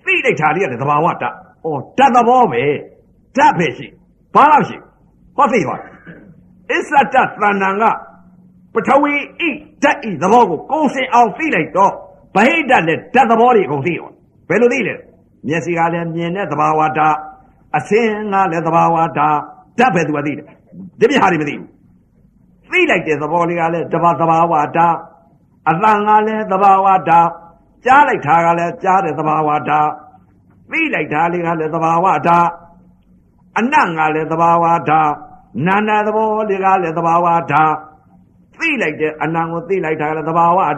[0.05, 1.33] သိလိုက်တာလေးကလည်းသဘာဝဓာတ်
[1.65, 2.63] ဩဓာတ်သဘောပဲ
[3.35, 3.87] ဓာတ်ပဲရှိ
[4.35, 4.77] ဘာလို့ရှိ
[5.37, 5.81] ဟောသိသွား
[6.71, 7.83] အစ္ဆတသဏ္ဏန်က
[8.73, 9.49] ပထဝီဣ
[9.83, 11.93] ဓာတ်ဤသဘောကိုကုံစင်အောင်သိလိုက်တော့ဗ
[12.35, 14.09] ဟိတလည်းဓာတ်သဘောတွေအကုန်သိရော
[14.49, 14.95] ဘယ်လိုသိလဲ
[15.47, 17.15] မျက်စိကလည်းမြင်တဲ့သဘာဝဓာတ်
[17.77, 19.27] အစင်းကလည်းသဘာဝဓာတ်ဓာ
[19.85, 20.45] တ်ပဲသူကသိတယ်
[20.99, 21.67] ဒီပြဟာတွေမသိဘူး
[22.71, 24.95] သိလိုက်တဲ့သဘောလေးကလည်းတဘာသဘာဝဓာတ်
[25.69, 27.27] အသံကလည်းသဘာဝဓာတ်
[27.85, 29.89] ကြားလိုက်တာကလည်းကြားတဲ့သဘာဝဓာတ်
[30.71, 32.47] သိလိုက်တာလေးကလည်းသဘာဝဓာတ်
[33.57, 35.09] အနတ်ကလည်းသဘာဝဓာတ်
[35.67, 37.73] နာနာသဘောလေးကလည်းသဘာဝဓာတ်
[38.59, 40.75] သိလိုက်တဲ့အနံကိုသိလိုက်တာကလည်းသဘာဝဓာတ်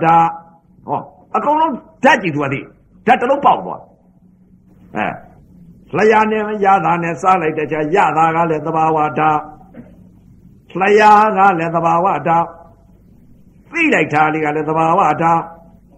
[0.88, 1.02] ဟော
[1.36, 1.74] အကုန်လုံး
[2.04, 2.60] ဓာတ်ကြည့်သူကသိ
[3.08, 3.82] ဓာတ်တစ်လုံးပေါက်သွား
[4.98, 5.08] အဲ
[5.98, 9.40] လျာနဲ့ရတာနဲ့စားလိုက်တဲ့ချာရတာကလည်းသဘာဝဓာတ်
[10.80, 12.46] လျာကလည်းသဘာဝဓာတ်
[13.72, 15.42] သိလိုက်တာလေးကလည်းသဘာဝဓာတ်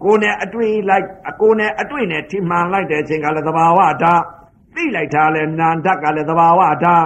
[0.04, 4.22] ကိုယ်နဲ့အတွေ့လိုက်အကိုယ်နဲ့အတွေ့နဲ့ထိမှန်လိုက်တဲ့အချိန်ကလည်းသဘာဝဓာတ်
[4.76, 7.06] သိလိုက်တာလည်းနာဓာတ်ကလည်းသဘာဝဓာတ်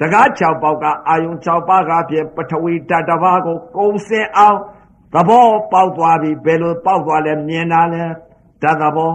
[0.00, 4.58] တကား6ပေါက်ကအာယုံ6ပါးကဖြင့်ပထဝီဓာတ်တစ်ပါးကိုကုံစင်အောင်
[5.14, 8.04] သဘောပေါက်သွားပြီဘယ်လိုပေါက်သွားလဲမြင်တာလဲ
[8.62, 9.12] ဓာတ်သဘော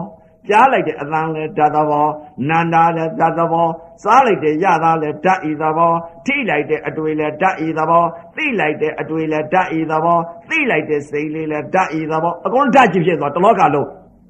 [0.50, 2.06] ကြားလိုက်တဲ့အသံလဲဓာတ်သဘော
[2.50, 3.68] နန္တာလဲဓာတ်သဘော
[4.04, 5.94] စားလိုက်တဲ့ရတာလဲဓာတ်ဤသဘော
[6.26, 8.04] ထိလိုက်တဲ့အတွေ့လဲဓာတ်ဤသဘော
[8.38, 10.18] သိလိုက်တဲ့အတွေ့လဲဓာတ်ဤသဘော
[10.50, 13.88] သိလိုက်တဲ့စိတ်လေးလဲဓာတ်ဤသဘောအကုန်ဓာတ်ကြည့်ဖြစ်သွားတလောကလုံး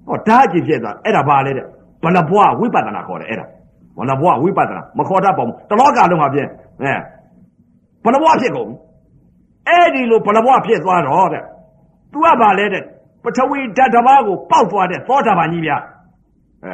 [0.07, 1.65] ဟောဓာတ်ကြည့်ဖြစ်သွားအဲ့ဒါဘာလဲတဲ့
[2.03, 3.45] ဘလဘွားဝိပဿနာခေါ်တယ်အဲ့ဒါ
[3.97, 6.49] ဘလဘွားဝိပဿနာမခေါ်တတ်ပါဘူးတလောကလုံးဟာဖြင့်
[6.82, 6.93] အဲ
[8.03, 8.70] ဘလဘွားဖြစ်ကုန်
[9.68, 11.43] အဲ့ဒီလိုဘလဘွားဖြစ်သွားတော့တဲ့
[12.11, 12.84] तू ကဘာလဲတဲ့
[13.24, 15.78] ပထဝီဓာတ်တစ်ပါးကိုပေါက်သွားတဲ့သောတာပန်ကြီးဗျာ
[16.64, 16.74] အဲ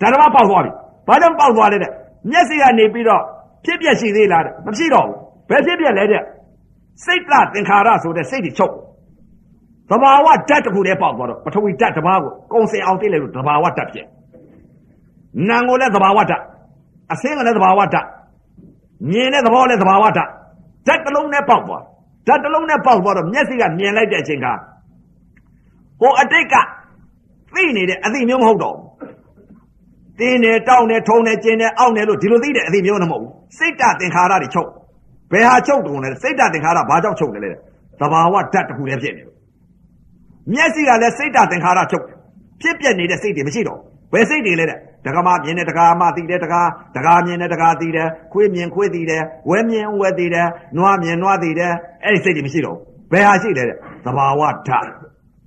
[0.00, 0.70] ဓာတ်တစ်ပါးပေါက်သွားပြီ
[1.08, 1.90] ဘာကြောင့်ပေါက်သွားလဲတဲ့
[2.30, 3.22] မျက်စိကနေပြီးတော့
[3.64, 5.18] ဖြစ်ပြက်ရှိသေးလားတဲ့မဖြစ်တော့ဘူး
[5.50, 6.22] ဘယ်ဖြစ်ပြက်လဲတဲ့
[7.04, 8.72] စိတ်တသင်္ခါရဆိုတဲ့စိတ်တွေချုပ်
[9.90, 14.06] သဘာဝဓာတ်တစ်ခုတည်းပေါက်သွားတော့ပထဝီဓာတ်တစ်ပါးကိုကုံစင်အောင်သိလိုက်လို့သဘာဝဓာတ်ဖြစ်
[15.48, 16.42] နာကိုလည်းသဘာဝဓာတ်
[17.12, 18.06] အစင်းကလည်းသဘာဝဓာတ်
[19.10, 20.28] မြင်တဲ့သဘောလည်းသဘာဝဓာတ်
[20.86, 21.82] ဓာတ်တစ်လုံးနဲ့ပေါက်သွား
[22.26, 24.46] ဓာတ်တစ်လုံးနဲ့ပေါက်သွားတော့မျက်စိကမြင်လိုက်တဲ့အချိန်က
[26.00, 26.54] ဟိုအတိတ်က
[27.54, 28.84] သိနေတဲ့အသိမျိုးမဟုတ်တော့ဘူး
[30.18, 34.68] တင်းတယ်တောင်းတယ်ထုံတယ်ကျင်တယ်အောင့်တယ်လို့ဒီလိုသိတဲ့အသိမျိုးတော့မဟုတ်ဘူးစိတ်တသင်္ခါရတွေချုပ်
[35.32, 37.50] ဘယ်ဟာချုပ်တုံလဲစိတ်တသင်္ခါရဘာကြောင့်ချုပ်တယ်လဲ
[38.00, 39.36] သဘာဝဓာတ်တစ်ခုလည်းဖြစ်နေလို့
[40.52, 42.04] မျက်စိကလည်းစိတ်တသင်္ခါရချုပ်
[42.62, 43.78] ဖြစ်ပြနေတဲ့စိတ်တွေမရှိတော့
[44.12, 46.62] ဘယ်စိတ်တွေလဲတဲ့ဒကမမြင်တဲ့ဒကာမသိတယ်ဒကာ
[46.96, 51.72] ဒကာမြင်တဲ့ဒကာသိတယ်ခွေးမြင်ခွေးသိတယ်ဝဲမြင်ဝဲသိတယ်နွားမြင်နွားသိတယ်
[52.04, 52.76] အဲ့ဒီစိတ်တွေမရှိတော့
[53.12, 54.86] ဘယ်ဟာရှိလဲတဲ့သဘာဝဓာတ်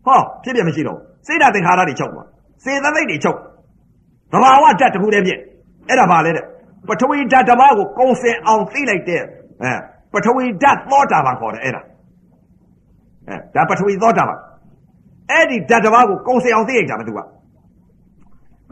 [0.06, 0.98] ဟောဖြစ်ပြမရှိတော့
[1.28, 2.28] စိတ်ဓာတ်သင်္ခါရတွေချုပ်သွား
[2.64, 3.38] စေတသိက်တွေချုပ်
[4.32, 5.40] သဘာဝဓာတ်တစ်ခုတည်းဖြစ်
[5.90, 6.46] အဲ့ဒါဘာလဲတဲ့
[6.88, 9.22] ပထဝီဓာတ်တစ်ပါးကိုကုံစင်အောင်သိလိုက်တဲ့
[9.64, 9.72] အဲ
[10.14, 11.82] ပထဝီဓာတ်သောတာပန်ခေါ်တယ်အဲ့ဒါ
[13.28, 14.40] အဲဒါပထဝီသောတာပန်
[15.32, 17.20] အဲ့ဒီဓာတ်တစ်ပါးကိုကုံစင်အောင်သိလိုက်တာမသူက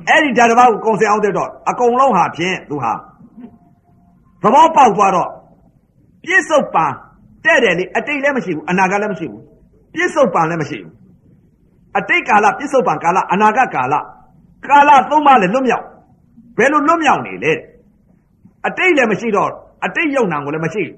[0.10, 2.94] အဲ့ဒီဓာတ်တစ်ပါးကိုကုံစင်အောင်သိတော့အကုန်လုံးဟာဖြင့်သူဟာ
[4.42, 5.30] သဘောပေါက်သွားတော့
[6.24, 6.86] ပြစ္ဆုတ်ပံ
[7.46, 9.42] တဲ့တယ်လေအတိတ်လည်းမရှိဘူးအနာဂတ်လည်းမရှိဘူး
[9.94, 10.92] ပြစ္ဆုတ်ပံလည်းမရှိဘူး
[11.98, 13.96] အတိတ်ကာလပြစ္ဆုတ်ပံကာလအနာဂတ်ကာလ
[14.70, 15.86] ကာလသုံးပါးလည်းလွတ်မြောက်
[16.58, 17.54] ဘယ်လိုလွတ်မြောက်နေလဲ
[18.68, 19.52] အတိတ်လည်းမရှိတော့
[19.86, 20.96] အတိတ်ယုံနာကိုလည်းမရှိဘူး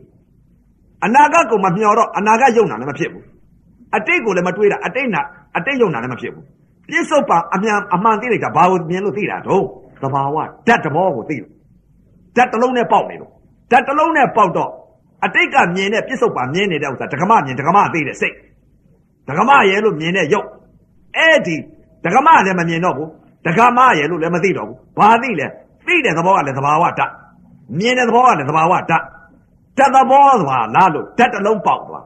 [1.05, 3.23] အနာဂတ်ကိုမမျှော်တော့အနာဂတ်ယုံနာလည်းမဖြစ်ဘူး
[3.95, 5.21] အတိတ်ကိုလည်းမတွေးတာအတိတ်နာ
[5.57, 6.45] အတိတ်ယုံနာလည်းမဖြစ်ဘူး
[6.89, 9.63] ပြစ္ဆုတ်ပံအမြန်အမှန်သိလိုက်တာဘာကိုမြင်လို့သိတာတော့
[10.01, 10.35] သဘာဝ
[10.67, 11.51] ဓာတ်တဘောကိုသိလို့
[12.35, 13.31] ဓာတ်တစ်လုံးနဲ့ပေါက်နေလို့
[13.71, 14.71] ဓာတ်တစ်လုံးနဲ့ပေါက်တော့
[15.25, 18.35] အတိတ်ကမြင်တဲ့ပြစ္ဆုတ်ပံမြင်နေတဲ့ဥစ္စာဒကမမြင်ဒကမသိတဲ့စိတ်
[19.27, 20.47] ဒကမရဲ့လို့မြင်တဲ့ရုပ်
[21.17, 21.55] အဲ့ဒီ
[22.05, 23.09] ဒကမလည်းမမြင်တော့ဘူး
[23.47, 25.47] ဒကမရဲ့လို့လည်းမသိတော့ဘူးဘာသိလဲ
[25.87, 27.11] သိတဲ့သဘောကလည်းသဘာဝဓာတ်
[27.79, 32.03] မြင်တဲ့သဘောကလည်းသဘာဝဓာတ်ဓာတ်သဘောဆိုတာလားလို့ဓာတ်တစ်လုံးပေါက်သွား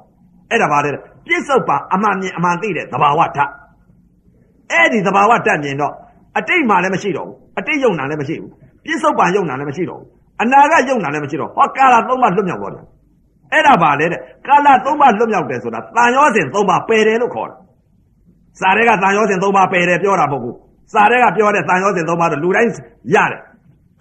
[0.50, 0.90] အဲ့ဒါဘာလဲ
[1.28, 3.50] ပြစ္ဆုတ်ပံအမှန်မြင်အမှန်သိတဲ့သဘာဝဓာတ်
[4.72, 5.94] အဲ့ဒီသဘာဝဓာတ်မြင်တော့
[6.38, 8.52] အတိတ်မှလည်းမရှိတော့ဘူးအတိတ်ယုံနာလည်းမရှိဘူး
[8.86, 10.08] ပြစ္ဆုတ်ပံယုံနာလည်းမရှိတော့ဘူး
[10.42, 12.86] အနာဂတ်ယုံနာလည်းမရှိတော့ဟောကာလသုံးပါလွတ်မြောက်သွားတယ်
[13.54, 17.58] အဲ့ဒါပါလေတဲ့ကာလသုံးပါလွတ်မြောက်တယ်ဆိုတာတန်ရောစဉ်သုံးပါပယ်တယ်လို့ခေါ်တယ်
[18.60, 20.56] စာရဲကတန်ရောစဉ်သုံးပါပယ်တယ်ပြောတာမဟုတ်ဘူး
[20.94, 22.72] စာရဲကပြောတဲ့တန်ရောစဉ်သုံးပါတော့လူတိုင်း
[23.16, 23.40] ရတယ်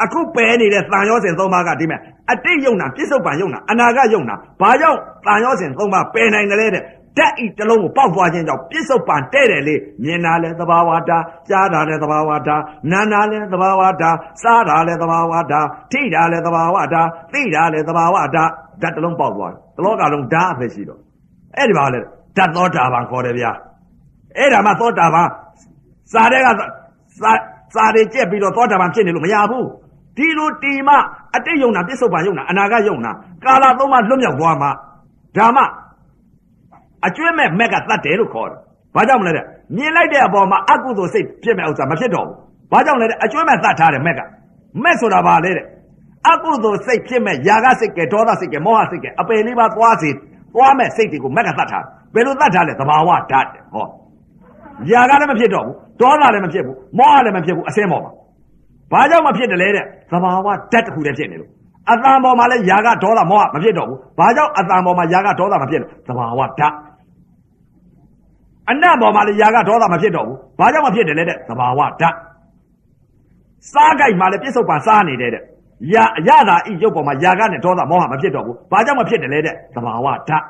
[0.03, 2.01] အခုပယ်နေတဲ့တန်ရောစဉ်သုံးပါကဒီမဲ့
[2.33, 6.83] အတိတ်ယုံနာပြစ္ဆုတ်ပံယုံနာအနာဂတ်ယုံနာဘာကြောင့်တန်ရောစဉ်သုံးပါပယ်နိုင်တယ်လဲတဲ့
[7.19, 11.19] ဓာတ်ဤတစ်လုံးကိုပေါက်သွားခြင်းကြောင့်ပြစ္ဆုတ်ပံတဲ့တယ်လေမြင်တာလဲသဘာဝတာ
[11.49, 12.57] ကြားတာလဲသဘာဝတာ
[12.91, 14.11] နားတာလဲသဘာဝတာ
[14.43, 15.61] စားတာလဲသဘာဝတာ
[15.93, 18.45] ထိတာလဲသဘာဝတာသိတာလဲသဘာဝတာ
[18.83, 21.01] ဓာတ်တစ်လုံးပေါက်သွားတယ်တလောကလုံးဓာတ်အဖြစ်ရှိတော့
[21.57, 22.01] အဲ့ဒီပါလဲ
[22.37, 23.51] ဓာတ်သောတာပန်ခေါ်တယ်ဗျာ
[24.39, 25.29] အဲ့ဒါမှသောတာပန်
[26.13, 26.49] စာတဲ့က
[27.19, 27.33] စာ
[27.75, 29.67] စာတွေကြက်ပြီးတော့သောတာပန်ဖြစ်နေလို့မရဘူး
[30.17, 30.91] ဒီလိုတီမ
[31.37, 33.13] အတိတ်ယုံနာပြစ္ဆုတ်ပံယုံနာအနာဂတ်ယုံနာ
[33.45, 34.69] ကာလသုံးပါလွတ်မြောက်သွားမှ
[35.37, 35.63] ဒါမှ
[37.07, 38.59] အကျွဲ့မဲ့မက်ကတတ်တယ်လို့ခေါ်တယ်။
[38.95, 39.45] ဘာကြောင့်မလဲတဲ့
[39.77, 42.37] မြင်လိုက်တဲ့အပေါ်မှာအကုသိုလ်စိတ်ဖြစ်မဲ့ဥစ္စာမဖြစ်တော့ဘူး။
[42.73, 44.21] ဘာကြောင့်လဲတဲ့အကျွဲ့မဲ့တတ်ထားတယ်မက်က
[44.83, 45.67] မက်ဆိုတာဘာလဲတဲ့
[46.29, 50.11] အကုသိုလ်စိတ်ဖြစ်မဲ့ຢာကစိတ်ကဒေါသစိတ်ကမောဟစိတ်ကအပယ်လေးပါသွားစီ
[50.55, 51.85] သွားမဲ့စိတ်တွေကိုမက်ကတတ်ထား
[52.15, 53.87] ဘယ်လိုတတ်ထားလဲသဘာဝဓာတ်ဟော
[54.92, 58.12] ຢာကလည်းမဖြစ်တော့ဘူးဒေါသလည်းမဖြစ်ဘူးမောဟလည်းမဖြစ်ဘူးအစင်းပေါ်မှာ
[58.92, 61.52] ဘာကြောင့်မဖြစ်တယ်လဲတဲ့သဘာဝဓာတ်တစ်ခုတည်းဖြစ်နေလို့
[61.92, 66.74] အတန်ပေါ်မှာလည်းຢာကဒေါသမောဟမဖြစ်တော့ဘူးဘာကြောင့်အတန်ပေါ်မှာຢာကဒေါသမဖြစ်လဲသဘာဝဓာတ်
[68.70, 72.16] အနတ်ပေါ်မှာလည်းຢာကဒေါသမဖြစ်တော့ဘူးဘာကြောင့်မဖြစ်တယ်လဲတဲ့သဘာဝဓာတ်
[73.74, 75.44] စားကြိုက်မှာလည်းပြစ္ဆုတ်ပါစားနေတဲ့တဲ့
[75.94, 75.96] ရ
[76.28, 80.44] ရတာဤရုပ်ပေါ်မှာຢာကနဲ့ဒေါသမောဟမဖြစ်တော့ဘူးဘာကြောင့်မဖြစ်တယ်လဲတဲ့သဘာဝဓာတ်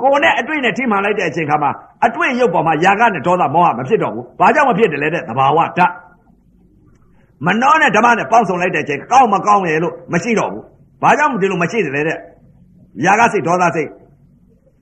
[0.00, 1.70] ကိုယ်နဲ့အတွေ့နဲ့ထိမှန်လိုက်တဲ့အချိန်ခါမှာ
[2.06, 5.92] အတွေ့ရုပ်ပေါ်မှာຢာကနဲ့ဒေါသမောဟမဖြစ်တော့ဘူးဘာကြောင့်မဖြစ်တယ်လဲတဲ့သဘာဝဓာတ်
[7.46, 10.64] မနှောနဲ့ဓမ္မနဲ့ပေါင်းစုံလိုက်တဲ့အချိန်ကောင်းမကောင်းရဲ့လို့မရှိတော့ဘူး
[11.02, 12.18] ဘာကြောင့်ဒီလိုမရှိတယ်လဲတဲ့
[13.04, 13.88] ຢာကစိတ်ဒေါသစိတ်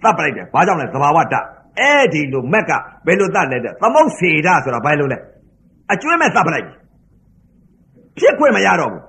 [0.02, 1.44] တတ်ပလိုက်တယ်ဘာကြောင့်လဲသဘာဝဓာတ်
[1.78, 2.72] အဲ့ဒီလိုမက်က
[3.06, 5.18] ဘယ်လိုတတ်လဲတဲ့သမုတ်စေဓဆိုတာဘာလို့လဲ
[5.92, 6.66] အကျွဲ့မဲ့တတ်ပလိုက်
[8.18, 9.02] ဖြစ်ခွင့်မရတော့ဘူး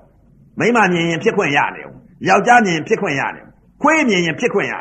[0.58, 1.86] မိမမြင်ရင်ဖြစ်ခွင့်ရတယ်
[2.28, 3.44] ယောက်ျားမြင်ရင်ဖြစ်ခွင့်ရတယ်
[3.82, 4.74] ခွေးမြင်ရင်ဖြစ်ခွင့်ရ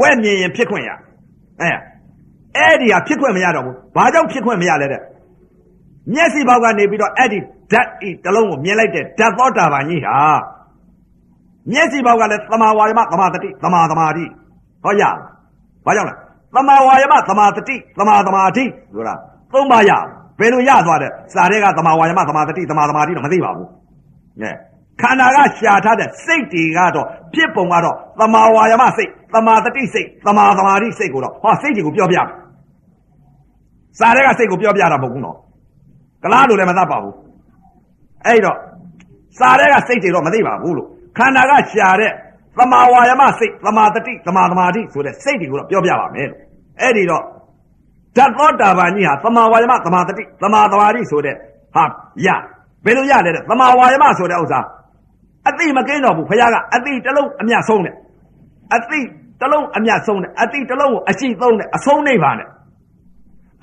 [0.00, 0.90] ဝက်မြင်ရင်ဖြစ်ခွင့်ရ
[1.60, 1.70] အဲ
[2.56, 5.02] အဲ့ဒီဟာဖြစ်ခွင့်မရတော့ဘူးဘာကြောင့်ဖြစ်ခွင့်မရလဲတဲ့
[6.12, 7.38] မျက်စိဘောက်ကနေပြီးတော့အဲ့ဒီ
[7.72, 10.16] ဓာတ်ဤတလုံးကိုမြင်လိုက်တဲ့ဓာတ်သောတာပန်ကြီးဟာ
[11.72, 14.24] မျက်စိဘောက်ကလည်းသမာဝါယမသမာတတိသမာသမာတိ
[14.84, 15.02] ဟောရ
[15.86, 16.14] ဘာကြောင့်လဲ
[16.54, 18.64] သမာဝါယမသမာတတိသမာသမာတိ
[18.94, 19.14] ဆိုတာ
[19.52, 19.90] သုံးပါရ
[20.38, 23.68] ဘယ်လိုရသွားတဲ့စာတွေကသမာဝါယမသမာတတိသမာသမာတိတော့မသိပါဘူး
[24.42, 24.50] ငဲ
[25.00, 32.26] ခန္ဓာကရှာထားတဲ့စိတ်တွေကတော့ဖြစ်ပုံကတော့သမာဝါယမစိတ်သမာတတိစိတ်သမာသမာတိစိတ်ကိုတော့ဟောစိတ်တွေကိုပြောပြမယ်
[33.98, 35.36] စာတွေကစိတ်ကိုပြောပြတာမဟုတ်ဘူးနော်
[36.22, 37.14] ကလားလို့လည်းမသတ်ပါဘူး
[38.26, 38.56] အဲ့တော့
[39.38, 40.88] စာတွေကစိတ်တွေတော့မသိပါဘူးလို့
[41.18, 42.12] ခန္ဓာကရှာတဲ့
[42.58, 46.40] သမာဝါယမစိတ်သမာတတိသမာသမာတိဆိုတဲ့စိတ်တွေကိုတော့ပြောပြပါမယ်လို့
[46.80, 47.22] အဲ့ဒီတော့
[48.16, 51.34] ဓာတ်သောတာပန်ကြီးဟာသမာဝါယမသမာတတိသမာသမာတိဆိုတဲ့
[51.74, 51.84] ဟာ
[52.26, 52.28] ရ
[52.84, 54.60] ဘယ်လိုရလဲတဲ့သမာဝါယမဆိုတဲ့ဥစ္စာ
[55.48, 57.94] အတိမကင်းတော့ဘူးဖခင်ကအတိတစ်လုံးအမြတ်ဆုံးတယ်
[58.74, 59.00] အတိ
[59.40, 62.48] တစ်လုံးအမြတ်ဆုံးတယ်အတိတစ်လုံးကိုအရှိသုံးတယ်အဆုံးနေပါနဲ့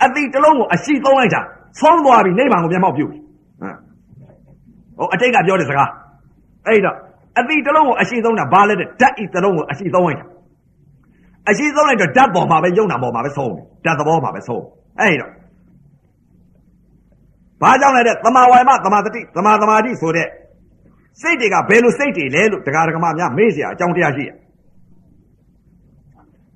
[0.04, 1.42] အတိတစ်လုံးကိုအရှိသုံးလိုက်တာ
[1.82, 3.18] ဆုံးသွားပြီနိဗ္ဗာန်ကိုမျက်မှောက်ပြုပြီ
[4.98, 5.90] ဟိုအတိတ်ကပြောတဲ့စကား
[6.68, 6.96] အဲ့တော့
[7.40, 10.26] အတိတစ်လုံးကိုအရှိဆုံးတာဘာလဲတဲ့ဓာတ်ဤတစ်လုံးကိုအရှိဆုံးလိုက်တာ
[11.50, 14.64] အရှိဆုံးလိုက်တော့ဓာတ်ပေါ်မှာပဲယုံနာပေါ်မှာပဲဆုံးတယ်ဓာတ်သဘောမှာပဲဆုံး
[15.00, 15.32] အဲ့တော့
[17.62, 20.28] ဘာကြောင့်လဲတဲ့သမာဝါယမသမာတတိသမာသမာဓိဆိုတဲ့
[21.22, 24.32] စိတ်တွေကဘယ်လိုစိတ်တွေလဲလို့တရားဓမ္မများမေးစရာအကြောင်းတရားရှိရ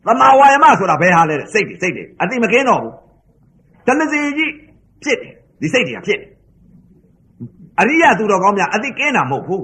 [0.05, 2.93] သမာဝါယမဆိုတာဘယ်ဟာလဲစိတ်တွေစိတ်တွေအတိမကင်းတော့ဘူး
[3.87, 4.51] တဏှစီကြီး
[5.03, 6.29] ဖြစ်တယ်ဒီစိတ်တွေကဖြစ်တယ်
[7.79, 9.63] အရိယသူတော်ကောင်းများအတိကင်းတာမဟုတ်ဘူး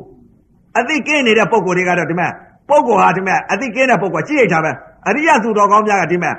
[0.79, 2.31] အတိကင်းနေတဲ့ပုံကိုယ်တွေကတော့ဒီမဲ့
[2.69, 4.71] ပုံကိုယ်ဟာဒီမဲ့အတိကင်းတဲ့ပုံကကြည့်လိုက်တာပဲ
[5.07, 6.33] အရိယသူတော်ကောင်းများကဒီမဲ့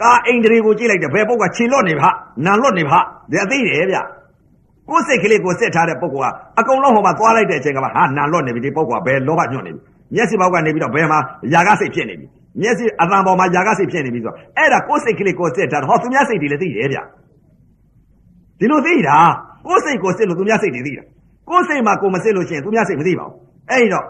[0.00, 2.08] ကာအိန္ဒြေကိုကြည့်လိုက်တယ်ဘယ်ပုံကခြေလွတ်နေပါ
[2.44, 2.98] နာလွတ်နေပါ
[3.30, 3.98] ဒီအသိတယ်ဗျ
[4.89, 9.81] ကိုယ်စိတ်ကလေးကိုစစ်ထားတဲ့ပုဂ္ဂိုလ်ကအကုန်လုံးဟိုမှာသွားလိုက်တဲ့အချိန်ကမှဟာနံလွတ်နေပြီဒီပုဂ္ဂိုလ်ကဘယ်လောဘညွတ်နေပြီ
[10.15, 11.19] မျက်စိဘောက်ကနေပြီးတော့ဘယ်မှာ
[11.53, 12.27] ຢာကစိတ်ဖြစ်နေပြီ
[12.61, 16.99] မျက်စိအသံပေါ်မှာຢာကစိတ်ဖြစ်နေပြီဆိုတော့အဲ့ဒါကိုယ်စိတ်ကလေးကိုစစ်ထားတော့ဟောသူများစိတ်တွေလည်းသိတယ်ဗျ
[18.59, 19.17] ဒီလိုသိတာ
[19.65, 21.03] ကိုယ်စိတ်ကိုစစ်လို့သူများစိတ်တွေသိတာ
[21.49, 23.35] ကိုယ်စိတ်မှာကိုမစစ်လို့ရှိရင်သူများစိတ်မသိပါဘူး
[23.69, 24.05] အဲ့ဒီတော့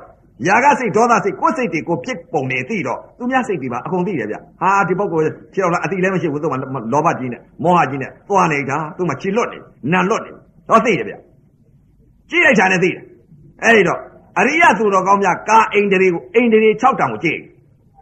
[0.48, 6.54] ຢာကစိတ်ဒေါသစိတ်ကိုယ်စိတ်တွေကိုဖြစ်ပုံနေသိတော့သူများစိတ်တွေပါအကုန်သိတယ်ဗျဟာဒီပုဂ္ဂိုလ်ခြေတော်လားအတိလည်းမရှိဘူးသူက
[6.94, 9.60] လောဘကြီးနဲ့မောဟကြီးနဲ့သွားနေတာသူမှခြေလွတ်နေ
[9.92, 10.32] နံလွတ်နေ
[10.69, 11.15] တော့သိတယ်ဗျ
[12.31, 13.03] ကြည့်လိုက်တာနဲ့သိတယ်
[13.65, 14.01] အဲ့ဒီတော့
[14.39, 17.41] အရိယသူတော်ကောင်းများကာအိန္ဒြေကိုအိန္ဒြေ6တောင်ကိုကြည့်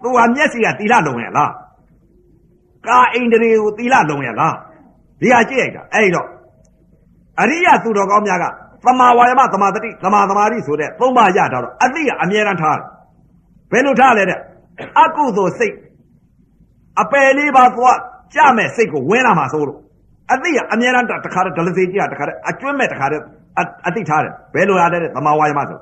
[0.03, 1.53] သူဟာမျက်စိကသီလလုံရလား
[2.87, 4.55] ကာအိန္ဒြေကိုသီလလုံရလား
[5.21, 6.29] ဒီဟာကြည့်လိုက်တာအဲ့ဒီတော့
[7.41, 8.45] အရိယသူတော်ကောင်းများက
[8.85, 12.87] သမာဝါယမသမာတတိသမာသမာဓိဆိုတဲ့သုံးပါးရတာတော့အသိကအမြဲတမ်းထားတယ်
[13.73, 14.39] ဘယ်လိုထားလဲတဲ့
[15.01, 15.75] အကုသိုလ်စိတ်
[17.01, 17.99] အပယ်လေးပါသွား
[18.35, 19.79] ကြမဲ့စိတ်ကိုဝင်လာမှာဆိုလို့
[20.33, 23.23] အသိကအမြဲတမ်းတခါတည်းဒလစီကြီးကတခါတည်းအကျွမ်းမဲ့တခါတည်း
[23.87, 25.79] အသိထားတယ်ဘယ်လိုရလဲတဲ့သမာဝါယမဆို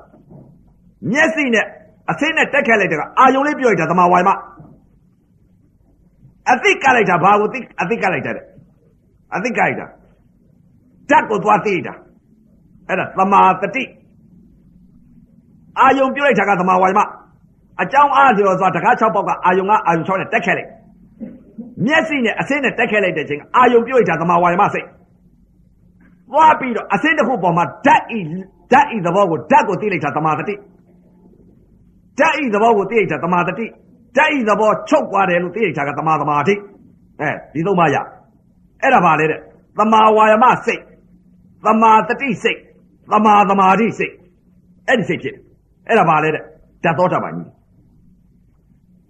[1.11, 1.65] မျက်စိနဲ့
[2.11, 4.31] အစိမ့်နဲ့တက်ခက်လိုက်တဲ့ကအာယုံလေးပြောလိုက်တာသမာဝါယမ
[6.51, 8.45] အသိကလိုက်တာဘာကိုသိအသိကလိုက်တာတဲ့
[9.35, 9.85] အသိကလိုက်တာ
[11.09, 11.93] ဓာတ်ကိုသွားသိတာ
[12.87, 13.83] အဲ့ဒါသမာတတိ
[15.79, 17.01] အာယုံပြုတ်လိုက်တာကသမာဝါယမ
[17.81, 20.69] အကြောင်းအားလျော်စွာတကား6ပေါက်ကအာယုံကအာယုံ6နဲ့တက်ခဲ့လိုက်
[21.85, 24.87] မျက်စိနဲ့အစင်းနဲ့တက်ခဲ့လိုက်တဲ့ချိန်အာယုံပြုတ်လိုက်တာသမာဝါယမစိတ်
[26.31, 28.19] သွားပြီးတော့အစင်းတစ်ခုပေါ်မှာဓာတ်ဤ
[28.71, 30.55] ဓာတ်ဤသဘောကိုဓာတ်ကိုသိလိုက်တာသမာတတိ
[32.19, 33.65] ဓာတ်ဤသဘောကိုသိလိုက်တာသမာတတိ
[34.17, 36.55] ဓာတ်ဤသဘောချုပ်သွားတယ်လို့သိလိုက်တာကသမာသမာဓိ
[37.21, 37.95] အဲဒီသုံးပါးရ
[38.81, 39.39] အဲ့ဒါပါလေတဲ့
[39.79, 40.81] သမာဝါယမစိတ်
[41.65, 42.59] သမာတတိစိတ်
[43.11, 44.13] သမာသမာဓိစိတ်
[44.87, 45.35] အဲ့ဒီစိတ်ဖြစ်
[45.87, 46.43] အဲ့ဒါပါလေတဲ့
[46.83, 47.49] ဓာတ်တော်တာပါကြီး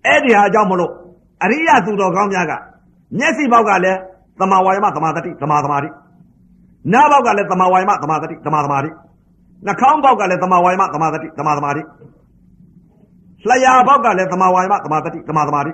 [0.06, 0.92] အဲ့ဒီဟာကြောင့်မလို့
[1.44, 2.54] အရိယသူတော်ကောင်းများက
[3.18, 4.00] မျက်စိဘောက်ကလည်း
[4.40, 5.90] သမာဝါယမသမာတတိသမာသမာဓိ
[6.94, 8.90] နားဘောက်ကလည်းသမာဝါယမသမာတတိသမာသမာဓိ
[9.66, 11.82] နှာခေါင်းဘောက်ကလည်းသမာဝါယမသမာတတိသမာသမာဓိ
[13.50, 15.72] လျှာဘောက်ကလည်းသမာဝါယမသမာတတိသမာသမာဓိ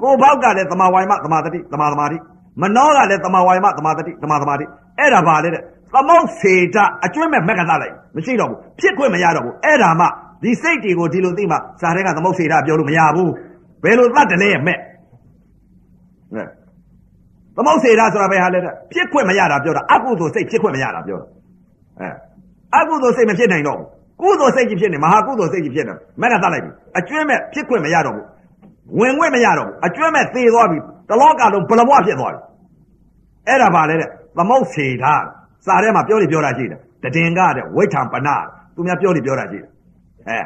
[0.00, 2.16] ကိုယ်ဘောက်ကလည်းသမာဝါယမသမာတတိသမာသမာဓိ
[2.60, 4.64] မနှောကလည်းသမာဝါယမသမာတတိသမာသမာဓိ
[4.98, 5.62] အဲ့ဒါပါလေတဲ့
[5.94, 10.06] သမုတ်စေတအကျွမ်းမဲ့မက်ကစားလိုက်မရှိတော့ဘူးဖြစ်ခွင့်မရတော့ဘူးအဲ့ဒါမှ
[10.42, 13.30] ဒီစိတ်တွေကိုဒီလိုသိမှဇာတဲ့ကသမုတ်စေတပြောလို့မရဘူး
[13.84, 14.78] ဘယ်လိုသတ်တယ်လဲမဲ့
[17.56, 21.26] သမုတ်စေတဆိုတာဘယ်ဟာလဲတဲ့ဖြစ်ခွင့်မရတာပြောတာအကုသိုလ်စိတ်ဖြစ်ခွင့်မရတာပြောတာ
[22.00, 22.08] အဲ
[22.76, 23.88] အကုသိုလ်စိတ်မဖြစ်နိုင်တော့ဘူး
[24.22, 28.26] ကုသိုလ်စိတ်ကြီးဖြစ်နေမဟာကုသိုလ်စိတ်ကြီးဖြစ်နေမက်ကသတ်လိုက်ပြီအကျွမ်းမဲ့ဖြစ်ခွင့်မရတော့ဘူး
[29.00, 32.40] ဝင်ခွင့်မရတော့ဘူးအကျွမ်းမဲ့သေသွားပြီတလောကလုံးဘလဘွားဖြစ်သွားပြီ
[33.48, 35.14] အဲ့ဒါပါလေတဲ့သမုတ်စေတာ
[35.66, 38.28] စာထဲမှာပြောနေပြောတာရှိတယ်တည်င်ကတဲ့ဝိထံပန
[38.74, 39.68] သူများပြောနေပြောတာရှိတယ်
[40.28, 40.38] အဲ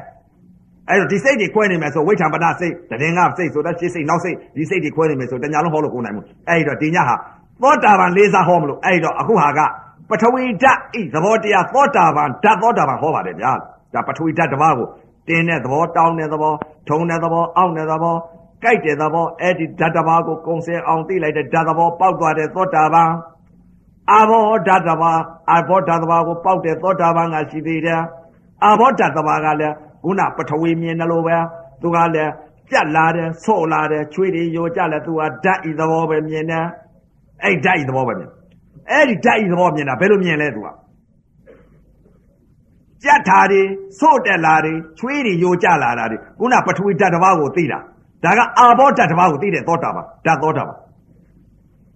[0.89, 7.14] အဲ့တော့ဒီစိတ်တွေခွဲနေမယ်ဆိုဝိထံပနစိတ်တည်င်ကစိတ်ဆိုတော့ရှင်းစိတ်နောက်စိတ်ဒီစိတ်တွေခွဲနေမယ်ဆိုတညာလုံးဟောလို့ကိုနိုင်မှုအဲ့တော့ဒီညဟာ
[7.62, 9.60] သောတာပန်လေးစားဟောမလို့အဲ့တော့အခုဟာက
[10.10, 13.52] ပထဝီဓာတ်ဤသဘောတရားသောတာပန်ဓာတ်သောတာပန်ဟောပါတယ်ဗျာ
[13.94, 14.89] ဒါပထဝီဓာတ်တစ်ပါးကို
[15.28, 16.52] တင်းတဲ့သဘောတောင်းတဲ့သဘော
[16.89, 18.16] ထုံတဲ့သဘောအောင့်တဲ့သဘော
[18.62, 23.10] ကြိုက်တဲ့သဘောအဲ့ဒီဓာတ်တစ်ပါးကိုကုံစင်အောင်သိလိုက်တဲ့ဓာတ်သဘောပေါက်သွားတဲ့သောတာပန်
[24.12, 25.12] အာဘောဓာတဘာ
[25.51, 28.02] အာဘောဓာတဘာကိုပေါက်တဲ့သောတာပန်ကရှိသေးတယ်
[28.65, 29.74] အာဘောဓာတဘာကလည်း
[30.09, 31.36] ခုနပထဝီမြင်တယ်လို့ပဲ
[31.82, 32.32] သူကလည်း
[32.70, 36.66] ကြက်လာတယ်ဆော့လာတယ်ချွေးတွေယိုကြလဲသူကဓာတ်ဤသဘောပဲမြင်တယ်
[37.44, 38.30] အဲ့ဓာတ်ဤသဘောပဲမြင်
[38.90, 40.68] အဲ့ဒီဓာတ်ဤသဘောမြင်တာဘယ်လိုမြင်လဲသူက
[43.05, 43.60] ကြက်ထားတွေ
[44.01, 47.78] ဆော့တက်လာတွေချွေးတွေယိုကြလာတာတွေခုနပထဝီဓာတ်တဘာကိုသိတာ
[48.24, 50.76] ဒါကအာဘောဓာတ်တဘာကိုသိတဲ့သောတာပန်ဓာတ်သောတာပန်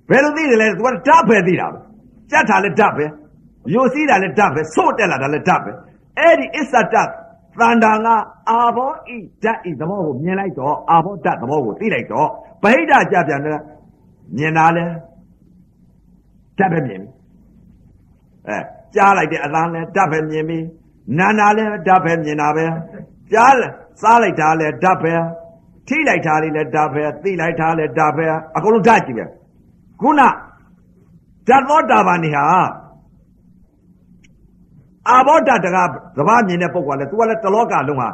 [0.09, 1.79] ဘယ်လိုသိတယ်လဲသူကဓာတ်ပဲသိတာပဲ
[2.31, 3.05] ကြက်တာလည်းဓာတ်ပဲ
[3.75, 5.71] ယိုစီးတာလည်းဓာတ်ပဲဆို့တက်လာတာလည်းဓာတ်ပဲ
[6.19, 6.97] အဲ့ဒီအစ္ဆတ
[7.61, 8.17] သန္တာငါ
[8.49, 12.31] အာဘောဤဓာတ်ဤသဘောကိုမြင်လိုက်တော့အာဘောဓာတ်သဘောကိုသိလိုက်တော့ဗ
[12.63, 13.61] ဟိတကြပြန်တယ်
[14.37, 14.85] မြင်တာလဲ
[16.59, 17.09] ဓာတ်ပဲမြင်ပြီ
[18.49, 18.59] အဲ
[18.95, 20.59] ကြားလိုက်တဲ့အသံလဲဓာတ်ပဲမြင်ပြီ
[21.19, 22.67] နာနာလဲဓာတ်ပဲမြင်တာပဲ
[23.33, 23.55] ကြား
[24.03, 25.15] စားလိုက်တာလဲဓာတ်ပဲ
[25.89, 28.27] ထိလိုက်တာလေးလဲဓာတ်ပဲသိလိုက်တာလဲဓာတ်ပဲ
[28.57, 29.27] အကုန်လုံးဓာတ်ကြည့်ပဲ
[30.01, 30.29] ခုနဓာ
[31.57, 32.47] တ်သောတာပန်နေဟာ
[35.10, 35.88] အာဘောဓာတ်တကား
[36.18, 38.10] သဘာမြင်တဲ့ပုဂ္ဂိုလ်ကလည်း तू ကလည်းတလောကလုံးဟာ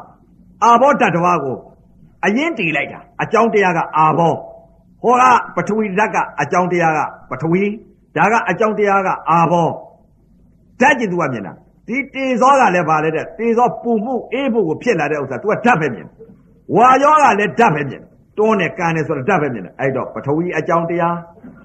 [0.63, 1.57] အာဘောဓာတ်တစ်ပါးကို
[2.25, 4.33] အရင်တည်လိုက်တာအကြောင်းတရားကအာဘော
[5.03, 5.23] ဟောက
[5.55, 6.99] ပထဝီဓာတ်ကအကြောင်းတရားက
[7.29, 7.63] ပထဝီ
[8.15, 9.67] ဒါကအကြောင်းတရားကအာဘော
[10.81, 11.53] ဓာတ်ကျင် तू ကမြင်တာ
[11.87, 16.07] ဒီတေဇောကလည်းဗာလဲတဲ့တေဇောပူမှုအေးမှုကိုဖြစ်လာတဲ့ဥစ္စာ तू ကဓာတ်ပဲမြင်
[16.75, 18.01] ဝါယောကလည်းဓာတ်ပဲမြင်
[18.37, 21.15] တွန်းနဲ့ကန်နဲ့ဆိုတော့ဓာတ်ပဲမြင်တယ်အဲ့တော့ပထဝီအကြောင်းတရား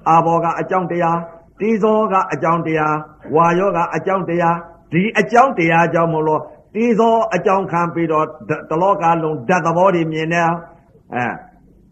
[0.08, 1.18] အာဘောကအကြောင်းတရား
[1.60, 2.94] တေဇောကအကြောင်းတရား
[3.34, 4.56] ဝါယောကအကြောင်းတရား
[4.93, 6.41] ဒီအကြောင်းတရားကြောင့်မလို့
[6.75, 8.25] တေဇောအကြောင်းခံပြီးတော့
[8.69, 10.49] တလောကလုံးဓာတ်သဘောတွေမြင်တယ်
[11.15, 11.25] အဲ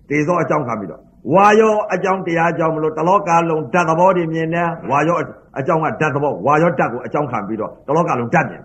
[0.09, 1.01] တေဇောအကြောင်းခံပြီးတော့
[1.33, 5.17] ဝါယောအကြောင်းတရားကြောင့်မလို့တလောကလုံးဓာတ်သဘောတွေမြင်တယ်ဝါယော
[5.59, 8.63] အကြောင်းကဓာတ်သဘောဝါယောဓာတ်ကိုအကြောင်းခံပြီးတော့တလောကလုံးဓာတ်မြင်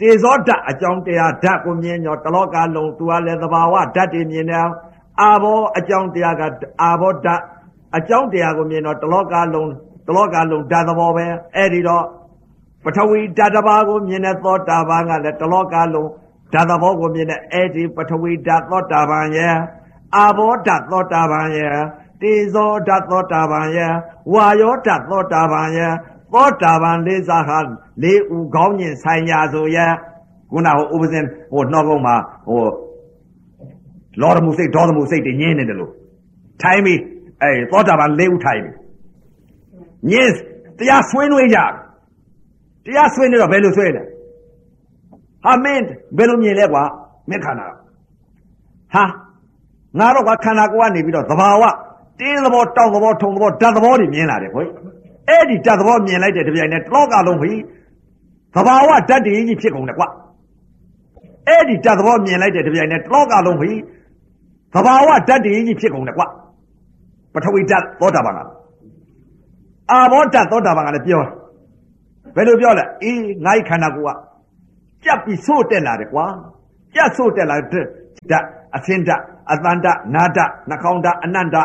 [0.00, 4.66] တေဇောဓာတ်အကြောင်းတရားဓာတ်ကိုမြင်ရောတလောကလုံးသူကလည်းသဘာဝဓာတ်တွေမြင်တယ်
[5.20, 6.42] အာဘောအကြောင်းတရားက
[6.82, 7.40] အာဘောဓာတ်
[7.96, 9.70] အကြောင်းတရားကိုမြင်တော့တလောကလုံး
[10.06, 12.04] တလောကလုံးဓာတ်သဘောပဲအဲ့ဒီတော့
[12.84, 16.10] ပထဝီဓာတ်တစ်ပါးကိုမြင်တဲ့သောတာပန်ကလည်းတလောကလုံး
[16.52, 19.54] ဓာတ်သဘောကိုမြင်တဲ့အဲ့ဒီပထဝီဓာတ်သောတာပန်ရဲ့
[20.16, 21.74] အာဘောဓာတ်သောတာပန်ရဲ့
[22.20, 23.92] တေဇောဓာတ်သောတာပန်ရဲ့
[24.32, 25.92] ဝါယောဓာတ်သောတာပန်ရဲ့
[26.32, 27.58] သောတာပန်လေးစားဟာ
[28.02, 29.92] လေးဦးကောင်းကျင်ဆိုင်ရာဆိုရဲ့
[30.52, 32.16] ခုနဟိုဥပဇင်ဟိုနှောကုန်းမှာ
[32.48, 32.62] ဟို
[34.20, 35.92] လောရမှုစိတ်ဒေါသမှုစိတ်တွေညင်းနေတယ်လို့
[36.62, 36.94] ထိုင်ပြီ
[37.42, 38.70] အဲသောတာပန်လေးဦးထိုင်ပြီ
[40.10, 40.34] ညင်း
[40.78, 41.72] တရားဆွေးနွေးကြတ
[42.96, 44.02] ရားဆွေးနေတော့ဘယ်လိုဆွေးလဲ
[45.44, 45.84] ဟာမင်း
[46.16, 46.82] ဘယ်လိုမြင်လဲကွာ
[47.28, 47.66] မင်းခန္ဓာ
[48.94, 49.04] ဟာ
[49.98, 51.64] ငါတော့ကခန္ဓာကိုယ်ကနေပြီးတော့သဘာဝ
[52.20, 54.60] တင်းသဘောတောက်သဘောထုံသဘောဓာတ်သဘောတွေမြင်လာတယ်ခွ
[55.28, 57.52] အဲ့ဒီဓာတ်သဘောမြင်လိုက်တဲ့တပြိုင်နက်တလောကလုံးပြီ
[58.54, 60.04] သဘာဝဓာတ်တည်းကြီးဖြစ်ကုန်တယ်ကွ
[61.48, 63.72] အဲ့ဒီဓာတ်သဘောမြင်လိုက်တဲ့တပြိုင်နက်တလောကလုံးပြီ
[64.74, 66.22] သဘာဝဓာတ်တည်းကြီးဖြစ်ကုန်တယ်ကွ
[67.34, 68.40] ပထဝီဓာတ်သောတာပန်က
[69.90, 71.22] အာဘောဓာတ်သောတာပန်ကလည်းပြော
[72.34, 74.18] ဘယ်လိုပြောလဲအေးငါ့ခန္ဓာကိုယ်က
[75.04, 76.26] ကြက်ပြီးဆို့တက်လာတယ်ကွာ
[76.94, 77.84] ကြက်ဆို့တက်လာတဲ့
[78.30, 78.44] ဓာတ်
[78.76, 81.56] အသင်ဓာတ်အတန်ဓာတ်နာဓာတ်နှာခေါင်းဓာတ်အနန္တ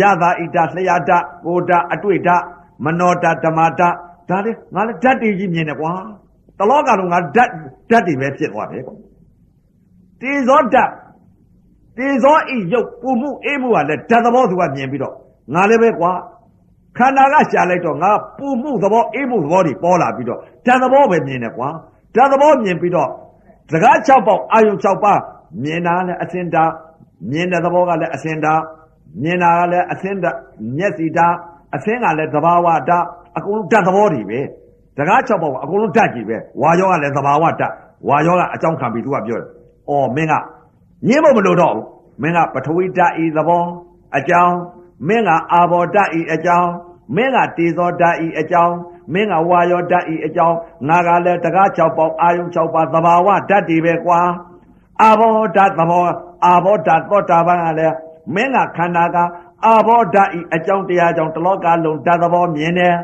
[0.00, 2.42] ရသာဣဒလျာဓာတ်ကိုဓာတ်အတွေ့ဓာတ်
[2.84, 3.94] မနောဓာတ်ဓမ္မဓာတ်
[4.28, 5.92] ဒါလေငါလည်းဓာတ်တွေကြီးမြင်တယ်ကွာ
[6.58, 7.50] တလောကလုံးငါဓာတ်
[7.90, 8.82] ဓာတ်တွေပဲဖြစ်သွားတယ်
[10.20, 10.90] တေဇောဓာတ်
[11.96, 15.14] တေဇောဤရုပ်ပူမှုအေးမှုကလည်းဓာတ်သဘောသူကမြင်ပြီးတော့
[15.54, 16.12] ငါလည်းပဲကွာ
[16.98, 21.68] ခန္ဓာကရှာလိုက်တော့ငါပူမှုသဘောအေးမှုသဘောတွေပေါ်လာပြီးတော့ဓာတ်သဘောပဲမြင်တယ်ကွာ
[22.14, 23.10] ဓာတ်သဘောမြင်ပြီးတော့
[23.72, 25.20] စကား6ပေါက်အာယုံ6ပါး
[25.62, 26.64] မြင်တာလည်းအစင်တာ
[27.30, 28.54] မြင်တဲ့သဘောကလည်းအစင်တာ
[29.22, 30.30] မြင်တာကလည်းအစင်တာ
[30.76, 31.26] မျက်စိတာ
[31.74, 32.98] အစင်ကလည်းသဘာဝတာ
[33.36, 34.40] အကုန်လုံးဓာတ်သဘောတွေပဲ
[34.96, 37.72] စကား6ပေါက်အကုန်လုံးဓာတ်ကြီးပဲဝါယောကလည်းသဘာဝဓာတ်
[38.08, 39.48] ဝါယောကအကြောင်းခံပြီးသူကပြောတယ်
[39.88, 40.34] အော်မင်းက
[41.08, 41.86] ညင်းဖို့မလိုတော့ဘူး
[42.22, 43.62] မင်းကပထဝီဓာတ်ဤသဘော
[44.16, 44.54] အကြောင်း
[45.08, 46.70] မင်းကအာဘောဓာတ်ဤအကြောင်း
[47.16, 48.76] မင်းကတေဇောဓာတ်ဤအကြောင်း
[49.12, 50.56] မင်းကဝါယောဓာတ်ဤအကြောင်း
[50.88, 54.20] ငါကလည်းတကား6ပေါက်အာယုံ6ပါးသဘာဝဓာတ်တွေပဲကွာ
[55.02, 56.04] အာဘောဓာတ်သဘော
[56.44, 57.94] အာဘောဓာတ်သောတာပန်ကလည်း
[58.34, 59.16] မင်းကခန္ဓာက
[59.66, 62.94] အာဘောဓာတ်ဤအကြောင်းတရားကြောင့်တလောကလုံးဓာတ်သဘောမြင်တယ်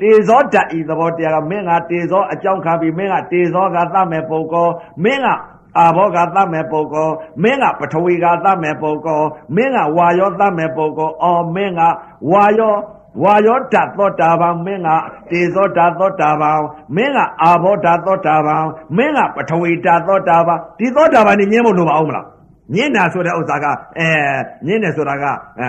[0.00, 4.72] တေဇောဓာတ်ဤသဘောတရားကမင်းကတေဇောအကြောင်းခံပြီးမင်းကတေဇောကသတ်မဲ့ပုဂ္ဂိုလ်
[5.04, 5.28] မင်းက
[5.78, 9.26] အာဘောကသတ်မဲ့ပုဂ္ဂိုလ်မင်းကပထဝီကသတ်မဲ့ပုဂ္ဂိုလ်
[9.56, 11.80] မင်းကဝါယောသတ်မဲ့ပုဂ္ဂိုလ်အော်မင်းက
[12.30, 12.74] ဝါယော
[13.22, 14.88] ဝါယောဓာတ်သောတာပန်မင်းက
[15.30, 16.58] တေဇောဓာတ်သောတာပန်
[16.96, 18.64] မင်းကအာဘောဓာတ်သောတာပန်
[18.96, 22.26] မင်းကပထဝီဓာတ်သောတာပန်ဒီသောတာပန်นี่ညင်းဖို့လိုပါအောင်မလား
[22.74, 23.66] ညင်းတာဆိုတဲ့ဥစ္စာက
[23.98, 24.08] အဲ
[24.66, 25.24] ညင်းတယ်ဆိုတာက
[25.58, 25.66] အဲ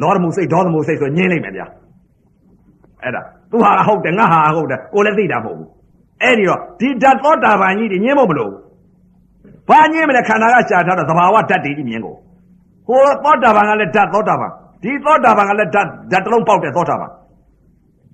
[0.00, 1.66] လောရမှုစိတ်ဒေါသမှုစိတ်ဆိုညင်းလိုက်မယ်ဗျာ
[3.02, 5.68] အဲ့ဒါသူဟာဟုတ်တယ်ငါဟာဟုတ်တယ်ကိုလည်းသိတာမဟုတ်ဘူး
[6.22, 8.69] အဲ့ဒီတော့ဒီဓာတ်သောတာပန်ကြီးတွေညင်းဖို့မလိုဘူး
[9.68, 12.16] ဘာညင်းမလဲခန္ဓာကရှာထားတော့သဘာဝဓာတ်တွေကြီးမြင်ကို
[12.86, 14.50] ဟိုသောတာပန်ကလည်းဓာတ်သောတာပန်
[14.82, 17.10] ဒီသောတာပန်ကလည်းဓာတ်ဓာတ်တစ်လုံးပေါက်တဲ့သောတာပန်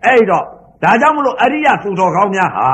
[0.04, 0.44] အဲ့တော့
[0.82, 2.70] ဒါကြောင့်မလို့အရိယသူတော်ကောင်းများဟာ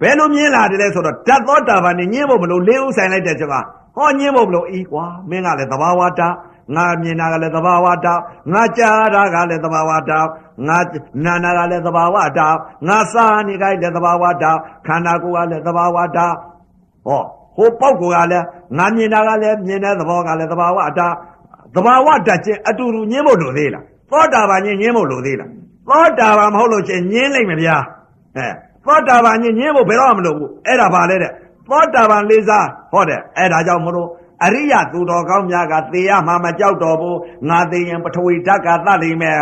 [0.00, 3.54] ဘယ်လိုမြင်လာတယ်လဲဆိုတော့ဓာတ်သောတာပန်နဲ့ညင်းဖို့မလို့လေးဥဆိုင်လိုက်တဲ့ချက်က
[3.96, 6.28] ဟောညင်းဖို့မလို့ဤကွာမင်းကလည်းသဘာဝတာ
[6.74, 8.14] ငါမြင်တာကလည်းသဘာဝတာ
[8.52, 10.18] ငါကြားတာကလည်းသဘာဝတာ
[10.66, 10.78] ငါ
[11.24, 12.48] နာနာကလည်းသဘာဝတာ
[12.88, 14.50] ငါစားနေကြလည်းသဘာဝတာ
[14.86, 16.26] ခန္ဓာကိုယ်ကလည်းသဘာဝတာ
[17.06, 17.22] ဟော
[17.56, 18.44] ဟိုပေါက်ကကလည်း
[18.78, 21.08] ငါမြင်တာကလည်းမြင်တဲ့သဘောကလည်းသဘာဝတာ
[21.74, 25.50] သဘာဝတတ်ချင်းအတူတူညင်းဖို့လိုသေးလားသောတာပန်ညင်းညင်းဖို့လိုသေးလား
[25.88, 27.76] သောတာပန်မဟုတ်လို့ချင်းညင်းလိုက်မဗျာ
[28.36, 28.48] အဲ
[28.84, 31.32] သောတာပန်ညင်းညင်းဖို့ဘယ်တော့မှမလိုဘူးအဲ့ဒါပါလေတဲ့
[31.68, 34.08] သောတာပန်လေးစားဟောတယ်အဲ့ဒါကြောင့်မလို့
[34.44, 37.18] အရိယသူတော်ကောင်းများကသေရမှာမကြောက်တော့ဘူး
[37.48, 39.40] ငါသေရင်ပထဝီဓာတ်ကသတ်လိမ့်မယ်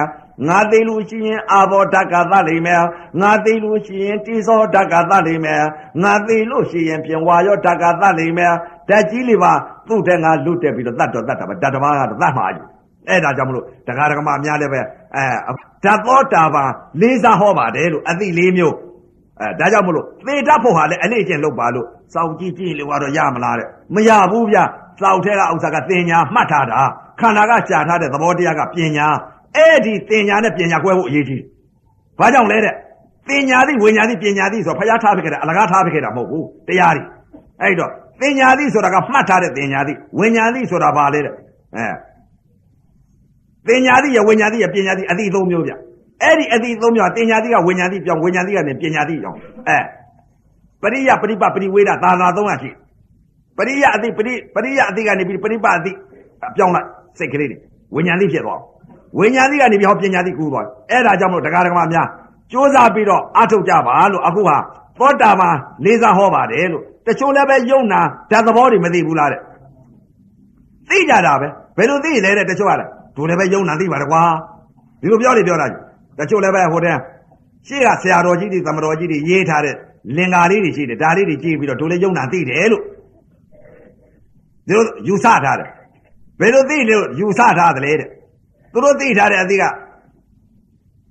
[0.48, 2.82] ငါသိလို့ရှိရင်အာဘောဓာတ်ကသတ်လိမ့်မယ်
[3.20, 5.62] ငါသိလို့ရှိရင်တိသောဓာတ်ကသတ်လိမ့်မယ်
[6.02, 8.52] ငါသိလို့ရှိရင်ပြင်ဝါရောဓာတ်ကသတ်လိမ့်မယ်
[8.88, 9.52] ဓာတ်ကြီးလေးပါ
[9.88, 12.66] သူ့တဲ့ငါလွတ်တက်ပြီးတော့တတ်တော့တတ်တာပဲဓာတ်တစ်ပါးကတော့တတ်မှာကြီး
[13.08, 14.80] အဲ့ဒါကြောင့်မလို့တရားဓမ္မများလည်းပဲ
[15.16, 15.52] အဲ
[15.84, 16.64] ဓာတ်သောတာပါ
[17.00, 18.76] လေးစားဟောပါတယ်လို့အသိလေးမျိုး
[19.40, 24.58] အဲဒါကြောင့်မလို့သေတတ်ဖို့ဟာလည်းအလေးအကျင့်လုပ်ပါလို့စောင့်ကြည့်ကြည့်လို့ကတော့ရမလားတဲ့မရဘူးဗျ
[25.00, 26.80] စောင့်ထဲကဥစ္စာကတင်ညာမှတ်ထားတာ
[27.20, 29.06] ခန္ဓာကကြာထားတဲ့သဘောတရားကပညာ
[29.54, 31.42] အဲ့ဒီတင်ညာနဲ့ပညာကွဲဖို့အရေးကြီး
[32.18, 32.74] ဘာကြောင့်လဲတဲ့
[33.28, 37.02] တင်ညာသည်ဝိညာဉ်သည်ပညာသည်ဆိုဖျားထားပြခဲ့တာအလကားထားပြခဲ့တာမဟုတ်ဘူးတရားတွေ
[37.62, 37.90] အဲ့တော့
[38.20, 41.34] တင်ညာသည်ဆိုတာကမှတ်ထားတဲ့တင်ညာသည်ဝိညာဉ်သည်ဆိုတာဘာလဲတဲ့
[41.76, 41.88] အဲ
[43.68, 45.72] တင်ညာသည်ရဝိညာဉ်သည်ရပညာသည်အတိသုံးမျိုးဗျ
[46.22, 49.78] အဲ့ဒီအတိသုံးမျိုးတင်ညာသည်ကဝိညာဉ်သည်ပြောင်းဝိညာဉ်သည်ကနေပညာသည်ကြောင်းအဲ
[50.82, 52.70] ပရိယပရိပပရိဝေဒသာသာသုံးရရှိ
[53.56, 55.92] ပရိယအတိပရိပရိယအတိကနေပြီးပရိပအတိ
[56.56, 56.86] ပြောင်းလိုက်
[57.18, 57.58] စိတ်ကလေးတွေ
[57.94, 58.60] ဝိညာဉ်သည်ဖြစ်သွား
[59.18, 64.56] ဝိညာဉ်သည်ကနေပြီးဟောပညာသည်ကူးသွားအဲ့ဒါကြောင့်မလို့တရားဓမ္မများစ조사ပြီးတော့အထုတ်ကြပါလို့အခုဟာ
[64.98, 65.54] သောတာပန်
[65.84, 68.00] လေးစားဟောပါတယ်လို့တချို့လည်းပဲယုံနာ
[68.30, 69.40] ဓာတ်သဘောတွေမသိဘူးလားတဲ့
[70.88, 74.22] သိကြတာပဲဘယ်လိုသိလဲတဲ့တချို့ကလည်းတို့လည်းပဲယုံနာသိပါတယ်ကွာ
[75.00, 75.66] ဒီလိုပြောလေပြောတာ
[76.18, 76.96] တချို့လည်းပဲဟိုတဲ့
[77.66, 79.74] ရှေ့ကဆရာတော်ကြီးတွေသမတော်ကြီးတွေရေးထားတဲ့
[80.16, 82.82] လင်္ကာလေးတွေရှိတယ်ဒါလေးတွေကြည့်ပြီးတော့တို့လည်းယုံနာသိတယ်လို့
[84.68, 85.68] ဒီလိုယူဆထားတယ်
[86.40, 88.08] ဘယ်လိုသိလို့ယူဆထားသလဲတဲ့
[88.76, 89.64] သူတို့သိထားတဲ့အသိက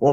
[0.01, 0.11] ဟို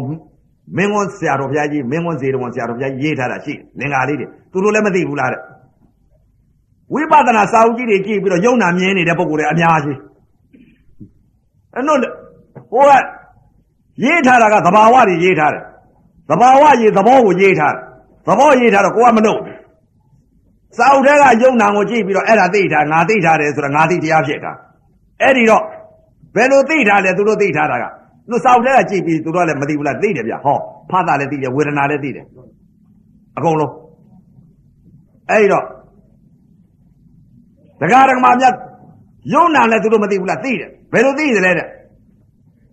[0.76, 5.40] မင်းဝန်ဆရာတော်ဘုရားကြီးမင်းဝန်စေတော်ဆရာတော်ဘုရားကြီးရေးထားတာရှိလင်္ကာလေးတွေသူတို့လည်းမသိဘူးလားတဲ့
[6.92, 9.98] ဝိပဿနာစာအုပ်ကြီးတွေကြည့်ပြီးတော့ယုံနာမြင်နေတဲ့ပုံကိုယ်တွေအများကြီး
[11.74, 11.98] အဲ့တော့
[12.72, 12.92] ဟိုက
[14.04, 15.62] ရေးထားတာကသဘာဝတွေရေးထားတယ်
[16.30, 17.82] သဘာဝရေးသဘောကိုရေးထားတယ်
[18.26, 19.40] သဘောရေးထားတော့ကိုကမလုပ်
[20.76, 24.52] စာအုပ်ထဲကယုံနာကိုကြည့်ပြီးတော့အဲ့ဒါသိထားငါသိထားတယ်ဆိုတော့ငါသိတရားဖြစ်တာ
[25.22, 25.62] အဲ့ဒီတော့
[26.36, 27.84] ဘယ်လိုသိထားလဲသူတို့သိထားတာက
[28.30, 30.56] သူစာအုပ်ထဲကကြည့်ပြီးသူတို့ကလည်းမသိဘူးလားသိတယ်ဗျဟော
[30.90, 32.24] ဖတ်တာလည်းသိတယ်ဝေဒနာလည်းသိတယ်
[33.38, 33.72] အကုန်လုံး
[35.30, 35.64] အဲ့ဒီတော့
[37.80, 38.54] ဒကာဒကမာမြတ်
[39.34, 41.66] ယုံနာလည်းသူတို့မသိဘူးလားသိတယ်ဘယ်လိုသိတယ်လဲတဲ့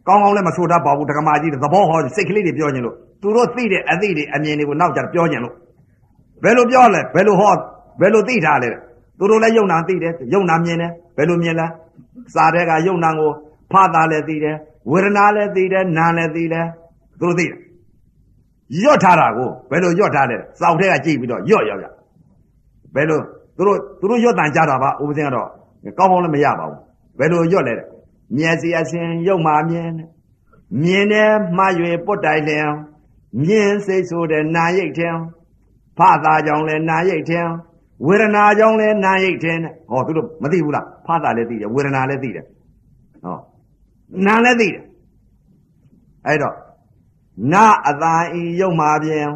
[0.08, 5.54] ကောင်းကောင်းလည်းမဆိုတတ်ပါဘူးဒကမာကြီးသဘောဟောစိတ်ကလေးတွေပြောခြင်းလို့သူတို့သိတဲ့အသိတွေအမြင်တွေကိုနောက်ကြပြောခြင်းလို့
[6.44, 7.54] ဘယ်လိုပြောလဲဘယ်လိုဟော
[8.02, 8.70] ဘယ်လိုသိထားလဲ
[9.20, 11.68] သူတို့လည်းယုံနာသိတယ်ယုံနာမြင်တယ်ဘယ်လိုမြင်လဲ
[12.34, 13.32] စာတဲ့ကယုံနာကို
[13.72, 14.56] ဖတ်တာလည်းသိတယ်
[14.92, 16.68] ဝေဒနာလည်းသိတယ်နာလည်းသိတယ်
[17.20, 17.60] သူတို့သိတယ်
[18.82, 21.86] ရွတ်ထားတာကိုဘယ်လိုရွတ်ထားလဲစောက်ထဲကကြည့်ပြီးတော့ရွတ်ရောက်ရ
[22.96, 23.20] ဘယ်လို
[23.58, 25.48] သူတို့သူတို့ရွတ်တန်ကြတာပါဥပဇင်းကတော့
[25.98, 26.80] ကောင်းကောင်းလည်းမရပါဘူး
[27.20, 27.76] ဘယ်လိုရွတ်လဲ
[28.38, 29.90] မျက်စိအစဉ်ရုပ်မှမြင်
[30.84, 31.72] မြင်တယ်မှား၍
[32.06, 32.62] ပုတ်တိုင်လျံ
[33.44, 35.16] မြင်စိတ်ဆိုတဲ့နာရိတ်ထင်
[35.98, 37.48] ဖသာကြောင့်လဲနာရိတ်ထင်
[38.06, 39.58] ဝေဒနာကြောင့်လဲနာရိတ်ထင်
[39.92, 42.46] ဟောသူတို့မသိဘူးလားဖသာလည်းသိတယ်ဝေဒနာလည်းသိတယ်
[43.24, 43.38] ဟော
[44.26, 44.84] နာလည်းသိတယ်
[46.26, 46.56] အဲ့တော့
[47.54, 49.30] နာအသာဤရုပ်မှာပြင်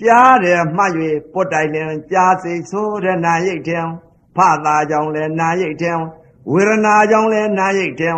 [0.00, 0.92] ကြားတယ်မှတ်၍
[1.32, 3.86] ပုတ်တိုင်လင်ကြားစိတ်ဆိုတဲ့နာရိတ်ထင်
[4.36, 5.98] ဖသာကြောင့်လဲနာရိတ်ထင်
[6.52, 8.16] ဝေဒနာကြောင့်လဲနာရိတ်ထင်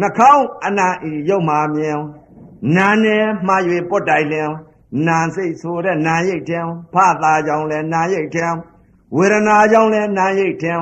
[0.00, 1.98] နှာခေါင်းအနာဤရုပ်မှာမြင်
[2.76, 4.50] နာနယ်မှား၍ပုတ်တိုင်လင်
[5.06, 8.52] နာစိတ်ဆိုတဲ့နာရိတ်ထင်ဖသာကြောင့်လဲနာရိတ်ထင်
[9.16, 10.80] ဝေဒနာကြောင့်လဲနာရိတ်ထင်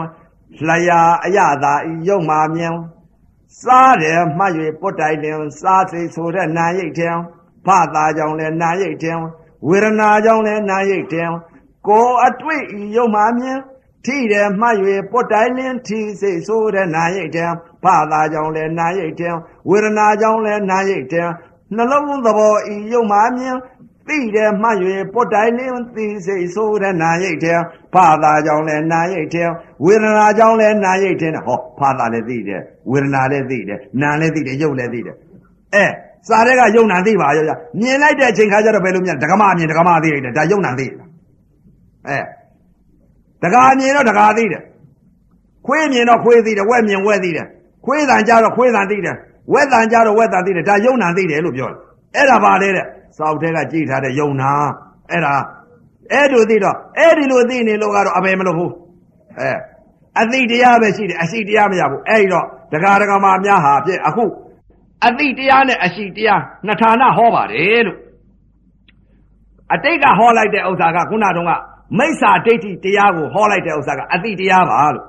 [0.67, 2.75] လျာအယတာဤရုပ်မှာမြင်
[3.63, 7.17] စားတယ်မှတ်၍ပုတ်တိုင်လင်စားစိတ်ဆိုတဲ့နာရိတ်ထင်
[7.67, 9.19] ဖသာကြောင့်လဲနာရိတ်ထင်
[9.69, 11.31] ဝေဒနာကြောင့်လဲနာရိတ်ထင်
[11.87, 13.59] ကိုအတွေ့ဤရုပ်မှာမြင်
[14.05, 14.77] ထိတယ်မှတ်၍
[15.11, 17.47] ပုတ်တိုင်လင်းထိစိတ်ဆိုတဲ့နာရိတ်တံ
[17.85, 19.31] ဘာသာကြောင့်လဲနာရိတ်တံ
[19.69, 21.25] ဝေဒနာကြောင့်လဲနာရိတ်တံ
[21.77, 23.57] နှလုံးသဘောဤယုံမှမြင်
[24.09, 24.77] သိတယ်မှတ်၍
[25.15, 27.55] ပုတ်တိုင်လင်းသိစိတ်ဆိုတဲ့နာရိတ်တံ
[27.95, 29.45] ဘာသာကြောင့်လဲနာရိတ်တံ
[29.85, 32.61] ဝေဒနာကြောင့်လဲနာရိတ်တံဟောဘာသာလည်းသိတယ်
[32.91, 35.17] ဝေဒနာလည်းသိတယ်နာလည်းသိတယ်ယုတ်လည်းသိတယ်
[35.75, 35.85] အဲ
[36.29, 37.45] စာတဲ့ကယုံနာသိပါရော
[37.81, 40.97] မြင်လိုက်တဲ့အချိန်ခါကျတော့ဘယ်လိုမြင်ဒကမမြင်ဒကမသိလိုက်တယ်ဒါယုံနာသိတယ်
[42.09, 42.19] အဲ
[43.43, 44.63] တကာမြင်တော့တကာသိတယ်
[45.67, 47.47] ခွေးမြင်တော့ခွေးသိတယ်ဝက်မြင်ဝက်သိတယ်
[47.85, 49.17] ခွေးတန်ကြတော့ခွေးတန်သိတယ်
[49.53, 51.79] ဝက်တန်ကြတော့ဝက်တန်သိတယ်ဒါယုံနာသိတယ်လို့ပြောတယ်
[52.17, 54.53] အဲ့ဒါပါလေတဲ့ စောက်ထဲကကြည်ထားတဲ့ယုံနာ
[55.11, 55.35] အဲ့ဒါ
[56.13, 58.73] အဲ့လိုသိတော့အဲ့ဒီလိုသိနေလို့ကတော့အဘယ်မလို့ဘူး
[59.41, 59.51] အဲ
[60.21, 64.25] အသိတရားပဲရှိတယ်အရှိတရားမရဘူးအဲ့ဒီတော့ဒကာဒကာမများဟာပြည့်အခု
[65.07, 67.99] အသိတရားနဲ့အရှိတရားနှစ်ဌာနဟောပါတယ်လို့
[69.75, 71.53] အတိတ်ကဟောလိုက်တဲ့ဥစ္စာကခုနတုန်းက
[71.99, 75.05] မိစ္ဆာဒိဋ္ဌိတရားကိုဟောလိုက်တဲ့ဥစ္စာကအတိတရားပါလို့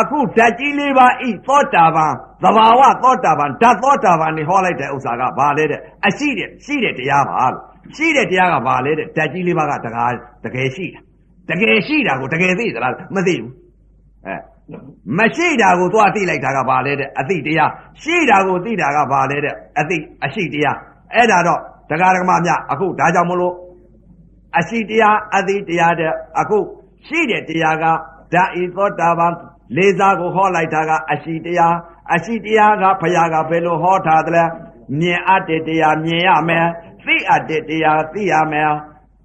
[0.00, 2.12] အခုဓာတ်ကြီးလေးပါဤသောတာပန်
[2.42, 7.62] သဘာဝသောတာပန်ဓာတ်သောတာပန်နေဟောလိုက်တဲ့ဥစ္စာကဘာလဲတဲ့အရှိတဲ့ရှိတဲ့တရားပါလို့
[7.96, 10.12] ရှိတဲ့တရားကဘာလဲတဲ့ဓာတ်ကြီးလေးပါကတကား
[10.44, 11.00] တကယ်ရှိတာ
[11.50, 13.52] တကယ်ရှိတာကိုတကယ်သိသလားမသိဘူး
[14.26, 14.34] အဲ
[15.18, 17.70] မရှိတာကိုသွားသိလိုက်တာကဘာလဲတဲ့အသိတရား
[18.02, 20.76] ရှိတာကိုသိတာကဘာလဲတဲ့အသိအရှိတရား
[21.14, 21.60] အဲ့ဒါတော့
[21.90, 23.54] တရားဓမ္မများအခုဒါကြောင့်မလို့
[24.58, 26.58] အရှိတရားအသိတရားတဲ့အခု
[27.06, 27.84] ရှိတဲ့တရားက
[28.32, 29.32] ဓာဤသောတာပန်
[29.76, 31.74] လေးစားကိုဟောလိုက်တာကအရှိတရား
[32.14, 34.44] အရှိတရားကဘုရားကဘယ်လိုဟောထားသလဲ
[35.00, 36.66] မြင်အပ်တဲ့တရားမြင်ရမယ်
[37.04, 38.70] သိအပ်တဲ့တရားသိရမယ်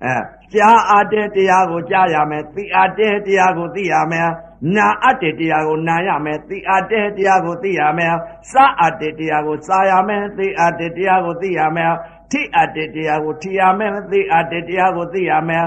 [0.03, 0.15] အဲ
[0.53, 4.29] ကြားအပ်တဲ့တရားကိုကြားရမယ်သိအပ်တဲ့တရားကိုသိရမယ်
[4.75, 8.13] နာအပ်တဲ့တရားကိုနာရမယ်သိအပ်တဲ့တရားကိုသိရမယ်
[8.51, 11.93] စားအပ်တဲ့တရားကိုစားရမယ်သိအပ်တဲ့တရားကိုသိရမယ်
[12.31, 15.65] ထိအပ်တဲ့တရားကိုထိရမယ်သိအပ်တဲ့တရားကိုသိရမယ်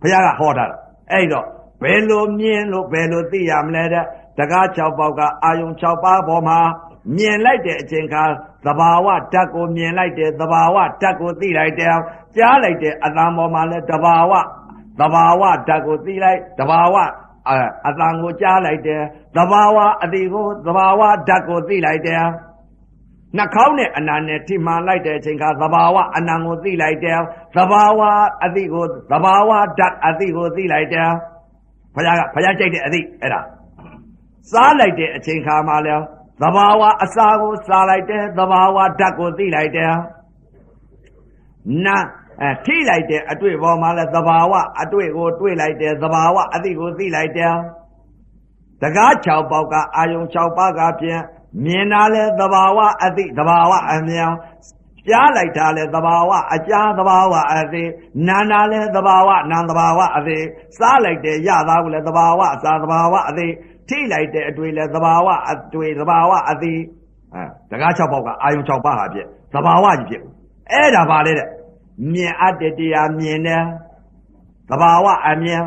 [0.00, 0.66] ဘုရားကဟောတာ
[1.12, 1.46] အဲ့တော့
[1.82, 4.04] ဘယ်လိုမြင်လို့ဘယ်လိုသိရမလဲတဲ့
[4.38, 6.58] တကား6ပေါက်ကအာယုံ6ပါးပေါ်မှာ
[7.16, 8.24] မြင်လိုက်တဲ့အချိန်ခါ
[8.66, 11.94] သဘာဝဓာတ်ကိုမြင်လိုက်တယ်သဘာဝဓာတ်ကိုသိလိုက်တယ်
[12.36, 14.32] ကြားလိုက်တဲ့အတန်ပေါ်မှာလဲတဘာဝ
[15.00, 16.96] သဘာဝဓာတ်ကိုသိလိုက်တဘာဝ
[17.86, 19.02] အတန်ကိုကြားလိုက်တယ်
[19.36, 22.24] သဘာဝအတိကိုသဘာဝဓာတ်ကိုသိလိုက်တယ်
[23.36, 27.18] နှာခေါင်းနဲ့အနာနဲ့ထိမှန်လိုက်တဲ့အချိန်ခါသဘာဝအနံကိုသိလိုက်တယ်
[27.56, 28.00] သဘာဝ
[28.44, 31.10] အတိကိုသဘာဝဓာတ်အတိကိုသိလိုက်တယ်
[31.94, 33.40] ဘုရားကဘုရားကြိုက်တဲ့အတိအဲ့ဒါ
[34.52, 35.94] စားလိုက်တဲ့အချိန်ခါမှာလဲ
[36.42, 39.92] သဘာဝအစာကိုစားလိုက်တယ်သဘာဝဓာတ်ကိုသိလိုက်တယ်
[41.84, 41.96] နာ
[42.42, 44.52] အဲထိလိုက်တဲ့အတွေ့ပေါ်မှာလဲသဘာဝ
[44.82, 47.54] အတွေ့ကိုတွေ့လိုက်တယ်သဘာဝအသိကိုသိလိုက်တယ်
[48.82, 51.22] တကား6ပေါက်ကအာယုံ6ပါးကဖြင့်
[51.64, 54.30] မြင်တာလဲသဘာဝအသိသဘာဝအမြင်
[55.08, 57.84] ကြားလိုက်တာလဲသဘာဝအကြားသဘာဝအသိ
[58.28, 60.38] နာနာလဲသဘာဝနာသဘာဝအသိ
[60.78, 63.46] စားလိုက်တယ်ရသားကိုလဲသဘာဝအစာသဘာဝအသိ
[63.88, 66.74] ထိလိုက်တဲ့အတွေ့လဲသဘာဝအတွေ့သဘာဝအသိ
[67.34, 70.22] အဲတကား6ပေါက်ကအာယုံ6ပါးဟာဖြစ်သဘာဝကြီးဖြစ်
[70.72, 71.48] အဲ့ဒါပါလေတဲ့
[72.12, 73.64] မြင်အပ်တဲ့တရားမြင်တယ်
[74.70, 75.62] သဘာဝအမြင်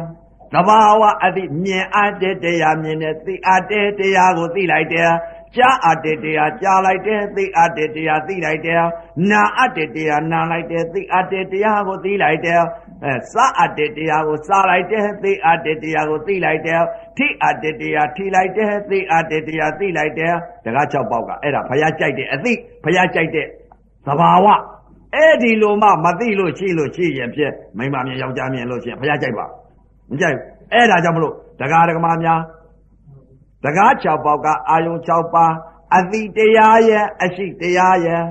[0.54, 5.10] သဘာဝအသိမြင်အပ်တဲ့တရားမြင်တယ်သိအပ်တဲ့တရားကိုသိလိုက်တယ်
[5.57, 8.82] ကြားအပ်တဲ့တရားကြားလိုက်တယ်သိအပ်တဲ့တရားသိလိုက်တယ်
[9.32, 12.61] နာအပ်တဲ့တရားနာလိုက်တယ်သိအပ်တဲ့တရားကိုသိလိုက်တယ်
[13.06, 16.82] အဲစားအပ်တဲ့တရားကိုစားလိုက်တယ်သိအပ်တဲ့တရားကိုသိလိုက်တယ်
[17.18, 20.34] ထိအပ်တဲ့တရားထိလိုက်တယ်သိအပ်တဲ့တရားသိလိုက်တယ်
[20.65, 22.53] တကား၆ပေါက်ကအဲ့ဒါဘုရားကြိုက်တဲ့အသိ
[22.84, 23.48] ဘုရားကြိုက်တဲ့
[24.07, 24.48] သဘာဝ
[25.15, 29.45] အဲ့ဒီလိုမှမသိလို့ရှိလို့ရှိရင်ဖြစ်မိမမြင်ယောက်ျားမြင်လို့ရှိရင်ဘုရားကြိုက်ပါ
[30.11, 30.36] မကြိုက်
[30.73, 32.40] အဲ့ဒါကြောင့်မလို့တကားဒကမာများ
[33.64, 35.54] တကား6ပေါက်ကအာယုံ6ပါး
[35.98, 38.24] အတိတရားရဲ့အရှိတရားရဲ့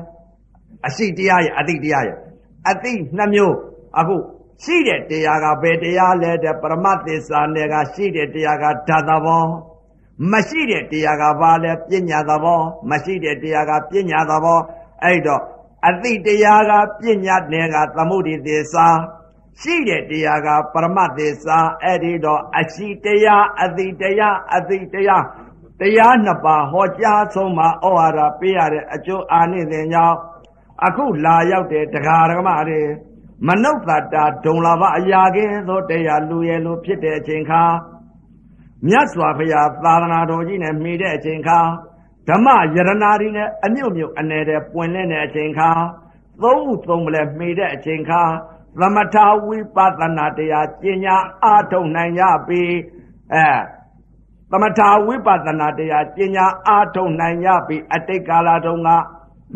[0.87, 2.19] အရှိတရားရဲ့အတိတရားရဲ့
[2.71, 3.57] အတိနှစ်မျိုး
[3.99, 4.17] အခု
[4.65, 9.45] ရှိတဲ့တရားကဘယ်တရားလဲတဲ့ပရမသစ္စာနဲ့ကရှိတဲ့တရားကဓာတ်သဘော
[10.33, 14.61] မရှိတဲ့တရားကဘာလဲပညာသဘောမရှိတဲ့တရားကပညာသဘော
[15.05, 15.43] အဲ့တော့
[15.89, 18.87] အတိတရားကပညာနယ်ကသမုဒိသစ္စာ
[19.61, 25.25] ရှိတဲ့တရားကပရမသစ္စာအဲ့ဒီတော့အရှိတရားအတိတရားအတိတရား
[25.81, 30.17] တရားနှစ်ပါးဟောကြားဆုံးမှာဩဝါဒပေးရတဲ့အကျိုးအာနိသင်ကြောင့်
[30.87, 32.81] အခုလာရောက်တဲ့တရားဓမ္မတွေ
[33.47, 33.77] မနုဿ
[34.15, 37.63] တာဒုံလာဘအရာကင်းသောတရားလူရဲ့လူဖြစ်တဲ့အချိန်ခါ
[38.87, 41.59] မြတ်စွာဘုရားသာသနာတော်ကြီးနဲ့မိတဲ့အချိန်ခါ
[42.29, 45.71] ဓမ္မယရနာတွေနဲ့အမြုပ်မြုပ်အနေနဲ့ပွင့်လင်းတဲ့အချိန်ခါ
[46.43, 48.23] သုံးခုသုံးပလဲမိတဲ့အချိန်ခါ
[48.79, 49.17] သမထ
[49.47, 52.63] ဝိပဿနာတရားကျင့်ညာအားထုတ်နိုင်ရပြီ
[53.35, 53.47] အဲ
[54.51, 58.91] သမထဝိပဿနာတရားကျင့်ညာအားထုတ်နိုင်ရပြီအတိတ်ကာလတုန်းက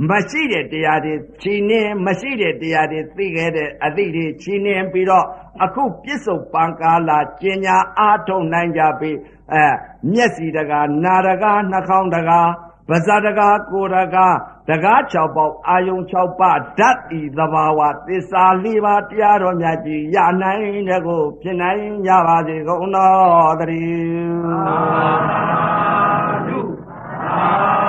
[0.09, 5.27] မရှိတဲ့တရားတွေခြိနေမရှိတဲ့တရားတွေသိခဲ့တဲ့အသည့်တွေခြိနေပြီးတော့
[5.65, 7.11] အခုပြစ္ဆုတ်ပံကာလ
[7.41, 9.11] ကျင်ညာအားထုတ်နိုင်ကြပြီ
[9.53, 9.65] အဲ
[10.13, 12.41] မျက်စီတကာနာတကာနှာခေါင်းတကာ
[12.89, 14.29] ပဇာတကာကိုရကာ
[14.69, 24.65] တကား6ပေါက်အာယုံ6ပါဓာတ်ဤသဘာဝသစ္စာ၄ပါးတရားတော်မြတ်ကြီးရနိုင်တဲ့ကိုဖြစ်နိုင်ကြပါစေကုန်တော်တည်းသာ
[26.49, 26.61] ဓု
[27.25, 27.84] သာ